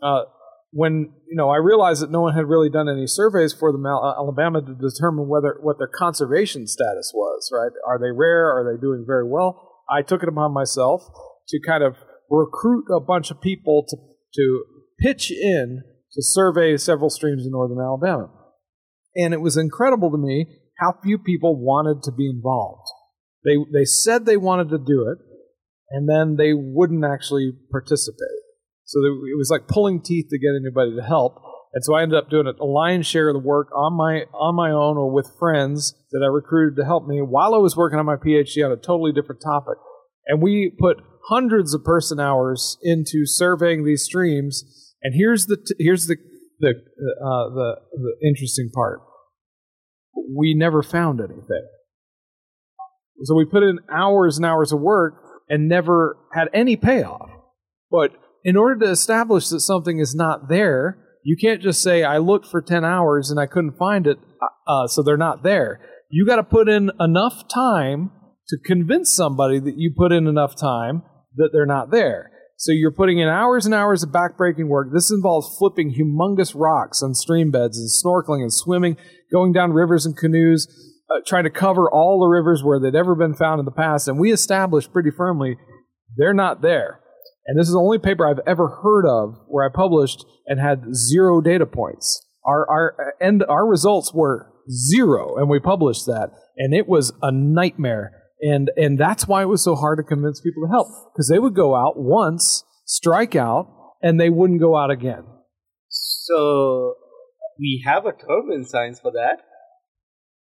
uh, 0.02 0.22
when 0.70 1.12
you 1.28 1.36
know 1.36 1.50
I 1.50 1.56
realized 1.56 2.02
that 2.02 2.10
no 2.10 2.22
one 2.22 2.34
had 2.34 2.46
really 2.46 2.70
done 2.70 2.88
any 2.88 3.06
surveys 3.06 3.52
for 3.52 3.72
them 3.72 3.86
Al- 3.86 4.14
Alabama 4.18 4.60
to 4.60 4.74
determine 4.74 5.28
whether 5.28 5.58
what 5.60 5.78
their 5.78 5.90
conservation 5.92 6.66
status 6.66 7.12
was. 7.14 7.50
Right? 7.52 7.72
Are 7.86 7.98
they 7.98 8.10
rare? 8.10 8.46
Are 8.46 8.64
they 8.64 8.80
doing 8.80 9.04
very 9.06 9.28
well? 9.28 9.82
I 9.90 10.02
took 10.02 10.22
it 10.22 10.28
upon 10.28 10.52
myself 10.52 11.02
to 11.48 11.60
kind 11.66 11.82
of 11.82 11.96
recruit 12.30 12.86
a 12.94 13.00
bunch 13.00 13.30
of 13.30 13.40
people 13.40 13.84
to 13.88 13.96
to 14.34 14.64
pitch 14.98 15.30
in 15.30 15.82
to 16.12 16.22
survey 16.22 16.76
several 16.76 17.10
streams 17.10 17.44
in 17.44 17.52
northern 17.52 17.80
Alabama. 17.80 18.30
And 19.14 19.34
it 19.34 19.40
was 19.40 19.56
incredible 19.56 20.10
to 20.10 20.18
me 20.18 20.46
how 20.78 20.94
few 21.02 21.18
people 21.18 21.56
wanted 21.56 22.02
to 22.04 22.12
be 22.12 22.28
involved. 22.28 22.86
They 23.44 23.56
they 23.72 23.84
said 23.84 24.24
they 24.24 24.36
wanted 24.36 24.70
to 24.70 24.78
do 24.78 25.08
it, 25.08 25.18
and 25.90 26.08
then 26.08 26.36
they 26.36 26.52
wouldn't 26.54 27.04
actually 27.04 27.52
participate. 27.70 28.42
So 28.84 29.00
it 29.00 29.36
was 29.38 29.50
like 29.50 29.68
pulling 29.68 30.02
teeth 30.02 30.26
to 30.30 30.38
get 30.38 30.50
anybody 30.54 30.94
to 30.96 31.02
help. 31.02 31.42
And 31.72 31.82
so 31.82 31.94
I 31.94 32.02
ended 32.02 32.18
up 32.18 32.28
doing 32.28 32.46
a 32.46 32.64
lion's 32.64 33.06
share 33.06 33.28
of 33.28 33.34
the 33.34 33.40
work 33.40 33.68
on 33.74 33.94
my 33.94 34.24
on 34.34 34.54
my 34.54 34.70
own 34.70 34.98
or 34.98 35.10
with 35.10 35.32
friends 35.38 35.94
that 36.10 36.20
I 36.22 36.26
recruited 36.26 36.76
to 36.76 36.84
help 36.84 37.06
me 37.06 37.22
while 37.22 37.54
I 37.54 37.58
was 37.58 37.76
working 37.76 37.98
on 37.98 38.04
my 38.04 38.16
PhD 38.16 38.64
on 38.64 38.70
a 38.70 38.76
totally 38.76 39.12
different 39.12 39.40
topic. 39.40 39.78
And 40.26 40.42
we 40.42 40.76
put 40.78 40.98
hundreds 41.28 41.72
of 41.72 41.84
person 41.84 42.20
hours 42.20 42.76
into 42.82 43.24
surveying 43.24 43.84
these 43.84 44.04
streams. 44.04 44.92
And 45.02 45.14
here's 45.16 45.46
the 45.46 45.56
t- 45.56 45.74
here's 45.78 46.06
the 46.06 46.16
the 46.60 46.70
uh, 46.70 47.48
the 47.54 47.76
the 47.92 48.28
interesting 48.28 48.70
part. 48.74 49.00
We 50.36 50.54
never 50.54 50.82
found 50.82 51.20
anything. 51.20 51.66
So 53.24 53.34
we 53.34 53.44
put 53.44 53.62
in 53.62 53.78
hours 53.92 54.36
and 54.36 54.46
hours 54.46 54.72
of 54.72 54.80
work 54.80 55.14
and 55.48 55.68
never 55.68 56.16
had 56.32 56.48
any 56.52 56.76
payoff. 56.76 57.30
But 57.90 58.12
in 58.44 58.56
order 58.56 58.86
to 58.86 58.90
establish 58.90 59.48
that 59.48 59.60
something 59.60 59.98
is 59.98 60.14
not 60.14 60.48
there, 60.48 60.98
you 61.24 61.36
can't 61.40 61.62
just 61.62 61.82
say, 61.82 62.02
I 62.02 62.18
looked 62.18 62.46
for 62.46 62.60
10 62.60 62.84
hours 62.84 63.30
and 63.30 63.38
I 63.38 63.46
couldn't 63.46 63.78
find 63.78 64.06
it, 64.06 64.18
uh, 64.66 64.88
so 64.88 65.02
they're 65.02 65.16
not 65.16 65.42
there. 65.42 65.80
You 66.10 66.26
got 66.26 66.36
to 66.36 66.42
put 66.42 66.68
in 66.68 66.90
enough 66.98 67.48
time 67.48 68.10
to 68.48 68.58
convince 68.64 69.14
somebody 69.14 69.60
that 69.60 69.76
you 69.76 69.92
put 69.96 70.12
in 70.12 70.26
enough 70.26 70.56
time 70.56 71.02
that 71.36 71.50
they're 71.52 71.66
not 71.66 71.90
there. 71.90 72.30
So 72.56 72.72
you're 72.72 72.92
putting 72.92 73.18
in 73.18 73.28
hours 73.28 73.66
and 73.66 73.74
hours 73.74 74.02
of 74.02 74.10
backbreaking 74.10 74.68
work. 74.68 74.88
This 74.92 75.10
involves 75.10 75.56
flipping 75.58 75.94
humongous 75.94 76.54
rocks 76.54 77.02
on 77.02 77.14
stream 77.14 77.50
beds 77.50 77.78
and 77.78 77.88
snorkeling 77.88 78.42
and 78.42 78.52
swimming, 78.52 78.96
going 79.32 79.52
down 79.52 79.72
rivers 79.72 80.06
and 80.06 80.16
canoes, 80.16 80.68
uh, 81.12 81.20
trying 81.26 81.44
to 81.44 81.50
cover 81.50 81.90
all 81.90 82.20
the 82.20 82.26
rivers 82.26 82.62
where 82.62 82.80
they'd 82.80 82.96
ever 82.96 83.14
been 83.14 83.34
found 83.34 83.58
in 83.58 83.64
the 83.64 83.70
past. 83.72 84.08
And 84.08 84.18
we 84.18 84.32
established 84.32 84.92
pretty 84.92 85.10
firmly 85.10 85.56
they're 86.16 86.34
not 86.34 86.62
there. 86.62 87.00
And 87.46 87.58
this 87.58 87.66
is 87.66 87.72
the 87.72 87.80
only 87.80 87.98
paper 87.98 88.28
I've 88.28 88.46
ever 88.46 88.68
heard 88.68 89.06
of 89.06 89.34
where 89.48 89.66
I 89.66 89.72
published 89.74 90.24
and 90.46 90.60
had 90.60 90.94
zero 90.94 91.40
data 91.40 91.66
points. 91.66 92.24
Our, 92.44 92.68
our, 92.68 93.14
and 93.20 93.44
our 93.48 93.66
results 93.66 94.12
were 94.14 94.52
zero, 94.70 95.36
and 95.36 95.48
we 95.48 95.58
published 95.58 96.06
that. 96.06 96.30
And 96.56 96.74
it 96.74 96.86
was 96.86 97.12
a 97.22 97.32
nightmare. 97.32 98.12
And, 98.40 98.70
and 98.76 98.98
that's 98.98 99.26
why 99.26 99.42
it 99.42 99.48
was 99.48 99.62
so 99.62 99.74
hard 99.74 99.98
to 99.98 100.02
convince 100.02 100.40
people 100.40 100.66
to 100.66 100.70
help. 100.70 100.88
Because 101.12 101.28
they 101.28 101.38
would 101.38 101.54
go 101.54 101.74
out 101.74 101.94
once, 101.96 102.64
strike 102.84 103.34
out, 103.34 103.68
and 104.02 104.20
they 104.20 104.30
wouldn't 104.30 104.60
go 104.60 104.76
out 104.76 104.90
again. 104.90 105.24
So 105.88 106.94
we 107.58 107.82
have 107.86 108.06
a 108.06 108.12
term 108.12 108.50
in 108.52 108.64
science 108.64 109.00
for 109.00 109.12
that 109.12 109.42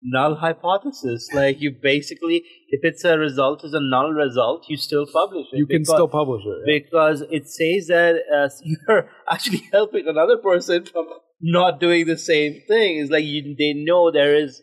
null 0.04 0.36
hypothesis. 0.36 1.30
Like 1.34 1.62
you 1.62 1.76
basically, 1.82 2.44
if 2.70 2.82
it's 2.84 3.04
a 3.04 3.18
result 3.18 3.64
is 3.64 3.74
a 3.74 3.80
null 3.82 4.12
result, 4.12 4.66
you 4.70 4.78
still 4.78 5.06
publish 5.12 5.48
it. 5.52 5.58
You 5.58 5.66
can 5.66 5.82
because, 5.82 5.96
still 5.96 6.08
publish 6.08 6.44
it. 6.46 6.64
yeah. 6.66 6.80
because 6.84 7.22
it 7.32 7.48
says 7.48 7.88
that 7.88 8.16
uh, 8.34 8.50
you're 8.64 9.10
actually 9.30 9.64
helping 9.72 10.08
another 10.08 10.38
person 10.38 10.86
from 10.86 11.08
not 11.42 11.80
doing 11.80 12.06
the 12.06 12.18
same 12.18 12.62
thing. 12.68 13.00
It's 13.00 13.12
like 13.12 13.26
you, 13.26 13.56
they 13.58 13.74
know 13.74 14.12
there 14.12 14.36
is 14.36 14.62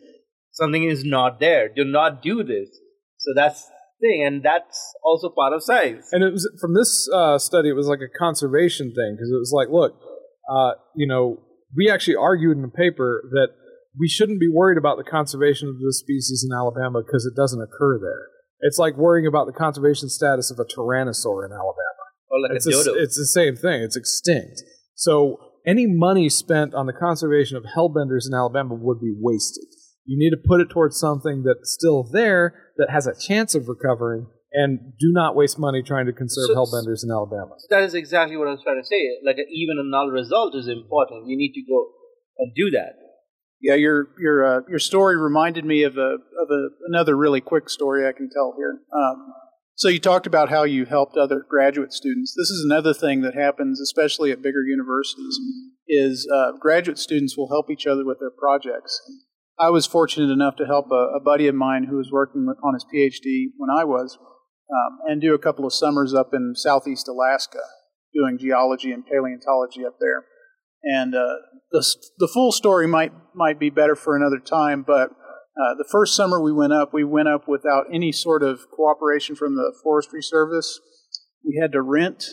something 0.51 0.83
is 0.83 1.03
not 1.03 1.39
there. 1.39 1.69
Do 1.69 1.83
not 1.83 2.21
do 2.21 2.43
this. 2.43 2.69
So 3.17 3.33
that's 3.35 3.69
thing, 4.01 4.23
and 4.25 4.43
that's 4.43 4.93
also 5.03 5.29
part 5.29 5.53
of 5.53 5.63
science. 5.63 6.09
And 6.11 6.23
it 6.23 6.31
was 6.31 6.49
from 6.59 6.73
this 6.73 7.07
uh, 7.13 7.37
study. 7.37 7.69
It 7.69 7.75
was 7.75 7.87
like 7.87 7.99
a 7.99 8.09
conservation 8.17 8.87
thing 8.87 9.15
because 9.15 9.29
it 9.29 9.37
was 9.37 9.53
like, 9.55 9.69
look, 9.69 9.93
uh, 10.49 10.71
you 10.95 11.07
know, 11.07 11.39
we 11.75 11.89
actually 11.89 12.15
argued 12.15 12.57
in 12.57 12.63
the 12.63 12.67
paper 12.67 13.21
that 13.31 13.49
we 13.97 14.07
shouldn't 14.07 14.39
be 14.39 14.49
worried 14.49 14.77
about 14.77 14.97
the 14.97 15.03
conservation 15.03 15.67
of 15.67 15.75
this 15.79 15.99
species 15.99 16.45
in 16.47 16.55
Alabama 16.55 17.01
because 17.05 17.25
it 17.25 17.35
doesn't 17.35 17.61
occur 17.61 17.99
there. 17.99 18.27
It's 18.61 18.77
like 18.77 18.95
worrying 18.97 19.27
about 19.27 19.47
the 19.47 19.53
conservation 19.53 20.07
status 20.09 20.51
of 20.51 20.59
a 20.59 20.65
tyrannosaur 20.65 21.45
in 21.45 21.51
Alabama. 21.51 22.03
or 22.29 22.39
like 22.41 22.51
It's, 22.55 22.67
a 22.67 22.91
a- 22.91 23.01
it's 23.01 23.17
the 23.17 23.25
same 23.25 23.55
thing. 23.55 23.81
It's 23.81 23.97
extinct. 23.97 24.61
So 24.95 25.37
any 25.67 25.87
money 25.87 26.29
spent 26.29 26.73
on 26.73 26.85
the 26.85 26.93
conservation 26.93 27.57
of 27.57 27.63
hellbenders 27.75 28.27
in 28.27 28.33
Alabama 28.33 28.75
would 28.75 28.99
be 29.01 29.13
wasted. 29.19 29.65
You 30.05 30.17
need 30.17 30.31
to 30.31 30.41
put 30.47 30.61
it 30.61 30.69
towards 30.69 30.97
something 30.99 31.43
that's 31.43 31.73
still 31.73 32.03
there 32.11 32.53
that 32.77 32.89
has 32.89 33.05
a 33.07 33.13
chance 33.19 33.53
of 33.55 33.67
recovering, 33.67 34.27
and 34.53 34.93
do 34.99 35.11
not 35.11 35.35
waste 35.35 35.59
money 35.59 35.81
trying 35.83 36.05
to 36.05 36.13
conserve 36.13 36.47
So- 36.47 36.55
hellbenders 36.55 37.03
in 37.03 37.11
Alabama. 37.11 37.55
that 37.69 37.83
is 37.83 37.93
exactly 37.93 38.37
what 38.37 38.47
I 38.47 38.51
was 38.51 38.61
trying 38.63 38.81
to 38.81 38.87
say. 38.87 39.19
Like 39.25 39.37
even 39.49 39.77
a 39.77 39.83
null 39.83 40.07
result 40.09 40.55
is 40.55 40.67
important. 40.67 41.27
You 41.27 41.37
need 41.37 41.53
to 41.53 41.61
go 41.67 41.91
and 42.39 42.53
do 42.55 42.69
that. 42.71 42.93
Yeah, 43.61 43.75
your 43.75 44.07
your 44.19 44.45
uh, 44.45 44.59
your 44.69 44.79
story 44.79 45.17
reminded 45.17 45.65
me 45.65 45.83
of 45.83 45.97
a 45.97 46.17
of 46.41 46.49
a, 46.49 46.69
another 46.87 47.15
really 47.15 47.41
quick 47.41 47.69
story 47.69 48.07
I 48.07 48.11
can 48.11 48.29
tell 48.29 48.55
here. 48.57 48.81
Um, 48.93 49.33
so 49.75 49.87
you 49.87 49.99
talked 49.99 50.27
about 50.27 50.49
how 50.49 50.63
you 50.63 50.85
helped 50.85 51.17
other 51.17 51.45
graduate 51.47 51.93
students. 51.93 52.33
This 52.37 52.49
is 52.49 52.65
another 52.65 52.93
thing 52.93 53.21
that 53.21 53.35
happens, 53.35 53.79
especially 53.79 54.31
at 54.31 54.41
bigger 54.41 54.63
universities, 54.63 55.39
is 55.87 56.27
uh, 56.31 56.51
graduate 56.59 56.99
students 56.99 57.37
will 57.37 57.49
help 57.49 57.69
each 57.69 57.87
other 57.87 58.05
with 58.05 58.19
their 58.19 58.31
projects. 58.31 58.99
I 59.59 59.69
was 59.69 59.85
fortunate 59.85 60.31
enough 60.31 60.55
to 60.57 60.65
help 60.65 60.91
a, 60.91 61.17
a 61.17 61.19
buddy 61.23 61.47
of 61.47 61.55
mine 61.55 61.87
who 61.89 61.97
was 61.97 62.11
working 62.11 62.47
with, 62.47 62.57
on 62.63 62.73
his 62.73 62.85
PhD 62.85 63.47
when 63.57 63.69
I 63.69 63.83
was, 63.83 64.17
um, 64.71 64.99
and 65.07 65.21
do 65.21 65.33
a 65.33 65.39
couple 65.39 65.65
of 65.65 65.73
summers 65.73 66.13
up 66.13 66.29
in 66.33 66.53
southeast 66.55 67.07
Alaska 67.07 67.59
doing 68.13 68.37
geology 68.37 68.91
and 68.91 69.05
paleontology 69.05 69.85
up 69.85 69.95
there. 69.99 70.25
And 70.83 71.13
uh, 71.15 71.35
the 71.71 71.85
the 72.17 72.27
full 72.27 72.51
story 72.51 72.87
might 72.87 73.13
might 73.35 73.59
be 73.59 73.69
better 73.69 73.95
for 73.95 74.15
another 74.15 74.39
time. 74.39 74.83
But 74.85 75.11
uh, 75.11 75.75
the 75.77 75.87
first 75.89 76.15
summer 76.15 76.41
we 76.41 76.53
went 76.53 76.73
up, 76.73 76.93
we 76.93 77.03
went 77.03 77.27
up 77.27 77.47
without 77.47 77.85
any 77.93 78.11
sort 78.11 78.43
of 78.43 78.61
cooperation 78.71 79.35
from 79.35 79.55
the 79.55 79.73
Forestry 79.83 80.21
Service. 80.21 80.79
We 81.45 81.59
had 81.61 81.71
to 81.73 81.81
rent 81.81 82.25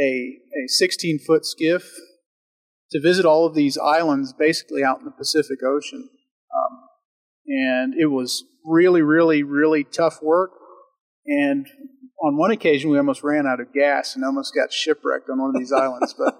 a 0.00 0.38
a 0.64 0.68
16 0.68 1.18
foot 1.26 1.44
skiff 1.44 1.90
to 2.90 3.00
visit 3.00 3.24
all 3.24 3.46
of 3.46 3.54
these 3.54 3.78
islands, 3.78 4.32
basically 4.32 4.82
out 4.82 4.98
in 4.98 5.04
the 5.04 5.10
Pacific 5.10 5.58
Ocean. 5.64 6.08
Um, 6.54 6.78
and 7.46 7.94
it 7.94 8.06
was 8.06 8.44
really, 8.64 9.02
really, 9.02 9.42
really 9.42 9.84
tough 9.84 10.22
work. 10.22 10.50
And 11.26 11.66
on 12.22 12.36
one 12.36 12.50
occasion, 12.50 12.90
we 12.90 12.98
almost 12.98 13.22
ran 13.22 13.46
out 13.46 13.60
of 13.60 13.72
gas 13.72 14.14
and 14.14 14.24
almost 14.24 14.54
got 14.54 14.72
shipwrecked 14.72 15.28
on 15.30 15.40
one 15.40 15.50
of 15.54 15.58
these 15.58 15.72
islands. 15.72 16.14
But 16.16 16.38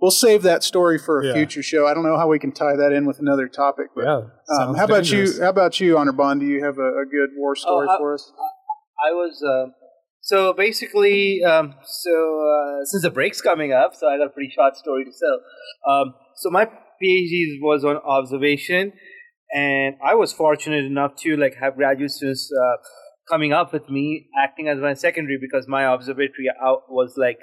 we'll 0.00 0.10
save 0.10 0.42
that 0.42 0.62
story 0.62 0.98
for 0.98 1.20
a 1.20 1.26
Yeah. 1.26 1.32
future 1.34 1.62
show. 1.62 1.86
I 1.86 1.94
don't 1.94 2.04
know 2.04 2.16
how 2.18 2.28
we 2.28 2.38
can 2.38 2.52
tie 2.52 2.76
that 2.76 2.92
in 2.92 3.06
with 3.06 3.18
another 3.18 3.48
topic. 3.48 3.86
But, 3.94 4.04
Yeah. 4.04 4.20
um, 4.58 4.74
how 4.74 4.84
about 4.84 5.04
dangerous. 5.04 5.36
you? 5.38 5.42
How 5.42 5.50
about 5.50 5.80
you, 5.80 5.94
Anirban? 5.96 6.40
Do 6.40 6.46
you 6.46 6.62
have 6.64 6.78
a, 6.78 6.88
a 7.02 7.06
good 7.06 7.30
war 7.36 7.56
story 7.56 7.86
I- 7.90 7.96
for 7.98 8.14
us? 8.14 8.32
I 9.04 9.12
was 9.12 9.42
uh, 9.42 9.72
so 10.22 10.52
basically 10.54 11.44
um, 11.44 11.74
so 11.84 12.10
uh, 12.40 12.84
since 12.84 13.02
the 13.02 13.10
break's 13.10 13.40
coming 13.40 13.72
up, 13.72 13.94
so 13.94 14.08
I 14.08 14.16
got 14.18 14.26
a 14.28 14.30
pretty 14.30 14.50
short 14.54 14.76
story 14.76 15.04
to 15.04 15.10
tell. 15.10 15.92
Um, 15.92 16.14
so 16.36 16.50
my 16.50 16.64
PhD 16.66 17.58
was 17.60 17.84
on 17.84 17.96
observation, 17.96 18.92
and 19.54 19.96
I 20.04 20.14
was 20.14 20.32
fortunate 20.32 20.84
enough 20.86 21.12
to 21.24 21.36
like 21.36 21.56
have 21.60 21.76
graduate 21.76 22.10
students 22.10 22.50
uh, 22.52 22.76
coming 23.30 23.52
up 23.52 23.72
with 23.72 23.88
me, 23.90 24.28
acting 24.42 24.66
as 24.68 24.78
my 24.78 24.94
secondary 24.94 25.38
because 25.38 25.66
my 25.68 25.82
observatory 25.92 26.48
out 26.62 26.82
was 26.88 27.14
like 27.18 27.38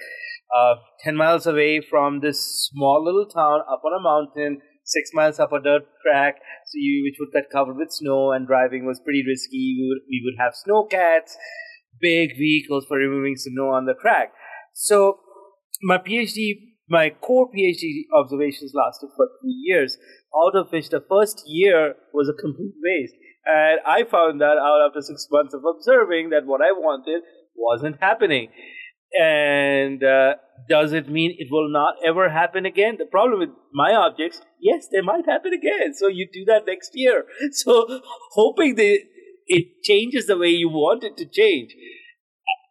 uh, 0.55 0.75
ten 0.99 1.15
miles 1.15 1.47
away 1.47 1.81
from 1.81 2.19
this 2.19 2.69
small 2.69 3.03
little 3.03 3.25
town 3.25 3.61
up 3.71 3.81
on 3.83 3.93
a 3.97 4.01
mountain. 4.01 4.61
Six 4.85 5.11
miles 5.13 5.39
up 5.39 5.53
a 5.53 5.61
dirt 5.61 5.83
track, 6.05 6.35
so 6.65 6.73
you 6.75 7.03
which 7.05 7.15
would 7.19 7.31
get 7.31 7.49
covered 7.49 7.77
with 7.77 7.91
snow, 7.91 8.31
and 8.33 8.45
driving 8.45 8.85
was 8.85 8.99
pretty 8.99 9.23
risky. 9.25 9.75
We 9.79 9.87
would 9.87 10.01
we 10.09 10.21
would 10.25 10.43
have 10.43 10.55
snow 10.55 10.83
cats, 10.83 11.37
big 12.01 12.37
vehicles 12.37 12.85
for 12.87 12.97
removing 12.97 13.35
snow 13.37 13.69
on 13.69 13.85
the 13.85 13.93
track. 13.93 14.33
So 14.73 15.19
my 15.81 15.99
PhD, 15.99 16.55
my 16.89 17.11
core 17.11 17.49
PhD 17.49 18.03
observations 18.13 18.73
lasted 18.75 19.09
for 19.15 19.29
three 19.41 19.57
years, 19.63 19.97
out 20.35 20.55
of 20.55 20.71
which 20.71 20.89
the 20.89 21.03
first 21.09 21.43
year 21.45 21.95
was 22.13 22.27
a 22.27 22.41
complete 22.41 22.75
waste. 22.83 23.15
And 23.45 23.79
I 23.85 24.03
found 24.03 24.41
that 24.41 24.57
out 24.57 24.85
after 24.87 25.01
six 25.01 25.27
months 25.31 25.53
of 25.53 25.63
observing 25.65 26.29
that 26.29 26.45
what 26.45 26.61
I 26.61 26.71
wanted 26.71 27.23
wasn't 27.55 27.97
happening. 27.99 28.49
And 29.19 30.03
uh, 30.03 30.35
does 30.67 30.91
it 30.93 31.09
mean 31.09 31.35
it 31.37 31.49
will 31.51 31.71
not 31.71 31.95
ever 32.05 32.29
happen 32.29 32.65
again? 32.65 32.95
The 32.97 33.05
problem 33.05 33.39
with 33.39 33.49
my 33.73 33.93
objects, 33.93 34.41
yes, 34.59 34.87
they 34.91 35.01
might 35.01 35.25
happen 35.25 35.53
again. 35.53 35.93
So 35.93 36.07
you 36.07 36.27
do 36.31 36.45
that 36.45 36.65
next 36.65 36.91
year. 36.93 37.25
So 37.51 38.01
hoping 38.31 38.75
that 38.75 38.99
it 39.47 39.83
changes 39.83 40.27
the 40.27 40.37
way 40.37 40.49
you 40.49 40.69
want 40.69 41.03
it 41.03 41.17
to 41.17 41.25
change. 41.25 41.75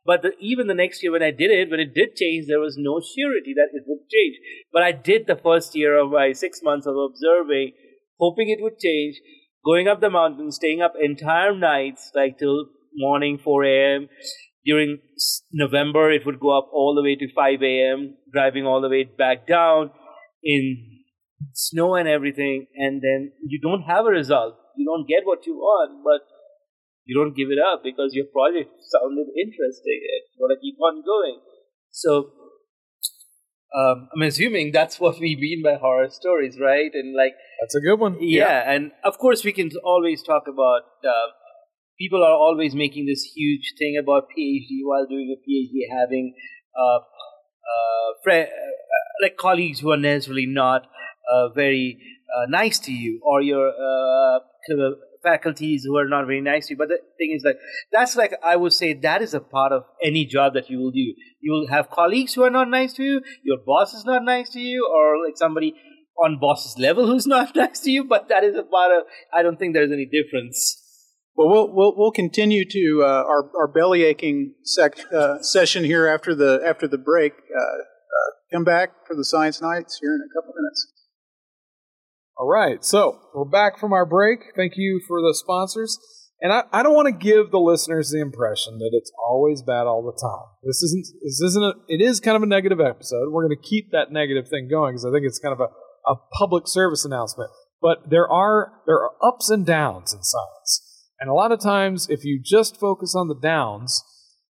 But 0.05 0.23
the, 0.23 0.33
even 0.41 0.67
the 0.67 0.75
next 0.75 1.03
year 1.03 1.13
when 1.13 1.23
I 1.23 1.31
did 1.31 1.51
it, 1.51 1.71
when 1.71 1.79
it 1.79 1.95
did 1.95 2.17
change, 2.17 2.47
there 2.49 2.59
was 2.59 2.77
no 2.77 3.01
surety 3.01 3.55
that 3.55 3.69
it 3.73 3.85
would 3.87 4.09
change. 4.11 4.37
But 4.73 4.83
I 4.83 4.93
did 4.93 5.27
the 5.27 5.37
first 5.37 5.77
year 5.77 5.97
of 5.97 6.11
my 6.11 6.33
six 6.33 6.61
months 6.63 6.87
of 6.87 6.97
observing, 6.97 7.73
hoping 8.19 8.49
it 8.49 8.61
would 8.61 8.79
change, 8.81 9.21
going 9.65 9.87
up 9.87 10.01
the 10.01 10.11
mountain, 10.11 10.51
staying 10.51 10.83
up 10.83 10.95
entire 11.01 11.55
nights, 11.55 12.11
like 12.15 12.39
till 12.39 12.67
morning 12.95 13.39
4 13.39 13.65
a.m., 13.65 14.09
during 14.65 14.99
November, 15.53 16.11
it 16.11 16.25
would 16.25 16.41
go 16.41 16.57
up 16.57 16.69
all 16.73 16.95
the 16.95 17.03
way 17.03 17.17
to 17.17 17.33
5 17.35 17.63
a.m., 17.63 18.17
driving 18.33 18.65
all 18.67 18.81
the 18.81 18.89
way 18.89 19.05
back 19.05 19.47
down 19.47 19.91
in 20.43 21.03
snow 21.53 21.95
and 21.95 22.09
everything, 22.09 22.67
and 22.77 23.03
then 23.03 23.33
you 23.47 23.61
don't 23.61 23.83
have 23.83 24.07
a 24.07 24.11
result. 24.11 24.55
You 24.77 24.87
don't 24.87 25.07
get 25.09 25.25
what 25.25 25.47
you 25.47 25.55
want, 25.55 26.03
but 26.05 26.27
you 27.05 27.19
don't 27.19 27.37
give 27.37 27.49
it 27.51 27.59
up 27.59 27.83
because 27.83 28.15
your 28.15 28.27
project 28.33 28.71
sounded 28.91 29.27
interesting 29.37 30.01
you 30.33 30.39
want 30.39 30.57
to 30.57 30.61
keep 30.61 30.77
on 30.81 31.03
going. 31.05 31.41
So, 31.91 32.31
um, 33.77 34.09
I'm 34.15 34.23
assuming 34.23 34.73
that's 34.73 35.01
what 35.01 35.19
we 35.19 35.37
mean 35.37 35.63
by 35.63 35.79
horror 35.79 36.11
stories, 36.11 36.59
right? 36.61 36.91
And 36.93 37.17
like, 37.17 37.33
That's 37.61 37.75
a 37.75 37.81
good 37.81 37.99
one. 37.99 38.17
yeah, 38.21 38.71
and 38.71 38.93
of 39.05 39.19
course 39.19 39.45
we 39.45 39.53
can 39.53 39.71
always 39.85 40.23
talk 40.23 40.45
about. 40.47 40.83
Uh, 41.05 41.33
people 42.03 42.25
are 42.25 42.39
always 42.47 42.75
making 42.75 43.07
this 43.07 43.23
huge 43.35 43.75
thing 43.79 43.97
about 44.03 44.29
PhD 44.37 44.81
while 44.83 45.07
doing 45.07 45.35
a 45.37 45.39
PhD, 45.45 45.87
having 46.01 46.35
uh, 46.77 47.01
uh, 47.73 48.31
uh, 48.31 48.47
like 49.23 49.37
colleagues 49.37 49.81
who 49.81 49.93
are 49.93 49.97
necessarily 49.97 50.47
not 50.47 50.87
uh, 51.33 51.49
very 51.51 51.99
uh, 52.37 52.47
nice 52.49 52.79
to 52.81 52.93
you, 52.93 53.21
or 53.23 53.41
your 53.43 53.73
faculties 55.23 55.85
who 55.85 55.97
are 55.97 56.09
not 56.09 56.27
very 56.27 56.41
nice 56.41 56.67
to 56.67 56.75
you. 56.75 56.79
But 56.79 56.89
the 56.89 56.99
thing 57.19 57.33
is, 57.37 57.45
like 57.45 57.59
that's 57.93 58.17
like 58.17 58.35
I 58.43 58.57
would 58.57 58.73
say 58.73 58.93
that 58.95 59.23
is 59.23 59.35
a 59.35 59.41
part 59.41 59.73
of 59.73 59.85
any 60.03 60.25
job 60.27 60.55
that 60.55 60.69
you 60.69 60.79
will 60.79 60.91
do. 60.91 61.15
You 61.41 61.53
will 61.53 61.69
have 61.69 61.91
colleagues 61.91 62.35
who 62.35 62.43
are 62.43 62.51
not 62.51 62.69
nice 62.69 62.93
to 62.95 63.03
you. 63.03 63.23
Your 63.45 63.59
boss 63.65 63.95
is 63.95 64.05
not 64.05 64.25
nice 64.25 64.51
to 64.51 64.61
you, 64.61 64.89
or 64.93 65.25
like 65.25 65.37
somebody 65.37 65.75
on 66.19 66.39
boss's 66.41 66.79
level 66.79 67.07
who's 67.07 67.27
not 67.37 67.55
nice 67.55 67.81
to 67.81 67.91
you. 67.91 68.05
But 68.05 68.29
that 68.29 68.43
is 68.43 68.57
a 68.57 68.65
part 68.65 68.93
of. 68.93 69.05
I 69.33 69.43
don't 69.43 69.59
think 69.59 69.75
there's 69.75 69.93
any 69.93 70.07
difference. 70.07 70.82
Well, 71.35 71.49
we'll 71.49 71.75
we'll, 71.75 71.95
we'll 71.97 72.13
continue 72.13 72.65
to 72.69 73.03
uh, 73.03 73.25
our 73.27 73.51
our 73.59 73.69
belly 73.69 74.05
aching 74.05 74.55
sec, 74.65 74.99
uh, 75.13 75.41
session 75.41 75.85
here 75.85 76.07
after 76.07 76.35
the 76.35 76.61
after 76.65 76.87
the 76.87 76.99
break. 76.99 77.33
Uh, 77.33 77.63
uh, 77.63 78.31
come 78.53 78.65
back 78.65 78.91
for 79.07 79.17
the 79.17 79.25
Science 79.25 79.63
Knights 79.63 79.99
here 80.01 80.15
in 80.15 80.21
a 80.21 80.31
couple 80.35 80.55
minutes. 80.55 80.93
All 82.37 82.49
right, 82.49 82.85
so 82.85 83.21
we're 83.35 83.45
back 83.45 83.79
from 83.79 83.93
our 83.93 84.05
break. 84.05 84.41
Thank 84.57 84.73
you 84.77 85.01
for 85.07 85.21
the 85.21 85.35
sponsors. 85.35 85.99
And 86.43 86.53
I, 86.53 86.65
I 86.73 86.83
don't 86.83 86.95
want 86.95 87.07
to 87.07 87.13
give 87.13 87.53
the 87.53 87.61
listeners 87.61 88.11
the 88.11 88.21
impression 88.21 88.79
that 88.79 88.91
it's 88.93 89.13
always 89.17 89.63
bad 89.63 89.87
all 89.87 90.03
the 90.03 90.19
time. 90.21 90.51
This 90.65 90.83
isn't. 90.83 91.07
This 91.23 91.41
isn't. 91.41 91.63
A, 91.63 91.73
it 91.87 92.03
is 92.03 92.19
kind 92.19 92.37
of 92.37 92.43
a 92.43 92.47
negative 92.47 92.81
episode. 92.81 93.31
We're 93.31 93.47
going 93.47 93.57
to 93.57 93.69
keep 93.69 93.93
that 93.93 94.11
negative 94.11 94.49
thing 94.49 94.69
going 94.69 94.95
because 94.95 95.05
I 95.05 95.13
think 95.13 95.25
it's 95.25 95.39
kind 95.39 95.53
of 95.53 95.61
a, 95.61 95.71
a 96.11 96.17
public 96.37 96.67
service 96.67 97.05
announcement. 97.05 97.51
But 97.81 98.11
there 98.11 98.29
are 98.29 98.73
there 98.87 98.97
are 98.97 99.13
ups 99.23 99.51
and 99.51 99.65
downs 99.65 100.13
in 100.13 100.23
science, 100.23 100.92
and 101.23 101.31
a 101.31 101.35
lot 101.35 101.53
of 101.53 101.61
times 101.61 102.09
if 102.11 102.25
you 102.25 102.41
just 102.43 102.81
focus 102.81 103.15
on 103.15 103.29
the 103.29 103.39
downs, 103.41 104.03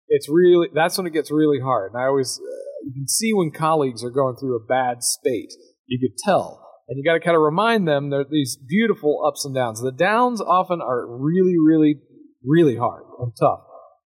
it's 0.09 0.29
really 0.29 0.69
that's 0.75 0.99
when 0.99 1.07
it 1.07 1.15
gets 1.15 1.31
really 1.31 1.61
hard. 1.61 1.93
And 1.93 2.03
I 2.03 2.07
always 2.07 2.39
uh, 2.39 2.85
you 2.85 2.93
can 2.93 3.09
see 3.09 3.33
when 3.33 3.51
colleagues 3.51 4.05
are 4.05 4.11
going 4.11 4.37
through 4.37 4.55
a 4.55 4.67
bad 4.67 5.03
spate. 5.03 5.55
You 5.87 5.99
could 5.99 6.19
tell 6.19 6.63
and 6.87 6.99
you 6.99 7.05
got 7.05 7.15
to 7.15 7.21
kind 7.21 7.37
of 7.37 7.43
remind 7.43 7.89
them 7.89 8.11
that 8.11 8.27
these 8.31 8.59
beautiful 8.69 9.25
ups 9.27 9.47
and 9.47 9.55
downs. 9.55 9.81
The 9.81 9.93
downs 9.93 10.43
often 10.43 10.83
are 10.83 11.07
really, 11.09 11.57
really, 11.59 12.03
really 12.45 12.77
hard 12.77 13.05
and 13.19 13.33
tough, 13.41 13.61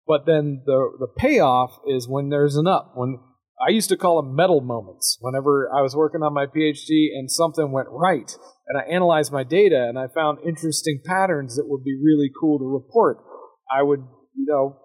but 0.06 0.26
then 0.26 0.60
the 0.66 0.90
the 0.98 1.08
payoff 1.16 1.78
is 1.86 2.06
when 2.06 2.28
there's 2.28 2.56
an 2.56 2.66
up. 2.66 2.92
When 2.94 3.20
I 3.66 3.70
used 3.70 3.88
to 3.90 3.96
call 3.96 4.20
them 4.20 4.34
metal 4.34 4.60
moments. 4.60 5.18
Whenever 5.20 5.70
I 5.74 5.82
was 5.82 5.94
working 5.94 6.22
on 6.22 6.32
my 6.32 6.46
PhD 6.46 7.08
and 7.14 7.30
something 7.30 7.72
went 7.72 7.88
right, 7.90 8.34
and 8.70 8.78
I 8.78 8.82
analyzed 8.82 9.32
my 9.32 9.42
data 9.42 9.88
and 9.88 9.98
I 9.98 10.06
found 10.06 10.38
interesting 10.46 11.00
patterns 11.04 11.56
that 11.56 11.66
would 11.66 11.82
be 11.82 11.96
really 12.00 12.30
cool 12.40 12.60
to 12.60 12.64
report, 12.64 13.18
I 13.68 13.82
would, 13.82 13.98
you 14.36 14.46
know, 14.46 14.76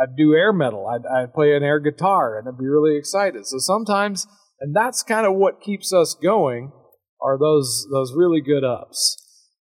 I'd 0.00 0.16
do 0.16 0.32
air 0.32 0.50
metal. 0.50 0.86
I'd, 0.86 1.04
I'd 1.06 1.34
play 1.34 1.54
an 1.54 1.62
air 1.62 1.78
guitar, 1.78 2.38
and 2.38 2.48
I'd 2.48 2.56
be 2.56 2.66
really 2.66 2.96
excited. 2.96 3.46
So 3.46 3.58
sometimes, 3.58 4.26
and 4.60 4.74
that's 4.74 5.02
kind 5.02 5.26
of 5.26 5.34
what 5.34 5.60
keeps 5.60 5.92
us 5.92 6.14
going 6.14 6.72
are 7.20 7.38
those 7.38 7.86
those 7.92 8.14
really 8.16 8.40
good 8.40 8.64
ups. 8.64 9.16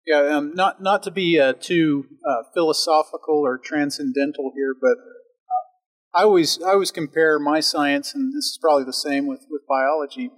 Yeah, 0.05 0.37
um, 0.37 0.53
not 0.53 0.81
not 0.81 1.03
to 1.03 1.11
be 1.11 1.37
uh, 1.39 1.53
too 1.59 2.05
uh, 2.25 2.43
philosophical 2.53 3.41
or 3.43 3.57
transcendental 3.57 4.53
here, 4.55 4.73
but 4.79 4.91
uh, 4.97 6.19
I 6.19 6.23
always 6.23 6.61
I 6.61 6.69
always 6.69 6.91
compare 6.91 7.37
my 7.37 7.59
science, 7.59 8.15
and 8.15 8.31
this 8.31 8.45
is 8.45 8.59
probably 8.61 8.85
the 8.85 8.93
same 8.93 9.27
with 9.27 9.45
with 9.49 9.63
biology, 9.67 10.29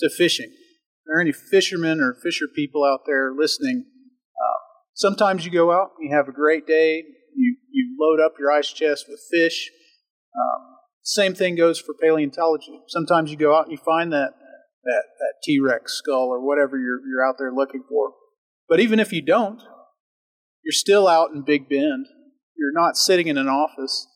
to 0.00 0.10
fishing. 0.10 0.50
Are 1.06 1.16
there 1.16 1.20
any 1.20 1.32
fishermen 1.32 2.00
or 2.00 2.14
fisher 2.14 2.46
people 2.54 2.84
out 2.84 3.00
there 3.06 3.32
listening? 3.36 3.84
Uh, 3.86 4.58
sometimes 4.94 5.44
you 5.44 5.50
go 5.50 5.70
out, 5.70 5.90
you 6.00 6.14
have 6.14 6.28
a 6.28 6.32
great 6.32 6.66
day, 6.66 7.02
you 7.36 7.56
you 7.70 7.96
load 8.00 8.24
up 8.24 8.34
your 8.38 8.50
ice 8.50 8.72
chest 8.72 9.06
with 9.08 9.20
fish. 9.30 9.70
Um, 10.34 10.76
same 11.02 11.34
thing 11.34 11.56
goes 11.56 11.78
for 11.78 11.94
paleontology. 12.00 12.80
Sometimes 12.88 13.30
you 13.30 13.36
go 13.36 13.54
out 13.54 13.64
and 13.64 13.72
you 13.72 13.78
find 13.84 14.12
that 14.12 14.34
that, 14.84 15.02
that 15.18 15.34
T 15.42 15.60
Rex 15.60 15.94
skull 15.94 16.28
or 16.28 16.44
whatever 16.44 16.78
you're, 16.78 17.00
you're 17.06 17.26
out 17.26 17.36
there 17.38 17.52
looking 17.52 17.84
for. 17.88 18.12
But 18.68 18.80
even 18.80 18.98
if 18.98 19.12
you 19.12 19.22
don't, 19.22 19.60
you're 20.64 20.72
still 20.72 21.06
out 21.06 21.30
in 21.32 21.42
Big 21.42 21.68
Bend. 21.68 22.06
You're 22.56 22.72
not 22.72 22.96
sitting 22.96 23.26
in 23.26 23.36
an 23.36 23.48
office. 23.48 24.06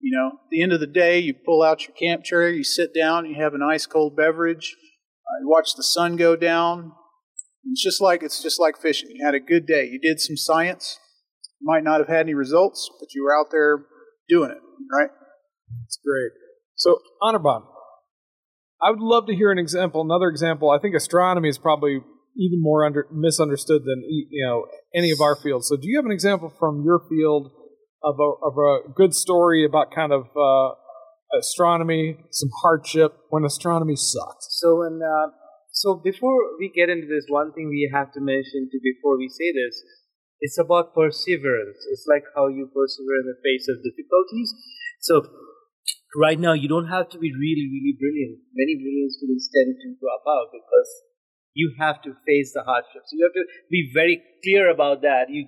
You 0.00 0.16
know, 0.16 0.28
at 0.28 0.50
the 0.50 0.62
end 0.62 0.72
of 0.72 0.80
the 0.80 0.86
day, 0.86 1.18
you 1.20 1.34
pull 1.34 1.62
out 1.62 1.86
your 1.86 1.96
camp 1.96 2.24
chair, 2.24 2.50
you 2.50 2.64
sit 2.64 2.94
down, 2.94 3.26
you 3.26 3.36
have 3.36 3.54
an 3.54 3.62
ice 3.62 3.86
cold 3.86 4.16
beverage, 4.16 4.76
uh, 5.34 5.40
you 5.40 5.48
watch 5.48 5.74
the 5.74 5.82
sun 5.82 6.16
go 6.16 6.36
down. 6.36 6.92
It's 7.70 7.82
just 7.82 8.00
like 8.00 8.22
it's 8.22 8.42
just 8.42 8.60
like 8.60 8.76
fishing. 8.80 9.10
You 9.12 9.24
had 9.24 9.34
a 9.34 9.40
good 9.40 9.66
day. 9.66 9.86
You 9.86 9.98
did 9.98 10.20
some 10.20 10.36
science. 10.36 10.98
You 11.60 11.66
might 11.66 11.82
not 11.82 11.98
have 11.98 12.08
had 12.08 12.20
any 12.20 12.34
results, 12.34 12.90
but 13.00 13.14
you 13.14 13.24
were 13.24 13.36
out 13.36 13.46
there 13.50 13.86
doing 14.28 14.50
it, 14.50 14.58
right? 14.92 15.10
It's 15.86 15.98
great. 16.04 16.30
So, 16.76 16.98
Anirban, 17.22 17.62
I 18.82 18.90
would 18.90 19.00
love 19.00 19.26
to 19.26 19.34
hear 19.34 19.50
an 19.50 19.58
example, 19.58 20.02
another 20.02 20.28
example. 20.28 20.70
I 20.70 20.78
think 20.78 20.94
astronomy 20.94 21.48
is 21.48 21.58
probably 21.58 22.00
even 22.36 22.60
more 22.60 22.84
under, 22.84 23.06
misunderstood 23.12 23.82
than 23.84 24.02
you 24.08 24.46
know 24.46 24.66
any 24.94 25.10
of 25.10 25.20
our 25.20 25.36
fields. 25.36 25.68
So, 25.68 25.76
do 25.76 25.88
you 25.88 25.96
have 25.96 26.04
an 26.04 26.12
example 26.12 26.52
from 26.58 26.82
your 26.84 27.00
field 27.08 27.50
of 28.02 28.16
a, 28.20 28.46
of 28.46 28.58
a 28.58 28.92
good 28.94 29.14
story 29.14 29.64
about 29.64 29.90
kind 29.94 30.12
of 30.12 30.24
uh, 30.36 30.74
astronomy, 31.38 32.16
some 32.30 32.50
hardship 32.62 33.16
when 33.30 33.44
astronomy 33.44 33.96
sucks? 33.96 34.46
So 34.60 34.80
when 34.80 35.00
uh, 35.02 35.30
so 35.72 35.94
before 35.96 36.38
we 36.58 36.70
get 36.70 36.88
into 36.88 37.06
this, 37.06 37.26
one 37.28 37.52
thing 37.52 37.68
we 37.68 37.90
have 37.92 38.12
to 38.12 38.20
mention 38.20 38.70
to 38.70 38.78
before 38.78 39.18
we 39.18 39.28
say 39.28 39.50
this, 39.50 39.82
it's 40.40 40.58
about 40.58 40.94
perseverance. 40.94 41.82
It's 41.90 42.06
like 42.06 42.24
how 42.34 42.46
you 42.46 42.70
persevere 42.70 43.20
in 43.20 43.26
the 43.26 43.40
face 43.42 43.66
of 43.66 43.82
difficulties. 43.82 44.54
So 45.00 45.26
right 46.14 46.38
now, 46.38 46.52
you 46.54 46.68
don't 46.68 46.88
have 46.88 47.08
to 47.10 47.18
be 47.18 47.32
really, 47.34 47.66
really 47.66 47.94
brilliant. 47.98 48.38
Many 48.54 48.78
brilliant 48.78 49.12
students 49.18 49.50
tend 49.50 49.74
to 49.82 49.98
drop 49.98 50.22
out 50.28 50.54
because 50.54 50.90
you 51.54 51.74
have 51.78 52.02
to 52.02 52.14
face 52.26 52.52
the 52.54 52.62
hardships. 52.62 53.10
You 53.10 53.26
have 53.26 53.34
to 53.34 53.46
be 53.70 53.90
very 53.92 54.22
clear 54.42 54.70
about 54.70 55.02
that. 55.02 55.26
You 55.28 55.46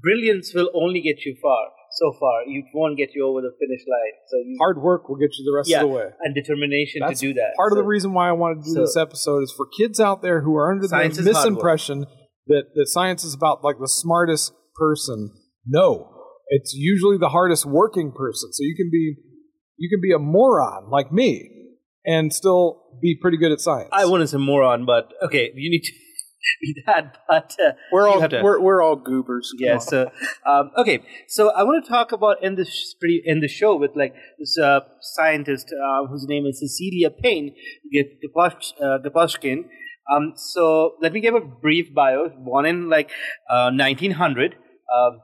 brilliance 0.00 0.52
will 0.54 0.70
only 0.74 1.00
get 1.00 1.24
you 1.24 1.36
far. 1.40 1.68
So 1.96 2.12
far, 2.18 2.42
You 2.46 2.64
won't 2.74 2.96
get 2.96 3.10
you 3.14 3.26
over 3.26 3.40
the 3.40 3.52
finish 3.58 3.82
line. 3.86 4.14
So 4.28 4.36
you 4.38 4.56
Hard 4.60 4.82
work 4.82 5.08
will 5.08 5.16
get 5.16 5.30
you 5.38 5.44
the 5.44 5.56
rest 5.56 5.68
yeah, 5.70 5.82
of 5.82 5.88
the 5.88 5.94
way. 5.94 6.06
and 6.20 6.34
determination 6.34 7.00
That's 7.00 7.20
to 7.20 7.28
do 7.28 7.34
that. 7.34 7.54
Part 7.56 7.72
of 7.72 7.78
the 7.78 7.84
reason 7.84 8.12
why 8.12 8.28
I 8.28 8.32
wanted 8.32 8.64
to 8.64 8.70
do 8.70 8.74
so- 8.74 8.80
this 8.82 8.96
episode 8.96 9.42
is 9.44 9.52
for 9.56 9.66
kids 9.78 10.00
out 10.00 10.22
there 10.22 10.40
who 10.42 10.54
are 10.56 10.70
under 10.70 10.82
the 10.82 10.88
Science 10.88 11.18
is 11.18 11.26
hard 11.30 11.54
work. 11.54 11.62
misimpression 11.62 12.06
that, 12.46 12.64
that 12.74 12.88
science 12.88 13.24
is 13.24 13.34
about 13.34 13.62
like 13.64 13.76
the 13.78 13.88
smartest 13.88 14.52
person. 14.76 15.30
No, 15.66 16.10
it's 16.48 16.74
usually 16.74 17.16
the 17.16 17.30
hardest 17.30 17.64
working 17.64 18.12
person. 18.12 18.52
So 18.52 18.62
you 18.62 18.74
can 18.76 18.90
be 18.90 19.16
you 19.76 19.88
can 19.88 20.00
be 20.00 20.12
a 20.12 20.18
moron 20.18 20.90
like 20.90 21.10
me 21.12 21.50
and 22.04 22.32
still 22.32 22.82
be 23.00 23.16
pretty 23.20 23.38
good 23.38 23.50
at 23.50 23.60
science. 23.60 23.88
I 23.92 24.04
wouldn't 24.04 24.30
say 24.30 24.36
moron, 24.36 24.84
but 24.84 25.12
okay, 25.22 25.50
you 25.54 25.70
need 25.70 25.82
to 25.82 25.92
be 26.62 26.82
that. 26.86 27.18
But 27.28 27.56
uh, 27.64 27.72
We're 27.92 28.08
all 28.08 28.28
to- 28.28 28.42
we're, 28.42 28.60
we're 28.60 28.82
all 28.82 28.96
goobers. 28.96 29.52
Yeah. 29.58 29.78
So 29.78 30.10
um, 30.46 30.70
okay, 30.78 31.00
so 31.28 31.50
I 31.50 31.62
want 31.62 31.84
to 31.84 31.88
talk 31.90 32.12
about 32.12 32.42
in 32.42 32.54
the 32.56 32.66
pretty 33.00 33.22
in 33.24 33.40
the 33.40 33.48
show 33.48 33.76
with 33.76 33.92
like 33.94 34.14
this 34.38 34.58
uh, 34.58 34.80
scientist 35.00 35.72
uh, 35.72 36.06
whose 36.06 36.26
name 36.28 36.46
is 36.46 36.60
Cecilia 36.60 37.10
Payne 37.10 37.54
Geposh- 37.94 38.72
uh, 38.80 38.98
Um, 40.12 40.32
so 40.36 40.94
let 41.00 41.12
me 41.12 41.20
give 41.20 41.34
a 41.34 41.40
brief 41.40 41.94
bio. 41.94 42.28
Born 42.28 42.66
in 42.66 42.88
like 42.90 43.10
uh, 43.50 43.70
1900. 43.72 44.54
Um, 44.94 45.20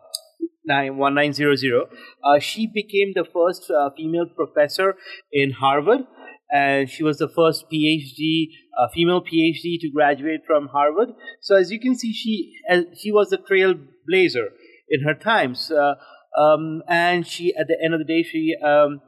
nine- 0.65 0.97
1900. 0.97 1.83
Uh, 2.25 2.39
she 2.39 2.67
became 2.67 3.13
the 3.15 3.25
first 3.25 3.71
uh, 3.71 3.91
female 3.97 4.27
professor 4.27 4.97
in 5.33 5.53
Harvard, 5.53 6.01
and 6.53 6.91
she 6.91 7.03
was 7.03 7.19
the 7.19 7.29
first 7.29 7.65
PhD, 7.73 8.49
uh, 8.79 8.89
female 8.95 9.23
PhD 9.23 9.79
to 9.81 9.91
graduate 9.91 10.41
from 10.47 10.69
Harvard. 10.69 11.11
So 11.41 11.57
as 11.57 11.71
you 11.71 11.81
can 11.81 11.97
see, 11.97 12.13
she 12.13 12.55
she 13.01 13.13
was 13.13 13.33
a 13.33 13.39
trailblazer 13.39 14.49
in 14.89 15.03
her 15.05 15.15
times, 15.15 15.71
uh, 15.71 15.95
um, 16.39 16.83
and 16.89 17.27
she 17.27 17.55
at 17.55 17.69
the 17.69 17.79
end 17.83 17.95
of 17.95 18.01
the 18.01 18.05
day, 18.05 18.23
she 18.23 18.57
um, 18.65 19.01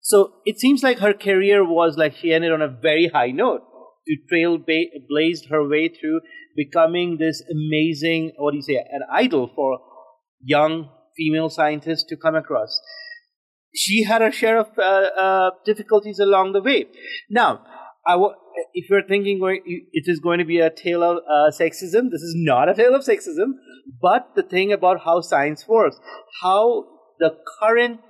so 0.00 0.34
it 0.44 0.58
seems 0.58 0.82
like 0.82 1.00
her 1.00 1.12
career 1.12 1.64
was 1.64 1.96
like 1.96 2.14
she 2.16 2.32
ended 2.32 2.52
on 2.52 2.62
a 2.62 2.68
very 2.68 3.08
high 3.08 3.30
note. 3.30 3.62
To 4.08 4.16
trail 4.28 4.56
ba- 4.56 5.00
blazed 5.08 5.46
her 5.50 5.68
way 5.68 5.88
through 5.88 6.20
becoming 6.54 7.18
this 7.18 7.42
amazing, 7.50 8.32
what 8.36 8.52
do 8.52 8.58
you 8.58 8.62
say, 8.62 8.76
an 8.76 9.02
idol 9.12 9.50
for 9.52 9.80
young 10.40 10.90
female 11.16 11.50
scientists 11.50 12.04
to 12.04 12.16
come 12.16 12.36
across. 12.36 12.80
She 13.76 14.04
had 14.04 14.22
her 14.22 14.32
share 14.32 14.58
of 14.58 14.68
uh, 14.78 14.82
uh, 14.82 15.50
difficulties 15.64 16.18
along 16.18 16.52
the 16.52 16.62
way. 16.62 16.86
Now, 17.30 17.60
if 18.72 18.88
you're 18.88 19.06
thinking 19.06 19.40
it 19.92 20.04
is 20.06 20.20
going 20.20 20.38
to 20.38 20.44
be 20.44 20.58
a 20.58 20.70
tale 20.70 21.02
of 21.02 21.18
uh, 21.18 21.50
sexism, 21.50 22.10
this 22.10 22.22
is 22.22 22.34
not 22.36 22.68
a 22.68 22.74
tale 22.74 22.94
of 22.94 23.02
sexism, 23.02 23.52
but 24.00 24.34
the 24.34 24.42
thing 24.42 24.72
about 24.72 25.00
how 25.04 25.20
science 25.20 25.66
works, 25.68 25.98
how 26.42 26.84
the 27.18 27.36
current 27.60 28.00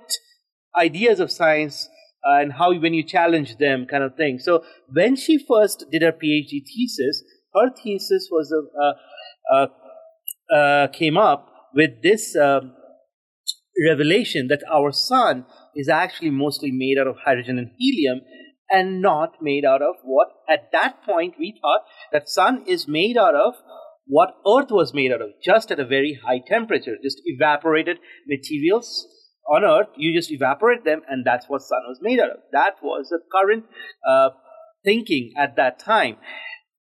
ideas 0.75 1.19
of 1.19 1.31
science 1.31 1.89
uh, 2.27 2.39
and 2.39 2.53
how 2.53 2.73
when 2.73 2.93
you 2.93 3.03
challenge 3.03 3.57
them 3.57 3.85
kind 3.85 4.03
of 4.03 4.15
thing. 4.15 4.39
So 4.39 4.63
when 4.91 5.15
she 5.15 5.37
first 5.37 5.85
did 5.91 6.01
her 6.01 6.11
PhD 6.11 6.63
thesis, 6.65 7.23
her 7.53 7.69
thesis 7.71 8.29
was 8.31 8.53
a, 8.53 9.53
uh, 9.53 9.67
uh, 10.53 10.87
came 10.87 11.17
up 11.17 11.51
with 11.73 12.01
this 12.01 12.35
um, 12.35 12.73
revelation 13.85 14.47
that 14.47 14.63
our 14.71 14.91
sun 14.91 15.45
is 15.75 15.89
actually 15.89 16.31
mostly 16.31 16.71
made 16.71 16.97
out 16.99 17.07
of 17.07 17.17
hydrogen 17.25 17.57
and 17.57 17.71
helium 17.77 18.21
and 18.69 19.01
not 19.01 19.41
made 19.41 19.65
out 19.65 19.81
of 19.81 19.95
what? 20.03 20.27
At 20.49 20.71
that 20.71 21.03
point 21.03 21.35
we 21.39 21.57
thought 21.61 21.81
that 22.11 22.29
sun 22.29 22.63
is 22.67 22.87
made 22.87 23.17
out 23.17 23.35
of 23.35 23.55
what 24.05 24.35
earth 24.47 24.71
was 24.71 24.93
made 24.93 25.11
out 25.11 25.21
of 25.21 25.29
just 25.43 25.69
at 25.71 25.79
a 25.79 25.85
very 25.85 26.19
high 26.25 26.41
temperature 26.45 26.95
just 27.03 27.21
evaporated 27.25 27.99
materials 28.27 29.07
on 29.49 29.63
earth. 29.63 29.87
You 29.95 30.17
just 30.17 30.31
evaporate 30.31 30.83
them 30.83 31.01
and 31.07 31.25
that's 31.25 31.45
what 31.47 31.61
sun 31.61 31.81
was 31.87 31.99
made 32.01 32.19
out 32.19 32.31
of. 32.31 32.37
That 32.51 32.75
was 32.81 33.09
the 33.09 33.19
current 33.31 33.65
uh, 34.07 34.29
thinking 34.83 35.33
at 35.37 35.55
that 35.55 35.79
time. 35.79 36.17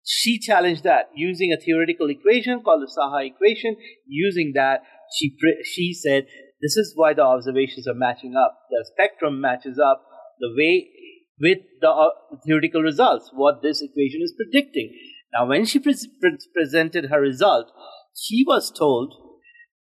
She 0.07 0.37
challenged 0.37 0.83
that 0.83 1.09
using 1.15 1.51
a 1.51 1.57
theoretical 1.59 2.09
equation 2.09 2.61
called 2.63 2.83
the 2.83 2.91
Saha 2.95 3.25
equation. 3.25 3.75
Using 4.07 4.51
that, 4.53 4.81
she 5.17 5.35
she 5.63 5.93
said 5.93 6.25
this 6.61 6.77
is 6.77 6.93
why 6.95 7.13
the 7.13 7.21
observations 7.21 7.87
are 7.87 7.93
matching 7.93 8.35
up. 8.35 8.57
The 8.69 8.85
spectrum 8.93 9.41
matches 9.41 9.79
up 9.79 10.03
the 10.39 10.53
way 10.57 10.89
with 11.39 11.59
the 11.81 11.89
uh, 11.89 12.09
theoretical 12.45 12.81
results. 12.81 13.29
What 13.33 13.61
this 13.61 13.81
equation 13.81 14.21
is 14.23 14.33
predicting. 14.35 14.93
Now, 15.33 15.47
when 15.47 15.65
she 15.65 15.79
pre- 15.79 15.95
pre- 16.21 16.37
presented 16.53 17.05
her 17.05 17.19
result, 17.19 17.71
she 18.15 18.43
was 18.47 18.71
told 18.71 19.13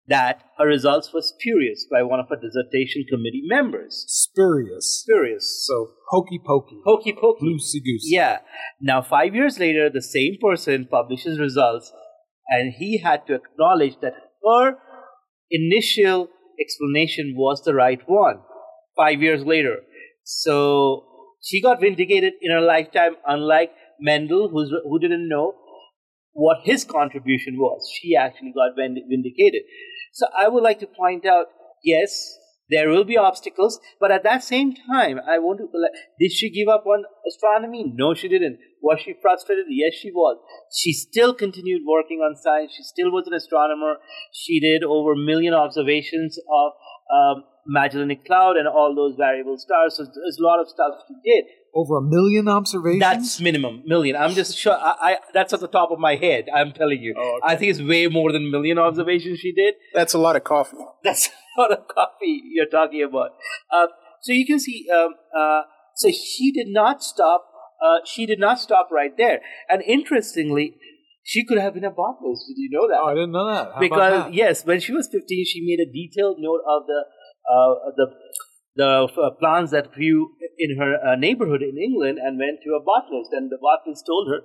that 0.08 0.42
her 0.58 0.66
results 0.66 1.12
were 1.14 1.22
spurious 1.22 1.86
by 1.90 2.02
one 2.02 2.18
of 2.18 2.26
her 2.28 2.36
dissertation 2.36 3.04
committee 3.08 3.42
members. 3.44 4.04
Spurious. 4.08 5.02
Spurious. 5.02 5.64
So 5.66 5.90
hokey 6.08 6.40
pokey. 6.44 6.80
Hokey 6.84 7.12
pokey. 7.12 7.44
Loosey 7.44 7.84
goosey. 7.84 8.08
Yeah. 8.10 8.38
Now, 8.80 9.02
five 9.02 9.34
years 9.34 9.58
later, 9.58 9.88
the 9.90 10.02
same 10.02 10.38
person 10.40 10.88
publishes 10.90 11.38
results, 11.38 11.92
and 12.48 12.72
he 12.72 12.98
had 12.98 13.26
to 13.26 13.34
acknowledge 13.34 14.00
that 14.00 14.14
her 14.44 14.76
initial 15.50 16.28
explanation 16.61 17.34
was 17.36 17.62
the 17.64 17.74
right 17.74 18.00
one. 18.07 18.40
Five 18.96 19.22
years 19.22 19.44
later, 19.44 19.76
so 20.24 21.05
she 21.42 21.61
got 21.61 21.80
vindicated 21.80 22.34
in 22.40 22.53
her 22.53 22.61
lifetime, 22.61 23.16
unlike 23.26 23.72
Mendel, 24.00 24.48
who's, 24.48 24.72
who 24.84 24.98
didn't 24.98 25.28
know 25.28 25.55
what 26.32 26.59
his 26.64 26.84
contribution 26.84 27.57
was. 27.57 27.88
She 28.00 28.16
actually 28.16 28.53
got 28.53 28.76
vindicated. 28.76 29.62
So 30.12 30.26
I 30.36 30.48
would 30.48 30.62
like 30.62 30.78
to 30.80 30.86
point 30.86 31.26
out, 31.26 31.46
yes, 31.82 32.38
there 32.72 32.88
will 32.88 33.04
be 33.04 33.16
obstacles, 33.16 33.78
but 34.00 34.10
at 34.10 34.24
that 34.24 34.42
same 34.42 34.74
time, 34.74 35.20
I 35.28 35.38
want 35.38 35.60
to. 35.60 35.68
Did 36.18 36.32
she 36.32 36.50
give 36.50 36.68
up 36.68 36.84
on 36.86 37.04
astronomy? 37.28 37.92
No, 37.94 38.14
she 38.14 38.28
didn't. 38.28 38.58
Was 38.82 39.00
she 39.04 39.14
frustrated? 39.20 39.66
Yes, 39.68 39.94
she 39.94 40.10
was. 40.10 40.38
She 40.74 40.92
still 40.92 41.34
continued 41.34 41.82
working 41.86 42.18
on 42.18 42.34
science. 42.34 42.72
She 42.76 42.82
still 42.82 43.12
was 43.12 43.26
an 43.26 43.34
astronomer. 43.34 43.96
She 44.32 44.58
did 44.58 44.82
over 44.82 45.12
a 45.12 45.16
million 45.16 45.54
observations 45.54 46.38
of 46.38 46.72
um, 47.12 47.44
Magellanic 47.66 48.24
Cloud 48.24 48.56
and 48.56 48.66
all 48.66 48.94
those 48.94 49.16
variable 49.16 49.56
stars. 49.58 49.96
So 49.96 50.04
there's 50.04 50.38
a 50.40 50.42
lot 50.42 50.60
of 50.60 50.68
stuff 50.68 50.94
she 51.06 51.14
did. 51.30 51.44
Over 51.74 51.98
a 51.98 52.02
million 52.02 52.48
observations? 52.48 53.00
That's 53.00 53.40
minimum 53.40 53.82
million. 53.86 54.16
I'm 54.16 54.32
just 54.32 54.58
sure. 54.58 54.74
I, 54.74 54.94
I 55.00 55.16
that's 55.32 55.52
at 55.52 55.60
the 55.60 55.68
top 55.68 55.90
of 55.90 55.98
my 55.98 56.16
head. 56.16 56.48
I'm 56.54 56.72
telling 56.72 57.00
you. 57.00 57.14
Oh, 57.16 57.38
okay. 57.42 57.54
I 57.54 57.56
think 57.56 57.70
it's 57.70 57.80
way 57.80 58.08
more 58.08 58.32
than 58.32 58.50
million 58.50 58.78
observations 58.78 59.38
she 59.38 59.52
did. 59.52 59.74
That's 59.94 60.12
a 60.12 60.18
lot 60.18 60.36
of 60.36 60.44
coffee. 60.44 60.76
That's 61.02 61.30
lot 61.59 61.72
of 61.72 61.88
coffee 61.88 62.42
you're 62.53 62.66
talking 62.66 63.03
about. 63.03 63.30
Uh, 63.72 63.86
so 64.22 64.32
you 64.32 64.46
can 64.46 64.59
see. 64.59 64.86
Um, 64.90 65.14
uh, 65.36 65.62
so 65.96 66.11
she 66.11 66.53
did 66.53 66.68
not 66.68 67.03
stop. 67.03 67.46
Uh, 67.84 67.98
she 68.05 68.26
did 68.26 68.38
not 68.38 68.61
stop 68.61 68.88
right 68.92 69.16
there. 69.16 69.40
And 69.68 69.82
interestingly, 69.82 70.76
she 71.24 71.44
could 71.44 71.59
have 71.59 71.74
been 71.74 71.84
a 71.84 71.90
botanist. 71.90 72.44
Did 72.48 72.57
you 72.57 72.70
know 72.70 72.88
that? 72.88 72.98
Oh, 73.03 73.09
I 73.09 73.14
didn't 73.14 73.32
know 73.32 73.46
that. 73.46 73.74
How 73.74 73.80
because 73.80 74.24
that? 74.24 74.34
yes, 74.34 74.64
when 74.64 74.80
she 74.80 74.92
was 74.92 75.09
15, 75.11 75.44
she 75.46 75.61
made 75.61 75.80
a 75.80 75.90
detailed 75.90 76.38
note 76.38 76.62
of 76.66 76.86
the 76.86 77.05
uh, 77.50 77.74
the 77.96 78.07
the 78.74 79.09
uh, 79.20 79.30
plants 79.38 79.70
that 79.72 79.92
grew 79.92 80.32
in 80.59 80.78
her 80.78 80.96
uh, 80.96 81.16
neighborhood 81.16 81.62
in 81.62 81.76
England, 81.76 82.18
and 82.18 82.38
went 82.38 82.61
to 82.64 82.70
a 82.74 82.80
botanist. 82.80 83.30
And 83.32 83.50
the 83.50 83.59
botanist 83.61 84.07
told 84.07 84.28
her, 84.28 84.40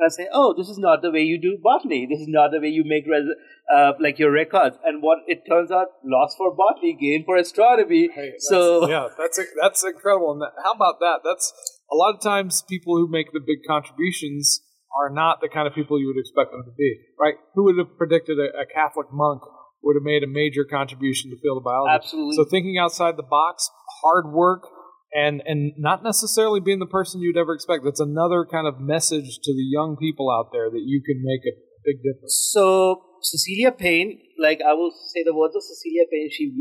"I 0.00 0.08
say, 0.08 0.28
oh, 0.32 0.54
this 0.56 0.68
is 0.68 0.78
not 0.78 1.02
the 1.02 1.10
way 1.10 1.20
you 1.20 1.40
do 1.40 1.58
botany. 1.62 2.06
This 2.06 2.20
is 2.20 2.28
not 2.28 2.50
the 2.50 2.60
way 2.60 2.68
you 2.68 2.84
make 2.84 3.06
res- 3.06 3.34
uh, 3.74 3.92
like 4.00 4.18
your 4.18 4.30
records." 4.30 4.76
And 4.84 5.02
what 5.02 5.18
it 5.26 5.42
turns 5.48 5.70
out, 5.70 5.88
loss 6.04 6.34
for 6.36 6.54
botany, 6.54 6.96
gain 7.00 7.24
for 7.24 7.36
astronomy. 7.36 8.08
Hey, 8.14 8.34
so 8.38 8.88
yeah, 8.94 9.08
that's 9.18 9.40
that's 9.60 9.84
incredible. 9.84 10.32
And 10.32 10.42
that, 10.42 10.52
how 10.64 10.72
about 10.72 11.00
that? 11.00 11.20
That's 11.24 11.52
a 11.90 11.96
lot 11.96 12.14
of 12.14 12.20
times 12.20 12.62
people 12.68 12.96
who 12.96 13.08
make 13.08 13.32
the 13.32 13.40
big 13.40 13.64
contributions 13.66 14.60
are 14.96 15.10
not 15.10 15.40
the 15.40 15.48
kind 15.48 15.68
of 15.68 15.74
people 15.74 16.00
you 16.00 16.06
would 16.06 16.20
expect 16.20 16.52
them 16.52 16.64
to 16.64 16.72
be, 16.76 16.96
right? 17.20 17.34
Who 17.54 17.64
would 17.64 17.78
have 17.78 17.96
predicted 17.98 18.38
a, 18.38 18.60
a 18.60 18.66
Catholic 18.66 19.08
monk 19.12 19.42
would 19.82 19.94
have 19.94 20.02
made 20.02 20.24
a 20.24 20.26
major 20.26 20.64
contribution 20.64 21.30
to 21.30 21.36
field 21.38 21.58
of 21.58 21.64
biology? 21.64 21.94
Absolutely. 21.94 22.36
So 22.36 22.44
thinking 22.44 22.78
outside 22.78 23.16
the 23.16 23.22
box, 23.22 23.70
hard 24.02 24.32
work, 24.32 24.66
and 25.14 25.42
and 25.46 25.72
not 25.76 26.02
necessarily 26.02 26.60
being 26.60 26.78
the 26.78 26.86
person 26.86 27.20
you'd 27.20 27.36
ever 27.36 27.54
expect. 27.54 27.84
That's 27.84 28.00
another 28.00 28.46
kind 28.50 28.66
of 28.66 28.80
message 28.80 29.38
to 29.44 29.52
the 29.52 29.62
young 29.62 29.96
people 29.96 30.30
out 30.30 30.50
there 30.52 30.70
that 30.70 30.82
you 30.84 31.02
can 31.04 31.22
make 31.24 31.40
a 31.46 31.56
big 31.84 32.02
difference. 32.02 32.48
So 32.52 33.02
Cecilia 33.22 33.72
Payne, 33.72 34.18
like 34.38 34.60
I 34.60 34.74
will 34.74 34.92
say 35.14 35.22
the 35.24 35.34
words 35.34 35.56
of 35.56 35.62
Cecilia 35.62 36.04
Payne. 36.10 36.30
She 36.30 36.52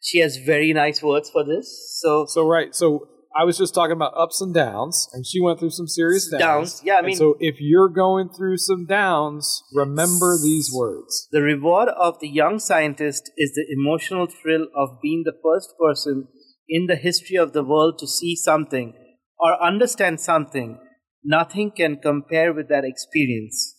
she 0.00 0.18
has 0.18 0.36
very 0.36 0.72
nice 0.72 1.02
words 1.02 1.30
for 1.30 1.44
this. 1.44 1.98
So 2.00 2.26
So 2.26 2.46
right, 2.46 2.74
so 2.74 3.08
I 3.36 3.42
was 3.44 3.58
just 3.58 3.74
talking 3.74 3.92
about 3.96 4.12
ups 4.16 4.40
and 4.40 4.54
downs, 4.54 5.08
and 5.12 5.26
she 5.26 5.40
went 5.40 5.58
through 5.58 5.70
some 5.70 5.88
serious 5.88 6.28
downs. 6.30 6.40
Downs, 6.40 6.82
yeah, 6.84 6.94
I 6.94 6.98
And 6.98 7.06
mean- 7.08 7.16
so 7.16 7.36
if 7.40 7.56
you're 7.58 7.88
going 7.88 8.28
through 8.28 8.58
some 8.58 8.86
downs, 8.86 9.64
remember 9.72 10.38
these 10.40 10.70
words. 10.72 11.28
The 11.32 11.42
reward 11.42 11.88
of 11.88 12.20
the 12.20 12.28
young 12.28 12.60
scientist 12.60 13.32
is 13.36 13.52
the 13.54 13.66
emotional 13.68 14.26
thrill 14.28 14.68
of 14.76 15.00
being 15.02 15.22
the 15.24 15.34
first 15.42 15.74
person 15.80 16.28
in 16.68 16.86
the 16.86 16.96
history 16.96 17.36
of 17.36 17.52
the 17.52 17.64
world 17.64 17.98
to 17.98 18.06
see 18.06 18.34
something 18.36 18.94
or 19.38 19.62
understand 19.62 20.20
something. 20.20 20.78
Nothing 21.22 21.70
can 21.70 21.96
compare 21.96 22.52
with 22.52 22.68
that 22.68 22.84
experience. 22.84 23.74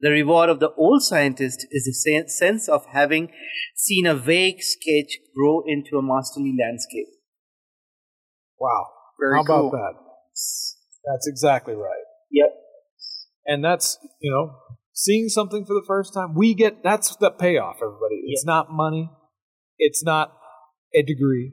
The 0.00 0.10
reward 0.10 0.48
of 0.48 0.60
the 0.60 0.70
old 0.78 1.02
scientist 1.02 1.66
is 1.70 1.84
the 1.84 2.24
sense 2.28 2.68
of 2.68 2.86
having 2.92 3.30
seen 3.76 4.06
a 4.06 4.14
vague 4.14 4.62
sketch 4.62 5.18
grow 5.36 5.62
into 5.66 5.98
a 5.98 6.02
masterly 6.02 6.54
landscape. 6.58 7.08
Wow, 8.58 8.86
Very 9.18 9.36
how 9.36 9.44
cool. 9.44 9.68
about 9.68 9.72
that? 9.72 9.94
That's 11.04 11.26
exactly 11.26 11.74
right. 11.74 12.04
Yep. 12.30 12.48
And 13.46 13.64
that's 13.64 13.98
you 14.20 14.30
know 14.30 14.54
seeing 14.92 15.28
something 15.28 15.64
for 15.66 15.74
the 15.74 15.84
first 15.86 16.14
time. 16.14 16.34
We 16.34 16.54
get 16.54 16.82
that's 16.82 17.16
the 17.16 17.30
payoff, 17.30 17.76
everybody. 17.76 18.22
It's 18.26 18.44
not 18.44 18.70
money. 18.70 19.10
It's 19.78 20.04
not 20.04 20.32
a 20.94 21.02
degree. 21.02 21.52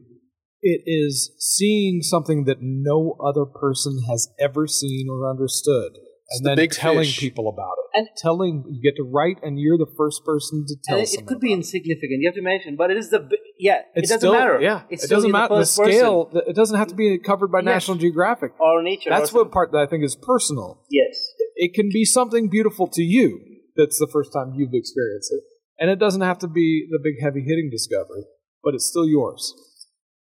It 0.62 0.82
is 0.86 1.32
seeing 1.40 2.02
something 2.02 2.46
that 2.46 2.58
no 2.62 3.16
other 3.24 3.46
person 3.46 4.00
has 4.10 4.30
ever 4.40 4.66
seen 4.68 5.08
or 5.10 5.30
understood, 5.30 5.92
It's 5.96 6.40
and 6.40 6.46
the 6.46 6.50
then 6.50 6.56
big 6.58 6.72
telling 6.72 7.00
fish. 7.06 7.20
people 7.20 7.48
about 7.48 7.76
it. 7.78 8.00
And- 8.00 8.08
telling 8.18 8.64
you 8.70 8.82
get 8.82 8.96
to 8.98 9.04
write, 9.04 9.38
and 9.44 9.60
you're 9.60 9.78
the 9.78 9.92
first 9.98 10.24
person 10.26 10.66
to 10.68 10.76
tell. 10.86 10.98
It, 11.00 11.14
it 11.14 11.26
could 11.26 11.40
be 11.40 11.50
about 11.54 11.58
insignificant. 11.60 12.22
You 12.22 12.28
have 12.28 12.36
to 12.36 12.42
mention, 12.42 12.76
but 12.76 12.92
it 12.92 12.98
is 12.98 13.10
the 13.10 13.20
bi- 13.20 13.36
yeah. 13.60 13.82
It's 13.96 14.10
it 14.12 14.14
doesn't 14.16 14.20
still, 14.20 14.34
matter. 14.34 14.60
Yeah, 14.62 14.82
it's 14.90 15.04
it 15.06 15.10
doesn't 15.10 15.32
matter. 15.32 15.54
The, 15.56 15.60
The 15.62 15.66
first 15.66 15.78
person 15.78 15.94
scale. 16.00 16.32
It 16.48 16.56
doesn't 16.56 16.78
have 16.78 16.88
to 16.90 16.96
be 16.96 17.18
covered 17.20 17.52
by 17.52 17.60
Yes. 17.60 17.66
National 17.66 17.98
Geographic. 17.98 18.52
or 18.60 18.82
nature. 18.84 19.10
That's 19.10 19.32
or 19.34 19.44
what 19.44 19.52
part 19.52 19.72
that 19.72 19.80
I 19.80 19.86
think 19.88 20.04
is 20.04 20.16
personal. 20.16 20.84
Yes. 20.90 21.16
It 21.56 21.74
can 21.74 21.90
be 21.92 22.04
something 22.06 22.50
beautiful 22.50 22.88
to 22.88 23.02
you. 23.02 23.40
That's 23.76 23.98
the 24.00 24.08
first 24.12 24.32
time 24.34 24.54
you've 24.56 24.74
experienced 24.74 25.32
it, 25.34 25.42
and 25.80 25.90
it 25.90 25.98
doesn't 26.00 26.22
have 26.22 26.40
to 26.40 26.48
be 26.48 26.88
the 26.92 27.00
big 27.04 27.16
heavy 27.22 27.42
hitting 27.48 27.70
discovery, 27.72 28.26
but 28.64 28.74
it's 28.76 28.86
still 28.86 29.08
yours. 29.08 29.54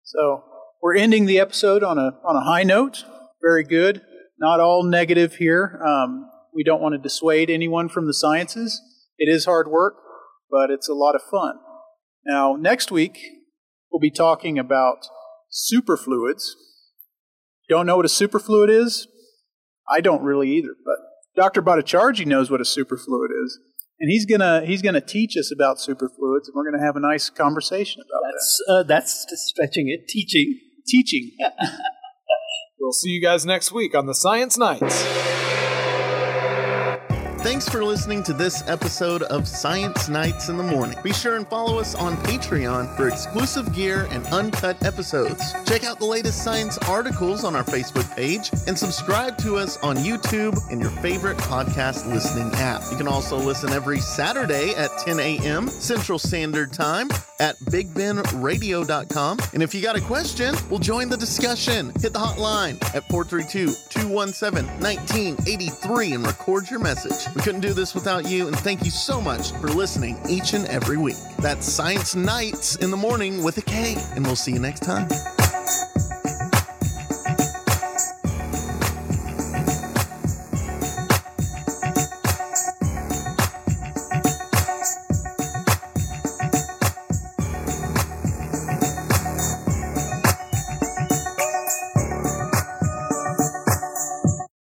So 0.07 0.45
we're 0.81 0.95
ending 0.95 1.25
the 1.25 1.37
episode 1.37 1.83
on 1.83 1.97
a 1.97 2.17
on 2.25 2.37
a 2.37 2.45
high 2.49 2.63
note. 2.63 3.03
Very 3.41 3.65
good. 3.65 4.01
Not 4.39 4.61
all 4.61 4.83
negative 4.83 5.35
here. 5.35 5.81
Um, 5.85 6.29
we 6.55 6.63
don't 6.63 6.81
want 6.81 6.93
to 6.93 6.97
dissuade 6.97 7.49
anyone 7.49 7.89
from 7.89 8.07
the 8.07 8.13
sciences. 8.13 8.81
It 9.17 9.29
is 9.29 9.43
hard 9.43 9.67
work, 9.67 9.95
but 10.49 10.69
it's 10.69 10.87
a 10.87 10.93
lot 10.93 11.15
of 11.15 11.21
fun. 11.29 11.55
Now, 12.25 12.55
next 12.55 12.89
week 12.89 13.19
we'll 13.91 13.99
be 13.99 14.09
talking 14.09 14.57
about 14.57 15.09
superfluids. 15.49 16.55
Don't 17.67 17.85
know 17.85 17.97
what 17.97 18.05
a 18.05 18.09
superfluid 18.09 18.69
is? 18.69 19.09
I 19.89 19.99
don't 19.99 20.23
really 20.23 20.49
either, 20.51 20.73
but 20.85 20.99
Dr. 21.35 21.61
Bhattacharjee 21.61 22.25
knows 22.25 22.49
what 22.49 22.61
a 22.61 22.63
superfluid 22.63 23.27
is. 23.43 23.59
And 23.99 24.11
he's 24.11 24.25
gonna 24.25 24.63
he's 24.65 24.81
gonna 24.81 25.01
teach 25.01 25.35
us 25.37 25.51
about 25.51 25.79
superfluids, 25.79 26.47
and 26.47 26.55
we're 26.55 26.69
gonna 26.69 26.83
have 26.83 26.95
a 26.95 26.99
nice 26.99 27.29
conversation 27.29 28.01
about 28.01 28.21
That's 28.31 28.61
uh, 28.69 28.83
that's 28.83 29.25
just 29.25 29.43
stretching 29.43 29.89
it. 29.89 30.07
Teaching. 30.07 30.59
Teaching. 30.87 31.31
We'll 32.79 32.93
see 32.93 33.09
you 33.09 33.21
guys 33.21 33.45
next 33.45 33.73
week 33.73 33.93
on 33.93 34.05
the 34.05 34.13
Science 34.13 34.57
Knights. 34.57 35.03
Thanks 37.47 37.69
for 37.69 37.81
listening 37.81 38.23
to 38.23 38.33
this 38.33 38.61
episode 38.67 39.23
of 39.23 39.47
Science 39.47 40.09
Knights 40.09 40.49
in 40.49 40.57
the 40.57 40.63
Morning. 40.63 40.97
Be 41.01 41.13
sure 41.13 41.37
and 41.37 41.47
follow 41.47 41.79
us 41.79 41.95
on 41.95 42.17
Patreon 42.17 42.93
for 42.97 43.07
exclusive 43.07 43.73
gear 43.73 44.05
and 44.11 44.25
uncut 44.27 44.83
episodes. 44.83 45.53
Check 45.65 45.85
out 45.85 45.97
the 45.97 46.05
latest 46.05 46.43
science 46.43 46.77
articles 46.79 47.45
on 47.45 47.55
our 47.55 47.63
Facebook 47.63 48.13
page 48.17 48.51
and 48.67 48.77
subscribe 48.77 49.37
to 49.37 49.55
us 49.55 49.77
on 49.77 49.95
YouTube 49.95 50.59
and 50.69 50.81
your 50.81 50.89
favorite 50.89 51.37
podcast 51.37 52.05
listening 52.11 52.51
app. 52.55 52.81
You 52.91 52.97
can 52.97 53.07
also 53.07 53.37
listen 53.37 53.69
every 53.69 54.01
Saturday 54.01 54.75
at 54.75 54.89
10 54.97 55.17
a.m. 55.21 55.69
Central 55.69 56.19
Standard 56.19 56.73
Time 56.73 57.09
at 57.39 57.55
bigbenradio.com. 57.59 59.39
And 59.53 59.63
if 59.63 59.73
you 59.73 59.81
got 59.81 59.95
a 59.95 60.01
question, 60.01 60.53
we'll 60.69 60.79
join 60.79 61.07
the 61.07 61.17
discussion. 61.17 61.93
Hit 62.01 62.11
the 62.11 62.19
hotline 62.19 62.75
at 62.93 63.07
432 63.07 63.73
217 63.89 64.65
1983 64.81 66.13
and 66.13 66.27
record 66.27 66.69
your 66.69 66.79
message. 66.79 67.36
We 67.37 67.43
couldn't 67.43 67.61
do 67.61 67.73
this 67.73 67.93
without 67.93 68.27
you, 68.27 68.47
and 68.47 68.57
thank 68.57 68.83
you 68.83 68.89
so 68.89 69.21
much 69.21 69.51
for 69.51 69.67
listening 69.67 70.17
each 70.27 70.53
and 70.53 70.65
every 70.65 70.97
week. 70.97 71.17
That's 71.37 71.71
Science 71.71 72.15
Knights 72.15 72.77
in 72.77 72.89
the 72.89 72.97
Morning 72.97 73.43
with 73.43 73.59
a 73.59 73.61
K, 73.61 73.95
and 74.15 74.25
we'll 74.25 74.35
see 74.35 74.53
you 74.53 74.59
next 74.59 74.79
time. 74.79 75.07